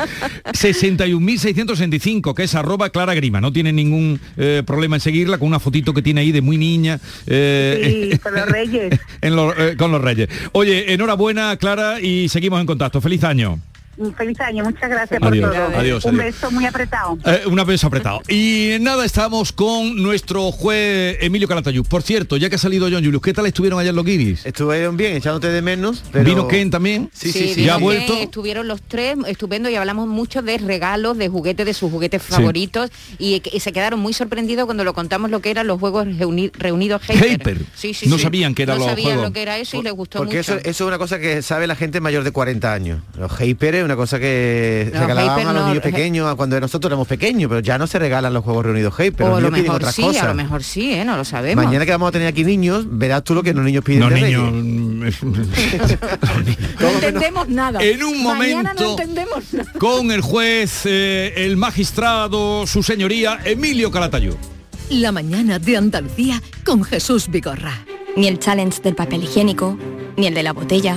61.665, 0.53 2.35
que 2.35 2.45
es 2.45 2.55
arroba 2.55 2.91
Clara 2.91 3.14
Grima, 3.14 3.41
no 3.41 3.53
tiene 3.53 3.73
ningún 3.73 4.21
eh, 4.37 4.62
problema 4.67 4.97
en 4.97 5.01
seguirla 5.01 5.39
con 5.39 5.49
una 5.49 5.61
fotito 5.61 5.93
que 5.95 6.03
tiene 6.03 6.21
ahí 6.23 6.33
de 6.33 6.41
muy 6.41 6.59
niña. 6.59 6.99
eh, 7.27 8.09
Sí, 8.12 8.19
con 8.19 8.35
los 8.35 8.47
reyes. 8.49 8.99
en 9.21 9.37
lo- 9.37 9.57
eh, 9.57 9.77
con 9.77 9.93
los 9.93 10.01
reyes. 10.01 10.29
Oye, 10.53 10.93
enhorabuena 10.93 11.57
Clara 11.57 12.01
y 12.01 12.29
seguimos 12.29 12.61
en 12.61 12.67
contacto. 12.67 13.01
Feliz 13.07 13.23
año. 13.23 13.61
Un 13.99 14.14
feliz 14.14 14.38
año, 14.40 14.62
muchas 14.64 14.90
gracias 14.90 15.20
Adiós, 15.22 15.49
por 15.49 15.57
todo. 15.57 15.78
adiós, 15.78 16.05
Un 16.05 16.11
adiós. 16.20 16.24
beso 16.34 16.51
muy 16.51 16.66
apretado. 16.66 17.18
Eh, 17.24 17.42
una 17.47 17.64
vez 17.64 17.82
apretado. 17.82 18.20
Y 18.28 18.76
nada, 18.80 19.05
estamos 19.05 19.53
con 19.53 20.03
nuestro 20.03 20.53
juez 20.53 21.16
Emilio 21.20 21.49
Calatayud. 21.49 21.86
Por 21.86 22.03
cierto, 22.03 22.36
ya 22.36 22.49
que 22.51 22.57
ha 22.57 22.59
salido 22.59 22.88
John 22.90 23.03
Julius, 23.05 23.22
¿qué 23.22 23.32
tal 23.32 23.47
estuvieron 23.47 23.78
ayer 23.80 23.94
los 23.94 24.05
guiris? 24.05 24.44
Estuvieron 24.44 24.97
bien, 24.97 25.16
echándote 25.16 25.49
de 25.49 25.62
menos. 25.62 26.05
Pero... 26.12 26.24
¿Vino 26.24 26.47
Ken 26.49 26.70
también? 26.70 27.09
Sí, 27.14 27.32
sí, 27.32 27.55
sí. 27.55 27.64
¿Ya 27.64 27.74
ha 27.74 27.78
vuelto? 27.78 28.12
Ken, 28.12 28.22
estuvieron 28.24 28.68
los 28.68 28.82
tres 28.82 29.16
estupendo 29.26 29.70
y 29.70 29.76
hablamos 29.76 30.09
mucho 30.09 30.42
de 30.42 30.59
regalos, 30.59 31.16
de 31.16 31.28
juguetes, 31.28 31.64
de 31.64 31.72
sus 31.72 31.90
juguetes 31.90 32.22
favoritos 32.22 32.90
y, 33.18 33.40
y 33.51 33.61
se 33.61 33.72
quedaron 33.72 33.99
muy 34.01 34.12
sorprendidos 34.12 34.66
cuando 34.66 34.84
lo 34.84 34.92
contamos 34.92 35.30
lo 35.30 35.40
que 35.40 35.51
eran 35.51 35.66
los 35.66 35.80
juegos 35.80 36.07
reuni- 36.07 36.53
reunidos 36.53 37.01
Hyper. 37.09 37.59
Sí, 37.74 37.94
sí, 37.94 38.09
No 38.09 38.16
sí. 38.18 38.24
sabían 38.24 38.55
que 38.55 38.64
eran 38.64 38.76
no 38.78 38.84
los 38.84 38.90
sabían 38.90 39.07
juegos. 39.12 39.24
lo 39.28 39.32
que 39.32 39.42
era 39.42 39.57
eso 39.59 39.78
y 39.78 39.82
les 39.82 39.92
gustó 39.94 40.18
Porque 40.18 40.36
mucho. 40.38 40.53
eso, 40.57 40.61
eso 40.68 40.84
es 40.84 40.88
una 40.88 40.99
cosa 40.99 41.18
que 41.18 41.40
sabe 41.40 41.66
la 41.66 41.76
gente 41.76 42.01
mayor 42.01 42.24
de 42.24 42.30
40 42.32 42.72
años. 42.72 43.01
Los 43.18 43.32
hyper 43.40 43.74
es 43.76 43.86
una 43.87 43.97
cosa 43.97 44.18
que 44.20 44.91
Los 44.93 45.01
regalaban 45.01 45.47
a 45.47 45.53
los 45.53 45.62
no, 45.62 45.68
niños 45.68 45.82
pequeños 45.82 46.30
a 46.30 46.34
cuando 46.34 46.61
nosotros 46.61 46.91
éramos 46.91 47.09
pequeños, 47.09 47.49
pero 47.49 47.61
ya 47.61 47.78
no 47.78 47.87
se 47.87 47.99
regalan 47.99 48.32
los 48.34 48.45
juegos 48.45 48.64
reunidos 48.66 48.95
hyper. 48.99 49.26
o 49.26 49.37
a 49.37 49.41
lo 49.41 49.49
piden 49.49 49.62
mejor 49.62 49.76
otras 49.76 49.95
sí, 49.95 50.03
cosas. 50.03 50.22
a 50.24 50.28
lo 50.28 50.34
mejor 50.34 50.62
sí, 50.62 50.93
¿eh? 50.93 51.05
no 51.05 51.16
lo 51.16 51.24
sabemos. 51.24 51.64
Mañana 51.64 51.84
que 51.87 51.93
vamos 51.93 52.09
a 52.09 52.12
tener 52.12 52.28
aquí 52.28 52.45
niños, 52.45 52.84
verás 52.89 53.24
tú 53.24 53.34
lo 53.34 53.43
que 53.43 53.55
los 53.55 53.64
niños 53.64 53.82
piden 53.84 54.09
de 54.09 54.20
niños, 54.20 54.53
Reyes. 54.53 55.22
no 56.80 56.89
entendemos 56.89 57.49
nada. 57.49 57.82
En 57.82 58.03
un 58.05 58.22
Mañana 58.24 58.74
no 58.74 58.80
momento- 58.80 58.91
entendemos 59.03 59.53
nada. 59.55 59.72
con 59.78 60.11
el 60.11 60.20
juez, 60.20 60.82
eh, 60.84 61.32
el 61.37 61.57
magistrado, 61.57 62.66
su 62.66 62.82
señoría, 62.82 63.39
Emilio 63.45 63.91
Calatayud. 63.91 64.34
La 64.91 65.11
mañana 65.12 65.59
de 65.59 65.76
Andalucía 65.76 66.41
con 66.64 66.84
Jesús 66.84 67.28
Vigorra. 67.28 67.72
Ni 68.16 68.28
el 68.28 68.39
challenge 68.39 68.80
del 68.82 68.95
papel 68.95 69.24
higiénico, 69.24 69.76
ni 70.16 70.26
el 70.26 70.34
de 70.34 70.43
la 70.43 70.53
botella. 70.53 70.97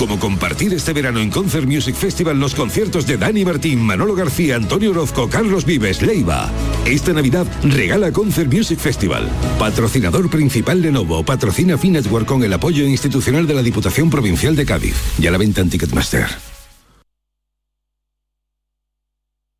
Como 0.00 0.18
compartir 0.18 0.72
este 0.72 0.94
verano 0.94 1.20
en 1.20 1.28
Concert 1.28 1.66
Music 1.66 1.94
Festival 1.94 2.40
los 2.40 2.54
conciertos 2.54 3.06
de 3.06 3.18
Dani 3.18 3.44
Martín, 3.44 3.82
Manolo 3.82 4.14
García, 4.14 4.56
Antonio 4.56 4.92
Orozco, 4.92 5.28
Carlos 5.28 5.66
Vives, 5.66 6.00
Leiva. 6.00 6.50
Esta 6.86 7.12
Navidad 7.12 7.46
regala 7.62 8.10
Concert 8.10 8.50
Music 8.50 8.78
Festival. 8.78 9.28
Patrocinador 9.58 10.30
principal 10.30 10.80
Lenovo, 10.80 11.22
patrocina 11.22 11.76
Finetwork 11.76 12.24
con 12.24 12.42
el 12.42 12.54
apoyo 12.54 12.86
institucional 12.86 13.46
de 13.46 13.52
la 13.52 13.62
Diputación 13.62 14.08
Provincial 14.08 14.56
de 14.56 14.64
Cádiz. 14.64 14.96
Y 15.18 15.26
a 15.26 15.32
la 15.32 15.36
venta 15.36 15.60
en 15.60 15.68
Ticketmaster. 15.68 16.28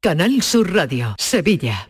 Canal 0.01 0.41
Sur 0.41 0.73
Radio, 0.73 1.17
Sevilla. 1.19 1.90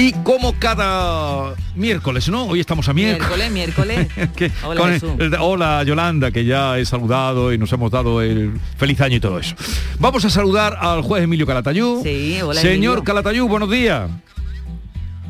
Y 0.00 0.14
como 0.24 0.54
cada 0.58 1.54
miércoles, 1.74 2.26
¿no? 2.30 2.44
Hoy 2.46 2.58
estamos 2.60 2.88
a 2.88 2.94
miércoles. 2.94 3.50
Miércoles, 3.52 4.08
miércoles. 4.08 4.30
que 4.36 4.50
Hola, 4.64 4.80
con 4.80 4.88
el- 4.88 4.94
Jesús. 4.98 5.12
el- 5.18 5.34
hola 5.34 5.82
Yolanda, 5.84 6.30
que 6.30 6.46
ya 6.46 6.78
he 6.78 6.86
saludado 6.86 7.52
y 7.52 7.58
nos 7.58 7.70
hemos 7.74 7.90
dado 7.90 8.22
el 8.22 8.58
feliz 8.78 8.98
año 9.02 9.16
y 9.16 9.20
todo 9.20 9.38
eso. 9.38 9.54
Vamos 9.98 10.24
a 10.24 10.30
saludar 10.30 10.78
al 10.80 11.02
juez 11.02 11.24
Emilio 11.24 11.46
Calatayud. 11.46 12.02
Sí, 12.02 12.40
hola, 12.40 12.58
Señor 12.62 12.74
Emilio. 12.94 13.04
Calatayud, 13.04 13.46
buenos 13.46 13.70
días. 13.70 14.08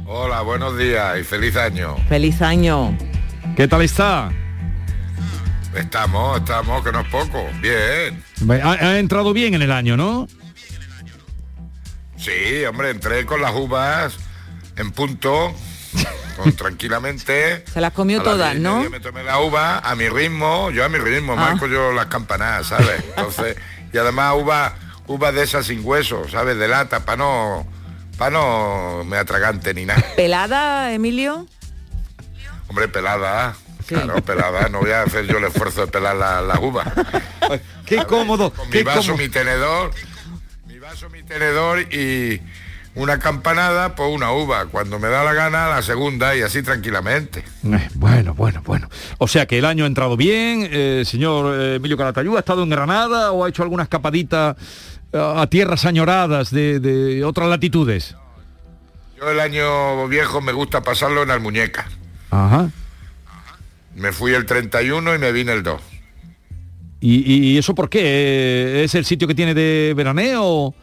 Hola, 0.07 0.41
buenos 0.43 0.79
días 0.79 1.19
y 1.21 1.25
feliz 1.25 1.57
año. 1.57 1.97
Feliz 2.09 2.41
año. 2.41 2.97
¿Qué 3.57 3.67
tal 3.67 3.83
está? 3.83 4.31
Estamos, 5.75 6.39
estamos, 6.39 6.85
que 6.85 6.93
no 6.93 7.01
es 7.01 7.09
poco. 7.09 7.45
Bien. 7.61 8.23
Ha, 8.63 8.71
ha 8.75 8.99
entrado 9.01 9.33
bien 9.33 9.55
en 9.55 9.63
el 9.63 9.73
año, 9.73 9.97
¿no? 9.97 10.29
Sí, 12.17 12.65
hombre, 12.69 12.91
entré 12.91 13.27
con 13.27 13.43
las 13.43 13.53
uvas 13.57 14.17
en 14.77 14.91
punto, 14.93 15.55
con, 16.37 16.53
tranquilamente. 16.57 17.65
Se 17.73 17.81
las 17.81 17.93
comió 17.93 18.23
todas, 18.23 18.57
¿no? 18.57 18.77
media 18.77 18.91
Me 18.91 19.01
tomé 19.01 19.23
la 19.23 19.39
uva 19.41 19.79
a 19.79 19.95
mi 19.95 20.09
ritmo, 20.09 20.71
yo 20.71 20.85
a 20.85 20.89
mi 20.89 20.99
ritmo, 20.99 21.33
Ah. 21.35 21.37
marco 21.37 21.67
yo 21.67 21.93
las 21.93 22.07
campanadas, 22.07 22.69
¿sabes? 22.69 23.03
Entonces, 23.17 23.57
y 23.93 23.99
además 23.99 24.35
uva, 24.37 24.75
uva 25.07 25.33
de 25.33 25.43
esas 25.43 25.67
sin 25.67 25.85
hueso, 25.85 26.29
¿sabes? 26.29 26.57
De 26.59 26.69
lata, 26.69 27.05
para 27.05 27.17
no, 27.19 27.67
para 28.17 28.31
no 28.31 29.03
me 29.05 29.17
atragante 29.17 29.75
ni 29.75 29.85
nada. 29.87 30.05
¿Pelada, 30.17 30.93
Emilio? 30.93 31.47
Hombre, 32.69 32.89
pelada. 32.89 33.55
Claro, 33.87 34.23
pelada, 34.23 34.69
no 34.69 34.79
voy 34.79 34.93
a 34.93 35.03
hacer 35.03 35.27
yo 35.27 35.39
el 35.39 35.45
esfuerzo 35.45 35.81
de 35.85 35.89
pelar 35.91 36.15
la- 36.15 36.41
las 36.43 36.59
uvas. 36.61 36.87
Qué 37.85 38.05
cómodo. 38.05 38.53
Con 38.53 38.71
mi 38.71 38.85
vaso, 38.85 39.01
cómodo. 39.01 39.17
mi 39.19 39.29
tenedor, 39.29 39.91
mi 40.69 40.79
vaso, 40.79 41.11
mi 41.11 41.25
tenedor 41.25 41.81
y 41.93 42.41
una 42.95 43.19
campanada, 43.19 43.95
pues 43.95 44.09
una 44.15 44.33
uva. 44.33 44.67
Cuando 44.67 44.99
me 44.99 45.09
da 45.09 45.23
la 45.25 45.33
gana, 45.33 45.69
la 45.69 45.83
segunda 45.83 46.37
y 46.37 46.43
así 46.43 46.63
tranquilamente. 46.63 47.45
Eh, 47.65 47.89
Bueno, 47.95 48.35
bueno, 48.35 48.63
bueno. 48.65 48.89
O 49.19 49.29
sea 49.29 49.47
que 49.47 49.59
el 49.59 49.65
año 49.65 49.85
ha 49.85 49.87
entrado 49.87 50.17
bien. 50.17 50.69
eh, 50.71 51.03
señor 51.07 51.55
eh, 51.61 51.75
Emilio 51.77 51.97
Calatayud, 51.97 52.37
¿ha 52.37 52.41
estado 52.41 52.63
en 52.63 52.71
Granada 52.71 53.33
o 53.33 53.45
ha 53.45 53.49
hecho 53.49 53.63
alguna 53.63 53.85
escapadita 53.85 54.57
a 55.13 55.47
tierras 55.49 55.85
añoradas 55.87 56.51
de, 56.51 56.79
de 56.81 57.25
otras 57.25 57.49
latitudes? 57.49 58.15
Yo 59.19 59.31
el 59.31 59.41
año 59.41 60.07
viejo 60.09 60.41
me 60.41 60.53
gusta 60.53 60.83
pasarlo 60.83 61.23
en 61.23 61.31
Almuñeca. 61.31 61.89
Ajá. 62.31 62.71
Me 63.97 64.13
fui 64.13 64.33
el 64.35 64.47
31 64.47 65.15
y 65.15 65.19
me 65.19 65.33
vine 65.33 65.53
el 65.53 65.63
2. 65.63 65.81
¿Y, 67.03 67.33
y 67.53 67.59
eso 67.59 67.75
por 67.75 67.89
qué? 67.91 68.83
¿Es 68.85 68.95
el 68.95 69.05
sitio 69.05 69.27
que 69.27 69.35
tiene 69.35 69.53
de 69.55 69.95
veraneo? 69.97 70.75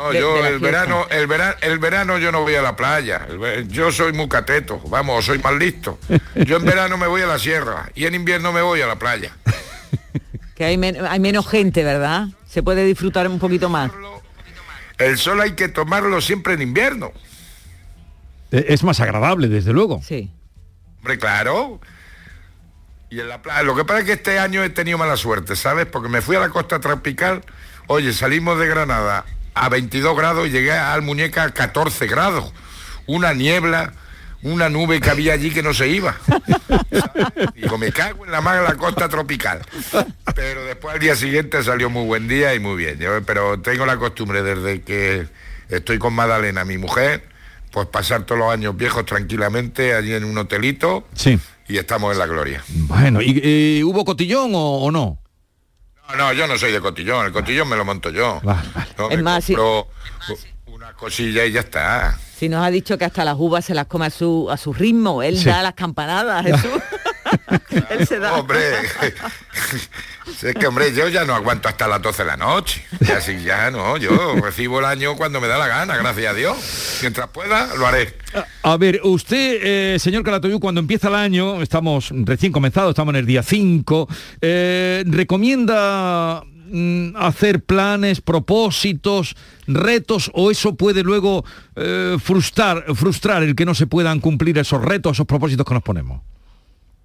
No, 0.00 0.10
De- 0.12 0.18
yo 0.20 0.32
de 0.34 0.40
el 0.40 0.46
fiesta. 0.60 0.66
verano, 0.66 1.06
el 1.10 1.26
verano, 1.26 1.54
el 1.60 1.78
verano 1.78 2.18
yo 2.18 2.32
no 2.32 2.40
voy 2.40 2.54
a 2.54 2.62
la 2.62 2.74
playa. 2.74 3.26
Yo 3.68 3.92
soy 3.92 4.14
muy 4.14 4.28
cateto, 4.28 4.80
vamos, 4.86 5.26
soy 5.26 5.38
más 5.40 5.52
listo. 5.54 5.98
Yo 6.36 6.56
en 6.56 6.64
verano 6.64 6.96
me 6.96 7.06
voy 7.06 7.20
a 7.20 7.26
la 7.26 7.38
sierra 7.38 7.90
y 7.94 8.06
en 8.06 8.14
invierno 8.14 8.50
me 8.52 8.62
voy 8.62 8.80
a 8.80 8.86
la 8.86 8.96
playa. 8.96 9.36
Que 10.54 10.64
hay, 10.66 10.76
men- 10.76 11.06
hay 11.06 11.18
menos 11.20 11.48
gente, 11.48 11.82
¿verdad? 11.84 12.26
Se 12.46 12.62
puede 12.62 12.84
disfrutar 12.84 13.26
un 13.28 13.38
poquito 13.38 13.70
más. 13.70 13.90
El 14.98 15.16
sol 15.16 15.40
hay 15.40 15.52
que 15.52 15.68
tomarlo 15.68 16.20
siempre 16.20 16.52
en 16.52 16.60
invierno. 16.60 17.12
Eh, 18.52 18.66
Es 18.68 18.82
más 18.84 19.00
agradable, 19.00 19.48
desde 19.48 19.72
luego. 19.72 20.02
Sí. 20.02 20.30
Hombre, 20.98 21.18
claro. 21.18 21.80
Y 23.08 23.20
en 23.20 23.28
la 23.30 23.40
playa. 23.40 23.62
Lo 23.62 23.74
que 23.74 23.86
pasa 23.86 24.00
es 24.00 24.04
que 24.04 24.12
este 24.12 24.38
año 24.38 24.62
he 24.62 24.68
tenido 24.68 24.98
mala 24.98 25.16
suerte, 25.16 25.56
¿sabes? 25.56 25.86
Porque 25.86 26.10
me 26.10 26.20
fui 26.20 26.36
a 26.36 26.40
la 26.40 26.50
costa 26.50 26.78
tropical. 26.78 27.42
Oye, 27.86 28.12
salimos 28.12 28.58
de 28.58 28.66
Granada 28.66 29.24
a 29.60 29.68
22 29.68 30.16
grados 30.16 30.48
y 30.48 30.50
llegué 30.50 30.72
al 30.72 31.02
Muñeca 31.02 31.44
a 31.44 31.50
14 31.50 32.06
grados. 32.06 32.52
una 33.06 33.34
niebla, 33.34 33.92
una 34.42 34.68
nube 34.68 35.00
que 35.00 35.10
había 35.10 35.32
allí 35.34 35.50
que 35.50 35.62
no 35.62 35.74
se 35.74 35.88
iba. 35.88 36.16
Digo, 37.54 37.76
me 37.78 37.92
cago 37.92 38.24
en 38.24 38.30
la 38.32 38.40
mano 38.40 38.62
de 38.62 38.68
la 38.68 38.74
costa 38.76 39.08
tropical. 39.08 39.60
Pero 40.34 40.64
después 40.64 40.94
al 40.94 41.00
día 41.00 41.14
siguiente 41.16 41.62
salió 41.62 41.90
muy 41.90 42.06
buen 42.06 42.28
día 42.28 42.54
y 42.54 42.60
muy 42.60 42.76
bien. 42.76 42.98
Yo, 42.98 43.22
pero 43.24 43.60
tengo 43.60 43.84
la 43.86 43.96
costumbre 43.96 44.42
desde 44.42 44.82
que 44.82 45.26
estoy 45.68 45.98
con 45.98 46.14
Madalena, 46.14 46.64
mi 46.64 46.78
mujer, 46.78 47.24
pues 47.70 47.86
pasar 47.88 48.22
todos 48.24 48.38
los 48.38 48.52
años 48.52 48.76
viejos 48.76 49.04
tranquilamente 49.06 49.94
allí 49.94 50.12
en 50.14 50.24
un 50.24 50.36
hotelito 50.38 51.06
Sí. 51.14 51.38
y 51.68 51.76
estamos 51.78 52.12
en 52.12 52.18
la 52.18 52.26
gloria. 52.26 52.62
Bueno, 52.68 53.20
¿y 53.22 53.40
eh, 53.42 53.84
hubo 53.84 54.04
cotillón 54.04 54.52
o, 54.54 54.58
o 54.84 54.90
no? 54.90 55.18
No, 56.12 56.16
no, 56.16 56.32
yo 56.32 56.46
no 56.46 56.58
soy 56.58 56.72
de 56.72 56.80
cotillón, 56.80 57.26
el 57.26 57.32
cotillón 57.32 57.68
me 57.68 57.76
lo 57.76 57.84
monto 57.84 58.10
yo. 58.10 58.40
No, 58.98 59.10
Es 59.10 59.22
más, 59.22 59.44
si- 59.44 59.54
una 60.66 60.92
cosilla 60.94 61.44
y 61.44 61.52
ya 61.52 61.60
está. 61.60 62.18
Si 62.36 62.48
nos 62.48 62.64
ha 62.64 62.70
dicho 62.70 62.96
que 62.96 63.04
hasta 63.04 63.24
las 63.24 63.36
uvas 63.38 63.64
se 63.64 63.74
las 63.74 63.86
come 63.86 64.06
a 64.06 64.10
su, 64.10 64.48
a 64.50 64.56
su 64.56 64.72
ritmo, 64.72 65.22
él 65.22 65.36
Sí. 65.38 65.44
da 65.44 65.62
las 65.62 65.74
campanadas, 65.74 66.44
Jesús. 66.46 66.70
él 67.90 68.06
se 68.06 68.18
da. 68.18 68.34
Hombre, 68.34 68.58
es 70.42 70.54
que 70.54 70.66
hombre, 70.66 70.92
yo 70.94 71.08
ya 71.08 71.24
no 71.24 71.34
aguanto 71.34 71.68
hasta 71.68 71.88
las 71.88 72.02
12 72.02 72.22
de 72.22 72.26
la 72.26 72.36
noche. 72.36 72.84
Y 73.00 73.10
así 73.10 73.42
ya 73.42 73.70
no, 73.70 73.96
yo 73.96 74.36
recibo 74.36 74.80
el 74.80 74.84
año 74.84 75.16
cuando 75.16 75.40
me 75.40 75.48
da 75.48 75.58
la 75.58 75.68
gana, 75.68 75.96
gracias 75.96 76.32
a 76.32 76.34
Dios. 76.34 76.98
Mientras 77.02 77.28
pueda, 77.28 77.74
lo 77.76 77.86
haré. 77.86 78.14
A 78.62 78.76
ver, 78.76 79.00
usted, 79.04 79.60
eh, 79.62 79.98
señor 79.98 80.22
Calatoyu, 80.22 80.60
cuando 80.60 80.80
empieza 80.80 81.08
el 81.08 81.14
año, 81.14 81.62
estamos 81.62 82.10
recién 82.12 82.52
comenzados, 82.52 82.90
estamos 82.90 83.12
en 83.14 83.20
el 83.20 83.26
día 83.26 83.42
5, 83.42 84.08
eh, 84.40 85.04
¿recomienda 85.06 86.42
mm, 86.44 87.16
hacer 87.16 87.64
planes, 87.64 88.20
propósitos, 88.20 89.36
retos 89.66 90.30
o 90.34 90.50
eso 90.50 90.74
puede 90.74 91.02
luego 91.02 91.44
eh, 91.76 92.16
frustrar, 92.22 92.84
frustrar 92.94 93.42
el 93.42 93.54
que 93.54 93.64
no 93.64 93.74
se 93.74 93.86
puedan 93.86 94.20
cumplir 94.20 94.58
esos 94.58 94.82
retos, 94.82 95.12
esos 95.12 95.26
propósitos 95.26 95.66
que 95.66 95.74
nos 95.74 95.82
ponemos? 95.82 96.29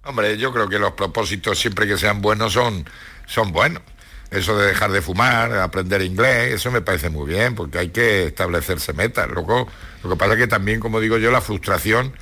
Hombre, 0.06 0.38
yo 0.38 0.52
creo 0.52 0.68
que 0.68 0.78
los 0.78 0.92
propósitos 0.92 1.58
siempre 1.58 1.88
que 1.88 1.98
sean 1.98 2.22
buenos 2.22 2.52
son, 2.52 2.88
son 3.26 3.50
buenos. 3.50 3.82
Eso 4.30 4.56
de 4.56 4.68
dejar 4.68 4.92
de 4.92 5.02
fumar, 5.02 5.52
aprender 5.54 6.00
inglés, 6.02 6.54
eso 6.54 6.70
me 6.70 6.80
parece 6.80 7.10
muy 7.10 7.26
bien, 7.26 7.56
porque 7.56 7.78
hay 7.78 7.88
que 7.88 8.26
establecerse 8.26 8.92
metas. 8.92 9.28
Luego, 9.28 9.68
lo 10.04 10.10
que 10.10 10.16
pasa 10.16 10.34
es 10.34 10.38
que 10.38 10.46
también, 10.46 10.78
como 10.78 11.00
digo 11.00 11.18
yo, 11.18 11.32
la 11.32 11.40
frustración 11.40 12.12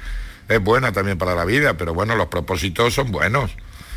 es 0.48 0.60
buena 0.60 0.92
también 0.92 1.18
para 1.18 1.34
la 1.34 1.44
vida, 1.44 1.74
pero 1.76 1.92
bueno, 1.92 2.16
los 2.16 2.28
propósitos 2.28 2.94
son 2.94 3.12
buenos. 3.12 3.50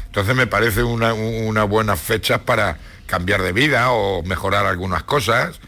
Entonces 0.08 0.36
me 0.36 0.48
parece 0.48 0.84
una, 0.84 1.14
una 1.14 1.64
buenas 1.64 2.00
fechas 2.00 2.40
para 2.40 2.78
cambiar 3.06 3.42
de 3.42 3.54
vida 3.54 3.92
o 3.92 4.22
mejorar 4.24 4.66
algunas 4.66 5.04
cosas 5.04 5.62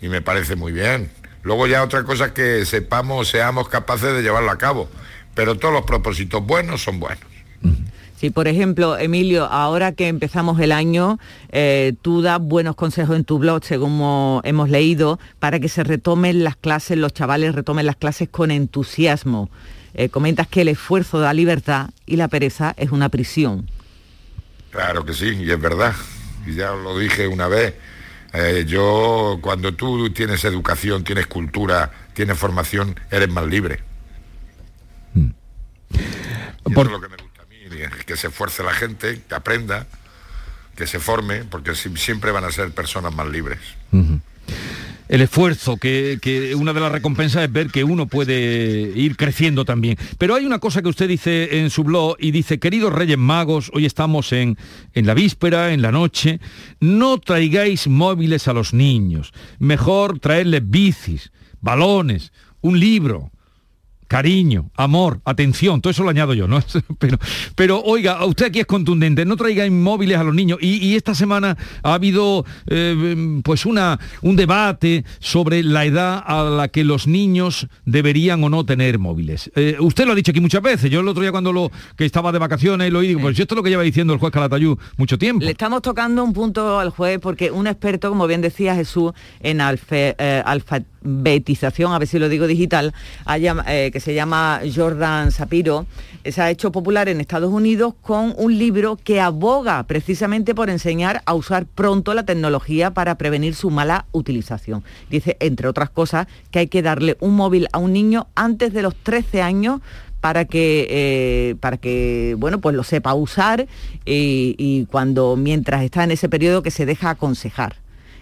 y 0.00 0.08
me 0.08 0.22
parece 0.22 0.56
muy 0.56 0.72
bien. 0.72 1.10
Luego 1.42 1.66
ya 1.66 1.82
otra 1.82 2.04
cosa 2.04 2.26
es 2.26 2.32
que 2.32 2.64
sepamos, 2.64 3.28
seamos 3.28 3.68
capaces 3.68 4.14
de 4.14 4.22
llevarlo 4.22 4.50
a 4.50 4.56
cabo, 4.56 4.88
pero 5.34 5.56
todos 5.56 5.74
los 5.74 5.84
propósitos 5.84 6.42
buenos 6.44 6.82
son 6.82 6.98
buenos. 6.98 7.27
Sí, 8.16 8.30
por 8.30 8.48
ejemplo, 8.48 8.98
Emilio, 8.98 9.44
ahora 9.44 9.92
que 9.92 10.08
empezamos 10.08 10.58
el 10.58 10.72
año, 10.72 11.20
eh, 11.50 11.92
tú 12.02 12.20
das 12.20 12.40
buenos 12.40 12.74
consejos 12.74 13.14
en 13.16 13.22
tu 13.24 13.38
blog, 13.38 13.62
según 13.64 13.96
mo- 13.96 14.40
hemos 14.44 14.70
leído, 14.70 15.20
para 15.38 15.60
que 15.60 15.68
se 15.68 15.84
retomen 15.84 16.42
las 16.42 16.56
clases, 16.56 16.98
los 16.98 17.12
chavales 17.14 17.54
retomen 17.54 17.86
las 17.86 17.94
clases 17.94 18.28
con 18.28 18.50
entusiasmo. 18.50 19.50
Eh, 19.94 20.08
comentas 20.08 20.48
que 20.48 20.62
el 20.62 20.68
esfuerzo 20.68 21.20
da 21.20 21.32
libertad 21.32 21.90
y 22.06 22.16
la 22.16 22.26
pereza 22.26 22.74
es 22.76 22.90
una 22.90 23.08
prisión. 23.08 23.70
Claro 24.70 25.04
que 25.04 25.14
sí, 25.14 25.36
y 25.40 25.50
es 25.52 25.60
verdad. 25.60 25.94
Y 26.44 26.54
ya 26.54 26.72
os 26.72 26.82
lo 26.82 26.98
dije 26.98 27.28
una 27.28 27.46
vez. 27.46 27.74
eh, 28.34 28.64
yo, 28.68 29.38
cuando 29.40 29.72
tú 29.74 30.10
tienes 30.10 30.44
educación, 30.44 31.02
tienes 31.04 31.26
cultura, 31.28 31.90
tienes 32.14 32.36
formación, 32.36 32.94
eres 33.10 33.28
más 33.30 33.46
libre. 33.46 33.80
Y 35.14 36.72
eso 36.72 36.82
es 36.82 36.90
lo 36.90 37.00
que 37.00 37.08
me 37.08 37.16
gusta 37.16 37.27
que 38.06 38.16
se 38.16 38.28
esfuerce 38.28 38.62
la 38.62 38.72
gente, 38.72 39.20
que 39.28 39.34
aprenda, 39.34 39.86
que 40.76 40.86
se 40.86 40.98
forme, 40.98 41.44
porque 41.44 41.74
si- 41.74 41.96
siempre 41.96 42.30
van 42.32 42.44
a 42.44 42.52
ser 42.52 42.70
personas 42.72 43.14
más 43.14 43.28
libres. 43.28 43.58
el 45.08 45.22
esfuerzo, 45.22 45.78
que, 45.78 46.18
que 46.20 46.54
una 46.54 46.74
de 46.74 46.80
las 46.80 46.92
recompensas 46.92 47.42
es 47.42 47.50
ver 47.50 47.68
que 47.68 47.82
uno 47.82 48.06
puede 48.06 48.92
ir 48.94 49.16
creciendo 49.16 49.64
también. 49.64 49.96
Pero 50.18 50.34
hay 50.34 50.44
una 50.44 50.58
cosa 50.58 50.82
que 50.82 50.88
usted 50.88 51.08
dice 51.08 51.60
en 51.60 51.70
su 51.70 51.82
blog 51.82 52.16
y 52.20 52.30
dice, 52.30 52.58
queridos 52.58 52.92
Reyes 52.92 53.16
Magos, 53.16 53.70
hoy 53.72 53.86
estamos 53.86 54.32
en, 54.32 54.58
en 54.92 55.06
la 55.06 55.14
víspera, 55.14 55.72
en 55.72 55.80
la 55.80 55.92
noche, 55.92 56.40
no 56.80 57.16
traigáis 57.18 57.88
móviles 57.88 58.48
a 58.48 58.52
los 58.52 58.74
niños, 58.74 59.32
mejor 59.58 60.18
traerles 60.20 60.60
bicis, 60.68 61.32
balones, 61.62 62.30
un 62.60 62.78
libro. 62.78 63.30
Cariño, 64.08 64.70
amor, 64.74 65.20
atención, 65.26 65.80
todo 65.82 65.90
eso 65.90 66.02
lo 66.02 66.08
añado 66.10 66.32
yo, 66.34 66.48
¿no? 66.48 66.60
Pero, 66.98 67.18
pero 67.54 67.80
oiga, 67.82 68.24
usted 68.24 68.46
aquí 68.46 68.60
es 68.60 68.66
contundente, 68.66 69.24
no 69.26 69.36
traiga 69.36 69.66
inmóviles 69.66 70.16
a 70.18 70.24
los 70.24 70.34
niños. 70.34 70.58
Y, 70.62 70.76
y 70.84 70.96
esta 70.96 71.14
semana 71.14 71.56
ha 71.82 71.94
habido 71.94 72.44
eh, 72.66 73.40
pues 73.44 73.66
una, 73.66 74.00
un 74.22 74.34
debate 74.36 75.04
sobre 75.20 75.62
la 75.62 75.84
edad 75.84 76.22
a 76.26 76.42
la 76.44 76.68
que 76.68 76.84
los 76.84 77.06
niños 77.06 77.68
deberían 77.84 78.42
o 78.44 78.48
no 78.48 78.64
tener 78.64 78.98
móviles. 78.98 79.50
Eh, 79.54 79.76
usted 79.78 80.06
lo 80.06 80.12
ha 80.12 80.14
dicho 80.14 80.30
aquí 80.30 80.40
muchas 80.40 80.62
veces. 80.62 80.90
Yo 80.90 81.00
el 81.00 81.08
otro 81.08 81.20
día 81.22 81.30
cuando 81.30 81.52
lo 81.52 81.70
que 81.96 82.04
estaba 82.06 82.32
de 82.32 82.38
vacaciones 82.38 82.90
lo 82.92 83.00
oí, 83.00 83.08
digo, 83.08 83.20
pues 83.20 83.38
esto 83.38 83.54
es 83.54 83.56
lo 83.56 83.62
que 83.62 83.70
lleva 83.70 83.82
diciendo 83.82 84.12
el 84.14 84.18
juez 84.18 84.32
Calatayú 84.32 84.78
mucho 84.96 85.18
tiempo. 85.18 85.44
Le 85.44 85.50
estamos 85.50 85.82
tocando 85.82 86.24
un 86.24 86.32
punto 86.32 86.78
al 86.78 86.90
juez 86.90 87.18
porque 87.20 87.50
un 87.50 87.66
experto, 87.66 88.08
como 88.08 88.26
bien 88.26 88.40
decía 88.40 88.74
Jesús, 88.74 89.12
en 89.40 89.60
eh, 89.90 90.42
alfabetización, 90.44 91.92
a 91.92 91.98
ver 91.98 92.08
si 92.08 92.18
lo 92.18 92.28
digo 92.28 92.46
digital, 92.46 92.94
ha 93.26 93.38
llam- 93.38 93.62
eh, 93.66 93.90
que 93.98 94.04
se 94.04 94.14
llama 94.14 94.60
Jordan 94.72 95.32
Sapiro, 95.32 95.84
eh, 96.22 96.30
se 96.30 96.40
ha 96.40 96.50
hecho 96.50 96.70
popular 96.70 97.08
en 97.08 97.20
Estados 97.20 97.52
Unidos 97.52 97.94
con 98.00 98.32
un 98.36 98.56
libro 98.56 98.94
que 98.94 99.20
aboga 99.20 99.82
precisamente 99.88 100.54
por 100.54 100.70
enseñar 100.70 101.20
a 101.26 101.34
usar 101.34 101.66
pronto 101.66 102.14
la 102.14 102.22
tecnología 102.24 102.92
para 102.92 103.18
prevenir 103.18 103.56
su 103.56 103.70
mala 103.70 104.06
utilización. 104.12 104.84
Dice, 105.10 105.36
entre 105.40 105.66
otras 105.66 105.90
cosas, 105.90 106.28
que 106.52 106.60
hay 106.60 106.68
que 106.68 106.80
darle 106.80 107.16
un 107.18 107.34
móvil 107.34 107.66
a 107.72 107.78
un 107.78 107.92
niño 107.92 108.28
antes 108.36 108.72
de 108.72 108.82
los 108.82 108.94
13 108.94 109.42
años 109.42 109.80
para 110.20 110.44
que 110.44 110.86
eh, 110.88 111.56
para 111.58 111.76
que 111.76 112.36
bueno 112.38 112.60
pues 112.60 112.76
lo 112.76 112.84
sepa 112.84 113.14
usar 113.14 113.66
y, 114.06 114.54
y 114.58 114.86
cuando 114.86 115.34
mientras 115.34 115.82
está 115.82 116.04
en 116.04 116.12
ese 116.12 116.28
periodo 116.28 116.62
que 116.62 116.70
se 116.70 116.86
deja 116.86 117.10
aconsejar. 117.10 117.74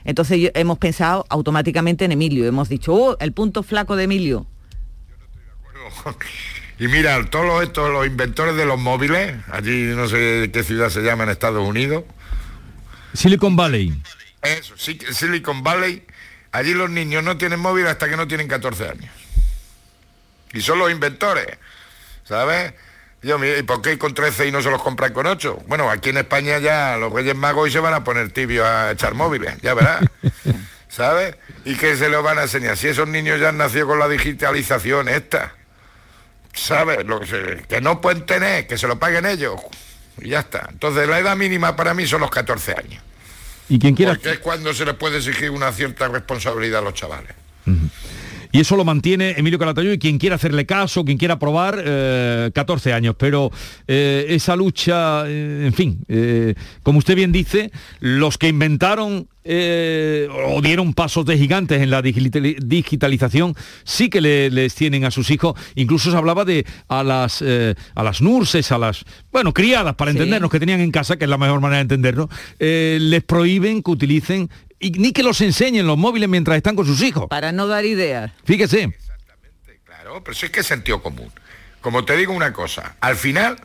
Entonces 0.04 0.52
hemos 0.54 0.78
pensado 0.78 1.26
automáticamente 1.28 2.06
en 2.06 2.12
Emilio. 2.12 2.46
Hemos 2.46 2.70
dicho 2.70 2.94
oh 2.94 3.16
el 3.20 3.32
punto 3.32 3.62
flaco 3.62 3.94
de 3.94 4.04
Emilio 4.04 4.46
Y 6.78 6.88
mira, 6.88 7.24
todos 7.30 7.46
los, 7.46 7.62
estos, 7.62 7.90
los 7.90 8.06
inventores 8.06 8.54
de 8.54 8.66
los 8.66 8.78
móviles, 8.78 9.34
allí 9.50 9.84
no 9.96 10.08
sé 10.08 10.50
qué 10.52 10.62
ciudad 10.62 10.90
se 10.90 11.00
llama 11.00 11.24
en 11.24 11.30
Estados 11.30 11.66
Unidos, 11.66 12.04
Silicon 13.14 13.56
Valley. 13.56 13.98
Eso, 14.42 14.74
Silicon 14.76 15.62
Valley, 15.62 16.04
allí 16.52 16.74
los 16.74 16.90
niños 16.90 17.24
no 17.24 17.36
tienen 17.38 17.60
móvil 17.60 17.86
hasta 17.86 18.08
que 18.08 18.16
no 18.16 18.28
tienen 18.28 18.46
14 18.46 18.88
años. 18.88 19.10
Y 20.52 20.60
son 20.60 20.78
los 20.78 20.90
inventores, 20.90 21.46
¿sabes? 22.24 22.74
Yo, 23.22 23.42
¿y 23.42 23.62
por 23.62 23.82
qué 23.82 23.98
con 23.98 24.14
13 24.14 24.48
y 24.48 24.52
no 24.52 24.62
se 24.62 24.70
los 24.70 24.82
compran 24.82 25.12
con 25.12 25.26
8? 25.26 25.64
Bueno, 25.66 25.90
aquí 25.90 26.10
en 26.10 26.18
España 26.18 26.58
ya 26.58 26.96
los 26.96 27.12
Reyes 27.12 27.34
Magos 27.34 27.64
hoy 27.64 27.70
se 27.72 27.80
van 27.80 27.94
a 27.94 28.04
poner 28.04 28.30
tibios 28.30 28.66
a 28.66 28.92
echar 28.92 29.14
móviles, 29.14 29.56
ya 29.62 29.74
verás. 29.74 30.04
¿Sabes? 30.88 31.36
¿Y 31.64 31.74
qué 31.74 31.96
se 31.96 32.08
los 32.08 32.22
van 32.22 32.38
a 32.38 32.42
enseñar? 32.42 32.76
Si 32.76 32.86
esos 32.86 33.08
niños 33.08 33.40
ya 33.40 33.48
han 33.48 33.58
nacido 33.58 33.88
con 33.88 33.98
la 33.98 34.08
digitalización 34.08 35.08
esta. 35.08 35.54
¿Sabes? 36.56 37.04
Lo 37.06 37.20
que, 37.20 37.64
que 37.68 37.80
no 37.80 38.00
pueden 38.00 38.26
tener, 38.26 38.66
que 38.66 38.78
se 38.78 38.88
lo 38.88 38.98
paguen 38.98 39.26
ellos. 39.26 39.60
Y 40.20 40.30
ya 40.30 40.40
está. 40.40 40.68
Entonces 40.70 41.08
la 41.08 41.18
edad 41.18 41.36
mínima 41.36 41.76
para 41.76 41.94
mí 41.94 42.06
son 42.06 42.22
los 42.22 42.30
14 42.30 42.72
años. 42.72 43.02
Y 43.68 43.78
quien 43.78 43.94
quiera 43.94 44.14
Porque 44.14 44.30
es 44.30 44.38
cuando 44.38 44.72
se 44.72 44.84
les 44.84 44.94
puede 44.94 45.18
exigir 45.18 45.50
una 45.50 45.72
cierta 45.72 46.08
responsabilidad 46.08 46.80
a 46.80 46.84
los 46.84 46.94
chavales. 46.94 47.34
Y 48.56 48.60
eso 48.60 48.74
lo 48.74 48.86
mantiene 48.86 49.34
Emilio 49.36 49.58
Calatayud 49.58 49.92
y 49.92 49.98
quien 49.98 50.16
quiera 50.16 50.36
hacerle 50.36 50.64
caso, 50.64 51.04
quien 51.04 51.18
quiera 51.18 51.38
probar, 51.38 51.78
eh, 51.84 52.50
14 52.54 52.94
años. 52.94 53.14
Pero 53.18 53.50
eh, 53.86 54.24
esa 54.30 54.56
lucha, 54.56 55.24
eh, 55.28 55.64
en 55.66 55.74
fin, 55.74 55.98
eh, 56.08 56.54
como 56.82 56.98
usted 56.98 57.16
bien 57.16 57.32
dice, 57.32 57.70
los 58.00 58.38
que 58.38 58.48
inventaron 58.48 59.28
eh, 59.48 60.26
o 60.48 60.60
dieron 60.60 60.92
pasos 60.94 61.24
de 61.26 61.36
gigantes 61.38 61.80
en 61.80 61.90
la 61.90 62.02
digitali- 62.02 62.56
digitalización 62.58 63.54
sí 63.84 64.08
que 64.08 64.20
le- 64.20 64.50
les 64.50 64.74
tienen 64.74 65.04
a 65.04 65.10
sus 65.12 65.30
hijos. 65.30 65.54
Incluso 65.76 66.10
se 66.10 66.16
hablaba 66.16 66.44
de 66.46 66.64
a 66.88 67.04
las, 67.04 67.42
eh, 67.46 67.74
a 67.94 68.02
las 68.02 68.22
nurses, 68.22 68.72
a 68.72 68.78
las, 68.78 69.04
bueno, 69.30 69.52
criadas, 69.52 69.94
para 69.96 70.10
Sí. 70.10 70.16
entendernos, 70.16 70.50
que 70.50 70.58
tenían 70.58 70.80
en 70.80 70.90
casa, 70.90 71.16
que 71.16 71.24
es 71.26 71.30
la 71.30 71.38
mejor 71.38 71.60
manera 71.60 71.76
de 71.76 71.82
entendernos, 71.82 72.28
eh, 72.58 72.98
les 73.00 73.22
prohíben 73.22 73.82
que 73.84 73.90
utilicen 73.92 74.48
y 74.78 74.90
ni 74.92 75.12
que 75.12 75.22
los 75.22 75.40
enseñen 75.40 75.86
los 75.86 75.96
móviles 75.96 76.28
mientras 76.28 76.56
están 76.56 76.76
con 76.76 76.86
sus 76.86 77.00
hijos. 77.02 77.28
para 77.28 77.52
no 77.52 77.66
dar 77.66 77.84
ideas 77.84 78.32
Fíjese. 78.44 78.94
Claro, 79.84 80.22
pero 80.22 80.34
si 80.34 80.46
es 80.46 80.52
que 80.52 80.60
es 80.60 80.66
sentido 80.66 81.02
común. 81.02 81.32
Como 81.80 82.04
te 82.04 82.16
digo 82.16 82.32
una 82.32 82.52
cosa, 82.52 82.96
al 83.00 83.16
final, 83.16 83.58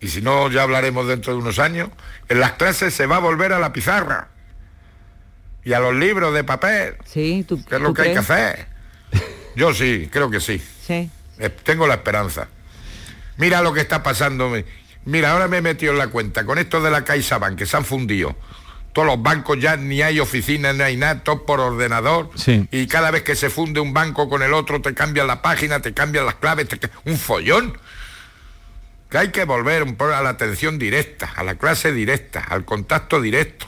y 0.00 0.08
si 0.08 0.20
no 0.20 0.50
ya 0.50 0.62
hablaremos 0.62 1.08
dentro 1.08 1.32
de 1.32 1.38
unos 1.38 1.58
años, 1.58 1.88
en 2.28 2.40
las 2.40 2.52
clases 2.52 2.94
se 2.94 3.06
va 3.06 3.16
a 3.16 3.20
volver 3.20 3.52
a 3.52 3.58
la 3.58 3.72
pizarra. 3.72 4.28
Y 5.64 5.72
a 5.72 5.80
los 5.80 5.94
libros 5.94 6.34
de 6.34 6.44
papel. 6.44 6.96
Sí, 7.06 7.44
tú, 7.48 7.64
¿Qué 7.64 7.76
es 7.76 7.80
lo 7.80 7.88
tú 7.88 7.94
que 7.94 8.02
hay 8.02 8.12
que 8.12 8.18
hacer? 8.18 8.66
Yo 9.56 9.72
sí, 9.72 10.08
creo 10.12 10.30
que 10.30 10.40
sí. 10.40 10.62
Sí. 10.86 11.10
Eh, 11.38 11.48
Tengo 11.48 11.86
la 11.86 11.94
esperanza. 11.94 12.48
Mira 13.38 13.62
lo 13.62 13.72
que 13.72 13.80
está 13.80 14.02
pasando. 14.02 14.52
Mira, 15.06 15.32
ahora 15.32 15.48
me 15.48 15.58
he 15.58 15.62
metido 15.62 15.92
en 15.92 15.98
la 15.98 16.08
cuenta 16.08 16.44
con 16.44 16.58
esto 16.58 16.82
de 16.82 16.90
la 16.90 17.04
CaixaBank, 17.04 17.56
que 17.56 17.64
se 17.66 17.76
han 17.76 17.84
fundido. 17.86 18.36
Todos 18.94 19.06
los 19.08 19.22
bancos 19.22 19.58
ya 19.60 19.76
ni 19.76 20.00
hay 20.00 20.20
oficinas, 20.20 20.74
ni 20.74 20.82
hay 20.82 20.96
nada, 20.96 21.22
todo 21.22 21.44
por 21.44 21.60
ordenador. 21.60 22.30
Sí. 22.36 22.66
Y 22.70 22.86
cada 22.86 23.10
vez 23.10 23.22
que 23.24 23.34
se 23.36 23.50
funde 23.50 23.80
un 23.80 23.92
banco 23.92 24.28
con 24.30 24.42
el 24.42 24.54
otro, 24.54 24.80
te 24.80 24.94
cambian 24.94 25.26
la 25.26 25.42
página, 25.42 25.80
te 25.80 25.92
cambian 25.92 26.24
las 26.24 26.36
claves, 26.36 26.68
te 26.68 26.78
un 27.04 27.18
follón. 27.18 27.76
Que 29.10 29.18
hay 29.18 29.28
que 29.32 29.44
volver 29.44 29.82
un 29.82 29.96
poco 29.96 30.14
a 30.14 30.22
la 30.22 30.30
atención 30.30 30.78
directa, 30.78 31.32
a 31.36 31.42
la 31.44 31.56
clase 31.56 31.92
directa, 31.92 32.40
al 32.48 32.64
contacto 32.64 33.20
directo. 33.20 33.66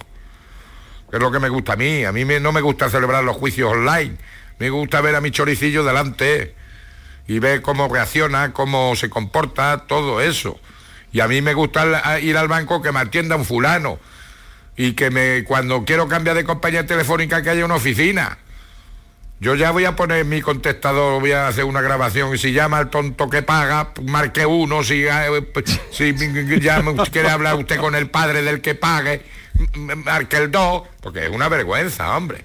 Que 1.11 1.17
es 1.17 1.23
lo 1.23 1.31
que 1.31 1.39
me 1.41 1.49
gusta 1.49 1.75
a 1.75 1.77
mí. 1.77 2.05
A 2.05 2.13
mí 2.13 2.25
me- 2.25 2.41
no 2.41 2.53
me 2.53 2.61
gusta 2.61 2.89
celebrar 2.89 3.23
los 3.25 3.37
juicios 3.37 3.71
online. 3.73 4.17
Me 4.59 4.71
gusta 4.71 5.01
ver 5.01 5.15
a 5.17 5.21
mi 5.21 5.31
choricillo 5.33 5.85
delante 5.85 6.55
y 7.29 7.41
ver 7.41 7.63
cómo 7.63 7.89
reacciona, 7.93 8.53
cómo 8.53 8.95
se 8.97 9.11
comporta, 9.11 9.85
todo 9.89 10.21
eso. 10.21 10.59
Y 11.13 11.19
a 11.21 11.27
mí 11.29 11.43
me 11.43 11.53
gusta 11.55 12.19
ir 12.21 12.37
al 12.37 12.47
banco 12.49 12.81
que 12.81 12.93
me 12.93 13.01
atienda 13.01 13.35
un 13.37 13.45
fulano 13.45 13.99
y 14.77 14.93
que 14.93 15.11
me 15.11 15.45
cuando 15.45 15.85
quiero 15.85 16.09
cambiar 16.09 16.37
de 16.37 16.45
compañía 16.45 16.87
telefónica 16.87 17.43
que 17.43 17.51
haya 17.51 17.65
una 17.65 17.77
oficina. 17.77 18.39
Yo 19.39 19.55
ya 19.55 19.71
voy 19.71 19.85
a 19.85 19.95
poner 19.95 20.25
mi 20.25 20.41
contestador, 20.41 21.21
voy 21.21 21.33
a 21.33 21.49
hacer 21.49 21.65
una 21.65 21.83
grabación 21.83 22.35
y 22.35 22.39
si 22.39 22.53
llama 22.53 22.81
el 22.81 22.89
tonto 22.89 23.29
que 23.29 23.43
paga, 23.43 23.93
marque 24.05 24.47
uno, 24.47 24.83
si, 24.83 25.05
eh, 25.05 25.53
si 25.91 26.15
llama, 26.61 27.05
quiere 27.11 27.29
hablar 27.29 27.57
usted 27.57 27.79
con 27.79 27.95
el 27.95 28.09
padre 28.09 28.43
del 28.43 28.63
que 28.63 28.75
pague, 28.75 29.23
marque 29.77 30.39
el 30.39 30.51
dos, 30.51 30.85
porque 31.03 31.27
es 31.27 31.31
una 31.31 31.51
vergüenza, 31.51 32.17
hombre. 32.17 32.45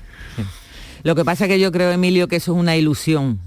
Lo 1.04 1.16
que 1.16 1.24
pasa 1.24 1.46
es 1.46 1.50
que 1.50 1.60
yo 1.60 1.72
creo, 1.72 1.92
Emilio, 1.92 2.28
que 2.28 2.36
eso 2.36 2.52
es 2.52 2.58
una 2.58 2.76
ilusión. 2.76 3.40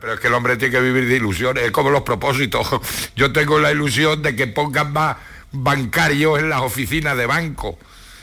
Pero 0.00 0.14
es 0.14 0.20
que 0.20 0.28
el 0.28 0.34
hombre 0.34 0.56
tiene 0.56 0.72
que 0.72 0.80
vivir 0.80 1.06
de 1.06 1.16
ilusiones, 1.16 1.64
es 1.64 1.70
como 1.70 1.90
los 1.90 2.02
propósitos. 2.02 2.66
Yo 3.16 3.32
tengo 3.32 3.58
la 3.58 3.70
ilusión 3.70 4.22
de 4.22 4.34
que 4.34 4.46
pongan 4.46 4.92
más 4.92 5.16
bancarios 5.52 6.38
en 6.38 6.48
las 6.48 6.60
oficinas 6.62 7.16
de 7.16 7.26
banco 7.26 7.78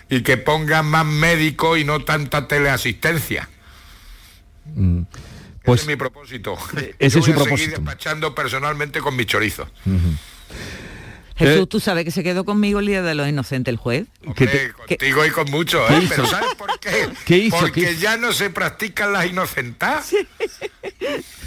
y 0.09 0.21
que 0.21 0.37
pongan 0.37 0.85
más 0.87 1.05
médicos 1.05 1.77
y 1.79 1.83
no 1.83 2.03
tanta 2.03 2.47
teleasistencia. 2.47 3.49
Pues 5.63 5.81
ese 5.81 5.83
es 5.83 5.87
mi 5.87 5.95
propósito. 5.95 6.57
ese 6.97 6.97
Yo 6.99 7.05
es 7.07 7.13
su 7.13 7.19
a 7.19 7.23
seguir 7.23 7.35
propósito. 7.35 7.71
despachando 7.77 8.33
personalmente 8.33 9.01
con 9.01 9.15
mis 9.15 9.27
chorizos. 9.27 9.67
Jesús. 11.39 11.69
¿tú 11.69 11.79
sabes 11.79 12.05
que 12.05 12.11
se 12.11 12.23
quedó 12.23 12.45
conmigo 12.45 12.79
el 12.79 12.85
Día 12.87 13.01
de 13.01 13.15
los 13.15 13.27
Inocentes 13.27 13.71
el 13.71 13.77
juez? 13.77 14.07
Hombre, 14.25 14.73
contigo 14.73 15.25
y 15.25 15.29
con 15.31 15.49
muchos, 15.49 15.87
¿Qué 15.87 15.97
¿eh? 15.97 16.05
Pero 16.09 16.27
¿sabes 16.27 16.55
por 16.55 16.79
qué? 16.79 17.09
¿Qué 17.25 17.37
hizo? 17.37 17.57
Porque 17.57 17.81
¿Qué 17.81 17.91
hizo? 17.91 18.01
ya 18.01 18.17
no 18.17 18.33
se 18.33 18.49
practican 18.49 19.13
las 19.13 19.25
inocentadas. 19.25 20.13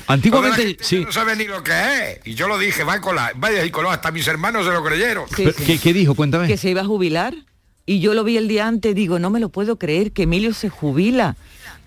Antiguamente, 0.07 0.30
Toda 0.30 0.51
la 0.51 0.57
gente 0.57 0.84
sí. 0.84 1.05
No 1.05 1.12
sabe 1.12 1.36
ni 1.36 1.45
lo 1.45 1.62
que 1.62 1.72
es. 1.72 2.20
Y 2.24 2.34
yo 2.34 2.49
lo 2.49 2.59
dije, 2.59 2.84
va 2.84 3.01
con 3.01 3.16
la, 3.16 3.32
vaya 3.36 3.64
y 3.64 3.70
con 3.70 3.86
hasta 3.86 4.11
mis 4.11 4.26
hermanos 4.26 4.66
se 4.66 4.72
lo 4.72 4.82
creyeron. 4.82 5.26
Pero, 5.36 5.55
¿qué, 5.55 5.78
qué 5.78 5.93
dijo? 5.93 6.14
Cuéntame. 6.14 6.49
Que 6.49 6.57
se 6.57 6.70
iba 6.70 6.80
a 6.80 6.86
jubilar. 6.86 7.34
Y 7.84 8.01
yo 8.01 8.14
lo 8.14 8.22
vi 8.22 8.36
el 8.36 8.47
día 8.49 8.68
antes, 8.68 8.95
digo, 8.95 9.18
no 9.18 9.30
me 9.30 9.40
lo 9.40 9.49
puedo 9.49 9.76
creer, 9.76 10.12
que 10.12 10.22
Emilio 10.22 10.55
se 10.55 10.68
jubila. 10.68 11.36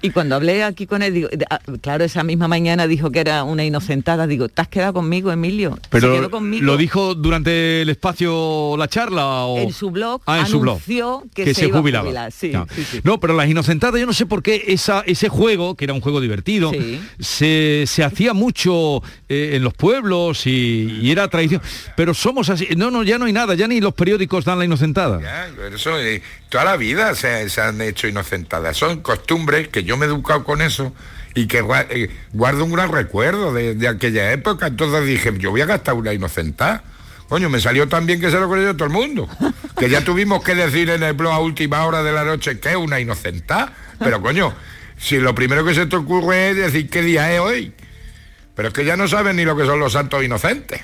Y 0.05 0.09
cuando 0.11 0.35
hablé 0.35 0.63
aquí 0.63 0.85
con 0.87 1.01
él, 1.01 1.13
digo, 1.13 1.29
ah, 1.49 1.59
claro, 1.81 2.03
esa 2.03 2.23
misma 2.23 2.47
mañana 2.47 2.87
dijo 2.87 3.11
que 3.11 3.19
era 3.19 3.43
una 3.43 3.63
inocentada. 3.65 4.27
Digo, 4.27 4.47
¿te 4.49 4.61
has 4.61 4.67
quedado 4.67 4.93
conmigo, 4.93 5.31
Emilio? 5.31 5.75
se 5.81 5.89
Pero 5.89 6.13
quedó 6.15 6.29
conmigo. 6.31 6.63
lo 6.65 6.77
dijo 6.77 7.15
durante 7.15 7.81
el 7.81 7.89
espacio 7.89 8.75
la 8.77 8.87
charla 8.87 9.45
o 9.45 9.57
En 9.59 9.71
su 9.73 9.91
blog 9.91 10.21
Ah, 10.25 10.39
en 10.39 10.47
su 10.47 10.59
blog. 10.59 10.75
anunció 10.75 11.23
que, 11.33 11.53
se, 11.53 11.67
iba 11.67 11.77
a 11.77 11.81
jubilaba. 11.81 12.03
jubilar. 12.05 12.31
Sí, 12.31 12.49
no. 12.51 12.67
sí, 12.73 12.83
sí. 12.83 12.99
No, 13.03 13.19
pero 13.19 13.33
las 13.35 13.49
inocentadas, 13.49 13.99
yo 13.99 14.05
no 14.05 14.13
sé 14.13 14.25
por 14.25 14.41
qué 14.43 14.63
esa, 14.67 15.01
ese 15.05 15.29
juego, 15.29 15.75
que 15.75 15.85
era 15.85 15.93
un 15.93 16.01
juego 16.01 16.21
divertido, 16.21 16.71
Sí. 16.71 17.01
se, 17.19 17.83
se 17.87 18.03
hacía 18.03 18.33
mucho 18.33 19.01
eh, 19.29 19.51
en 19.53 19.63
los 19.63 19.73
pueblos 19.73 20.45
y, 20.47 20.99
y 21.01 21.11
era 21.11 21.27
tradición. 21.27 21.61
Pero 21.95 22.13
somos 22.13 22.49
así. 22.49 22.67
No, 22.77 22.91
no, 22.91 23.03
ya 23.03 23.17
no 23.17 23.25
hay 23.25 23.33
nada, 23.33 23.53
ya 23.55 23.67
ni 23.67 23.79
los 23.81 23.93
periódicos 23.93 24.45
dan 24.45 24.59
la 24.59 24.65
inocentada. 24.65 25.21
Ya, 25.21 25.47
eso, 25.73 25.99
eh, 25.99 26.21
toda 26.55 26.63
la 26.63 26.77
vida 26.77 27.13
se, 27.15 27.49
se 27.49 27.59
han 27.59 27.81
hecho 27.81 28.07
inocentadas. 28.07 28.77
Son 28.77 29.01
costumbres 29.01 29.67
que 29.67 29.83
yo 29.83 29.97
me 29.97 30.05
he 30.05 30.07
educado 30.07 30.45
con 30.45 30.61
eso 30.61 30.93
y 31.33 31.47
que 31.47 31.61
eh, 31.89 32.09
guardo 32.31 32.63
un 32.63 32.71
gran 32.71 32.93
recuerdo 32.93 33.53
de, 33.53 33.75
de 33.75 33.89
aquella 33.89 34.31
época. 34.31 34.67
Entonces 34.67 35.05
dije, 35.05 35.33
yo 35.37 35.51
voy 35.51 35.59
a 35.59 35.65
gastar 35.65 35.95
una 35.95 36.13
inocentada. 36.13 36.81
Coño, 37.27 37.49
me 37.49 37.59
salió 37.59 37.89
tan 37.89 38.05
bien 38.05 38.21
que 38.21 38.31
se 38.31 38.39
lo 38.39 38.49
creyó 38.49 38.73
todo 38.73 38.85
el 38.85 38.93
mundo. 38.93 39.27
Que 39.77 39.89
ya 39.89 39.99
tuvimos 40.05 40.45
que 40.45 40.55
decir 40.55 40.89
en 40.91 41.03
el 41.03 41.11
blog 41.11 41.33
a 41.33 41.39
última 41.39 41.85
hora 41.85 42.03
de 42.03 42.13
la 42.13 42.23
noche 42.23 42.57
que 42.57 42.69
es 42.69 42.77
una 42.77 43.01
inocentada. 43.01 43.73
Pero 43.99 44.21
coño, 44.21 44.53
si 44.97 45.17
lo 45.17 45.35
primero 45.35 45.65
que 45.65 45.75
se 45.75 45.87
te 45.87 45.97
ocurre 45.97 46.51
es 46.51 46.55
decir 46.55 46.89
qué 46.89 47.01
día 47.01 47.33
es 47.33 47.41
hoy. 47.41 47.73
Pero 48.55 48.69
es 48.69 48.73
que 48.73 48.85
ya 48.85 48.95
no 48.95 49.09
saben 49.09 49.35
ni 49.35 49.43
lo 49.43 49.57
que 49.57 49.65
son 49.65 49.77
los 49.77 49.91
santos 49.91 50.23
inocentes. 50.23 50.79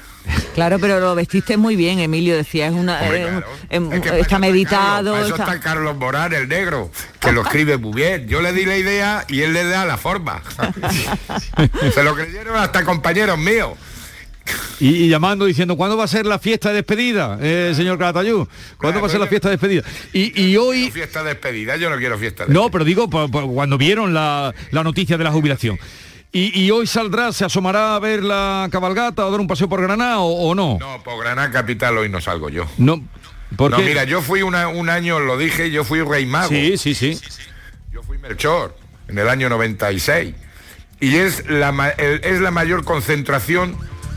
Claro, 0.54 0.80
pero 0.80 1.00
lo 1.00 1.16
vestiste 1.16 1.56
muy 1.58 1.76
bien, 1.76 2.00
Emilio, 2.00 2.36
decía, 2.36 2.68
es 2.68 2.74
una, 2.74 3.02
Hombre, 3.02 3.22
claro. 3.22 3.46
Es 3.70 3.80
que 4.02 4.10
para 4.10 4.18
está 4.20 4.40
meditado. 4.40 5.12
Para 5.14 5.26
eso 5.26 5.36
está- 5.36 5.54
está 5.54 5.60
Carlos 5.62 5.96
Morán, 5.98 6.34
el 6.34 6.48
negro, 6.50 6.92
que 7.20 7.32
lo 7.32 7.42
escribe 7.42 7.78
muy 7.78 7.94
bien. 7.94 8.28
Yo 8.28 8.42
le 8.42 8.52
di 8.54 8.66
la 8.66 8.78
idea 8.78 9.26
y 9.30 9.42
él 9.42 9.54
le 9.54 9.64
da 9.64 9.86
la 9.86 9.98
forma. 9.98 10.42
Se 11.94 12.04
lo 12.04 12.16
creyeron 12.16 12.56
hasta 12.58 12.84
compañeros 12.84 13.38
míos. 13.38 13.72
Y, 14.80 15.04
y 15.06 15.08
llamando 15.10 15.46
diciendo, 15.46 15.78
¿cuándo 15.78 15.96
va 15.96 16.06
a 16.06 16.08
ser 16.08 16.26
la 16.26 16.40
fiesta 16.40 16.70
de 16.70 16.76
despedida, 16.76 17.38
eh, 17.42 17.74
señor 17.76 17.98
Calatayud? 18.00 18.48
¿Cuándo 18.78 19.00
va 19.00 19.08
a 19.08 19.10
ser 19.10 19.20
la 19.20 19.28
fiesta 19.28 19.50
de 19.50 19.54
despedida? 19.56 19.84
Y, 20.14 20.42
y 20.50 20.58
hoy... 20.58 20.90
Fiesta 20.90 21.22
de 21.24 21.30
despedida, 21.30 21.78
yo 21.78 21.90
no 21.92 21.98
quiero 21.98 22.18
fiesta 22.18 22.46
de 22.46 22.54
No, 22.54 22.72
pero 22.72 22.84
digo, 22.84 23.08
por- 23.10 23.30
por- 23.30 23.46
cuando 23.54 23.78
vieron 23.78 24.14
la, 24.14 24.54
la 24.72 24.84
noticia 24.84 25.18
de 25.18 25.24
la 25.24 25.32
jubilación. 25.32 25.78
Y, 26.34 26.62
y 26.62 26.72
hoy 26.72 26.88
saldrá, 26.88 27.34
se 27.34 27.44
asomará 27.44 27.96
a 27.96 28.00
ver 28.00 28.24
la 28.24 28.70
cabalgata 28.72 29.26
o 29.26 29.32
dar 29.32 29.40
un 29.42 29.48
paseo 29.48 29.68
por 29.68 29.82
Granada 29.82 30.20
o, 30.20 30.50
o 30.50 30.56
no. 30.56 30.78
No, 30.80 31.04
por 31.04 31.20
Granada 31.22 31.52
Capital 31.52 31.98
hoy 31.98 32.08
no 32.10 32.22
salgo 32.22 32.50
yo. 32.50 32.66
No, 32.78 33.04
porque... 33.58 33.78
No, 33.78 33.84
mira, 33.84 34.06
yo 34.06 34.22
fui 34.22 34.42
una- 34.42 34.70
un 34.70 34.90
año, 34.90 35.20
lo 35.20 35.38
dije, 35.38 35.72
yo 35.72 35.84
fui 35.84 36.02
rey 36.02 36.26
mago. 36.26 36.48
Sí, 36.50 36.78
sí, 36.78 36.96
sí. 36.96 37.20
Yo 37.92 38.02
fui 38.04 38.18
Melchor 38.18 38.78
en 39.10 39.18
el 39.20 39.28
año 39.28 39.50
96. 39.50 40.34
Y 41.02 41.16
es 41.18 41.50
la, 41.50 41.90
es 41.98 42.40
la 42.40 42.52
mayor 42.52 42.86
concentración 42.86 43.76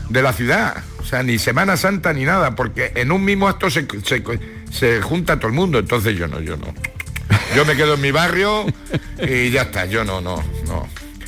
de 0.09 0.21
la 0.21 0.31
ciudad. 0.31 0.83
O 0.99 1.03
sea, 1.03 1.21
ni 1.21 1.37
Semana 1.37 1.75
Santa 1.75 2.13
ni 2.13 2.23
nada, 2.23 2.55
porque 2.55 2.93
en 2.95 3.11
un 3.11 3.25
mismo 3.25 3.47
acto 3.49 3.69
se, 3.69 3.85
se- 4.03 4.23
se 4.71 5.01
junta 5.01 5.35
todo 5.37 5.47
el 5.47 5.53
mundo. 5.53 5.79
Entonces 5.79 6.17
yo 6.17 6.27
no, 6.29 6.39
yo 6.39 6.55
no. 6.55 6.67
Yo 7.55 7.65
me 7.65 7.75
quedo 7.75 7.95
en 7.95 8.01
mi 8.01 8.11
barrio 8.11 8.65
y 9.21 9.49
ya 9.51 9.63
está. 9.63 9.85
Yo 9.85 10.05
no, 10.05 10.21
no, 10.21 10.41
no. 10.67 10.87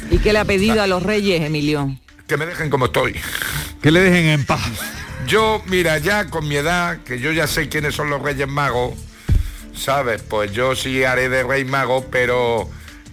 ¿Y 0.10 0.20
qué 0.20 0.34
le 0.34 0.40
ha 0.40 0.46
pedido 0.46 0.82
a 0.82 0.88
los 0.88 1.04
reyes, 1.04 1.42
Emilio? 1.42 1.96
Que 2.28 2.38
me 2.38 2.46
dejen 2.46 2.70
como 2.70 2.86
estoy. 2.86 3.16
Que 3.82 3.92
le 3.92 4.00
dejen 4.02 4.26
en 4.28 4.46
paz. 4.46 4.62
Yo, 5.28 5.62
mira, 5.68 5.98
ya 5.98 6.30
con 6.30 6.48
mi 6.48 6.56
edad, 6.56 7.00
que 7.04 7.20
yo 7.20 7.32
ya 7.32 7.48
sé 7.48 7.68
quiénes 7.70 7.96
son 7.96 8.10
los 8.10 8.22
Reyes 8.22 8.48
Magos, 8.48 8.94
¿sabes? 9.76 10.22
Pues 10.22 10.52
yo 10.54 10.76
sí 10.76 11.04
haré 11.04 11.28
de 11.30 11.44
Rey 11.44 11.66
Mago, 11.66 12.06
pero 12.12 12.70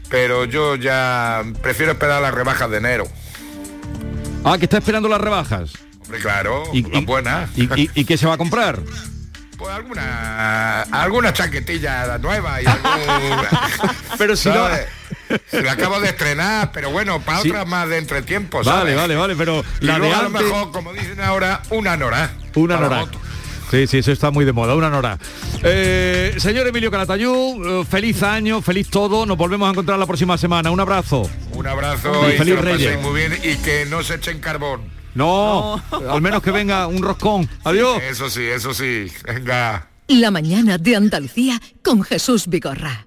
pero 0.08 0.44
yo 0.44 0.76
ya 0.76 1.42
prefiero 1.62 1.92
esperar 1.92 2.22
las 2.22 2.32
rebajas 2.34 2.70
de 2.70 2.76
enero. 2.76 3.08
Ah, 4.44 4.56
que 4.58 4.66
está 4.66 4.78
esperando 4.78 5.08
las 5.08 5.20
rebajas. 5.20 5.70
Hombre, 6.04 6.20
claro, 6.20 6.62
Y- 6.72 6.82
las 6.82 7.02
y- 7.02 7.04
buenas. 7.04 7.50
¿Y, 7.56 7.62
y, 7.80 7.90
y 7.94 8.04
qué 8.04 8.16
se 8.16 8.26
va 8.26 8.34
a 8.34 8.38
comprar? 8.38 8.78
Pues 9.58 9.70
alguna 9.74 10.82
alguna 10.82 11.32
chaquetilla 11.32 12.18
nueva 12.18 12.60
y 12.62 12.66
algún... 12.68 13.46
Pero 14.18 14.36
si 14.36 14.48
no- 14.50 14.54
¿sabes? 14.68 14.86
Se 15.48 15.62
la 15.62 15.72
acabo 15.72 16.00
de 16.00 16.08
estrenar, 16.08 16.70
pero 16.72 16.90
bueno, 16.90 17.20
para 17.20 17.40
Sí. 17.40 17.50
otras 17.50 17.66
más 17.66 17.88
de 17.88 17.98
entretiempo, 17.98 18.58
Vale, 18.58 18.70
¿sabes? 18.70 18.96
vale, 18.96 19.16
vale, 19.16 19.36
pero 19.36 19.64
Y 19.80 19.84
la 19.86 19.98
de 19.98 20.12
a 20.12 20.22
lo 20.22 20.30
mejor, 20.30 20.70
como 20.72 20.92
dicen 20.92 21.20
ahora, 21.20 21.62
una 21.70 21.96
Nora. 21.96 22.32
Una 22.54 22.76
Nora. 22.78 23.06
Sí, 23.70 23.86
sí, 23.86 23.98
eso 23.98 24.12
está 24.12 24.30
muy 24.30 24.44
de 24.44 24.52
moda, 24.52 24.74
una 24.76 24.90
Nora. 24.90 25.18
Eh, 25.62 26.34
señor 26.38 26.66
Emilio 26.66 26.90
Calatayú, 26.90 27.80
eh, 27.82 27.84
feliz 27.88 28.22
año, 28.22 28.60
feliz 28.62 28.88
todo. 28.90 29.26
Nos 29.26 29.36
volvemos 29.36 29.66
a 29.66 29.70
encontrar 29.70 29.98
la 29.98 30.06
próxima 30.06 30.36
semana. 30.38 30.70
Un 30.70 30.78
abrazo. 30.80 31.28
Un 31.52 31.66
abrazo 31.66 32.28
Y 32.30 32.34
y, 32.34 32.38
feliz 32.38 32.60
Reyes. 32.60 33.00
muy 33.00 33.14
bien 33.18 33.32
y 33.42 33.56
que 33.56 33.86
no 33.86 34.02
se 34.02 34.14
echen 34.16 34.38
carbón. 34.40 34.82
No, 35.14 35.82
al 36.10 36.20
menos 36.20 36.42
que 36.42 36.50
venga 36.50 36.86
un 36.86 37.02
roscón. 37.02 37.48
Adiós. 37.64 38.02
Eso 38.02 38.28
sí, 38.28 38.42
eso 38.42 38.74
sí. 38.74 39.06
Venga. 39.24 39.88
La 40.08 40.30
mañana 40.30 40.76
de 40.76 40.96
Andalucía 40.96 41.60
con 41.82 42.02
Jesús 42.02 42.46
Vigorra. 42.48 43.06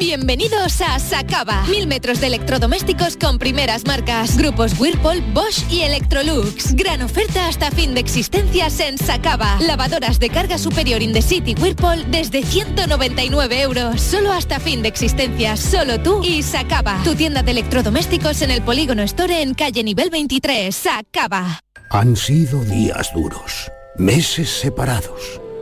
Bienvenidos 0.00 0.80
a 0.80 0.98
Sacaba. 0.98 1.64
Mil 1.68 1.86
metros 1.86 2.18
de 2.18 2.28
electrodomésticos 2.28 3.16
con 3.16 3.38
primeras 3.38 3.86
marcas. 3.86 4.38
Grupos 4.38 4.72
Whirlpool, 4.80 5.20
Bosch 5.34 5.70
y 5.70 5.82
Electrolux. 5.82 6.74
Gran 6.74 7.02
oferta 7.02 7.46
hasta 7.46 7.70
fin 7.70 7.92
de 7.92 8.00
existencias 8.00 8.80
en 8.80 8.96
Sacaba. 8.96 9.58
Lavadoras 9.60 10.18
de 10.18 10.30
carga 10.30 10.56
superior 10.56 11.02
in 11.02 11.12
the 11.12 11.20
city 11.20 11.54
Whirlpool 11.54 12.10
desde 12.10 12.42
199 12.42 13.60
euros. 13.60 14.00
Solo 14.00 14.32
hasta 14.32 14.58
fin 14.58 14.80
de 14.80 14.88
existencias. 14.88 15.60
Solo 15.60 16.02
tú 16.02 16.22
y 16.24 16.42
Sacaba. 16.42 17.00
Tu 17.04 17.14
tienda 17.14 17.42
de 17.42 17.50
electrodomésticos 17.50 18.40
en 18.42 18.50
el 18.50 18.62
Polígono 18.62 19.02
Store 19.02 19.42
en 19.42 19.52
calle 19.52 19.84
nivel 19.84 20.08
23. 20.08 20.74
Sacaba. 20.74 21.60
Han 21.90 22.16
sido 22.16 22.64
días 22.64 23.12
duros, 23.12 23.70
meses 23.98 24.48
separados, 24.48 25.41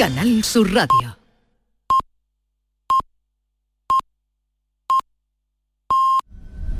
Canal 0.00 0.42
Sur 0.42 0.64
Radio. 0.72 1.19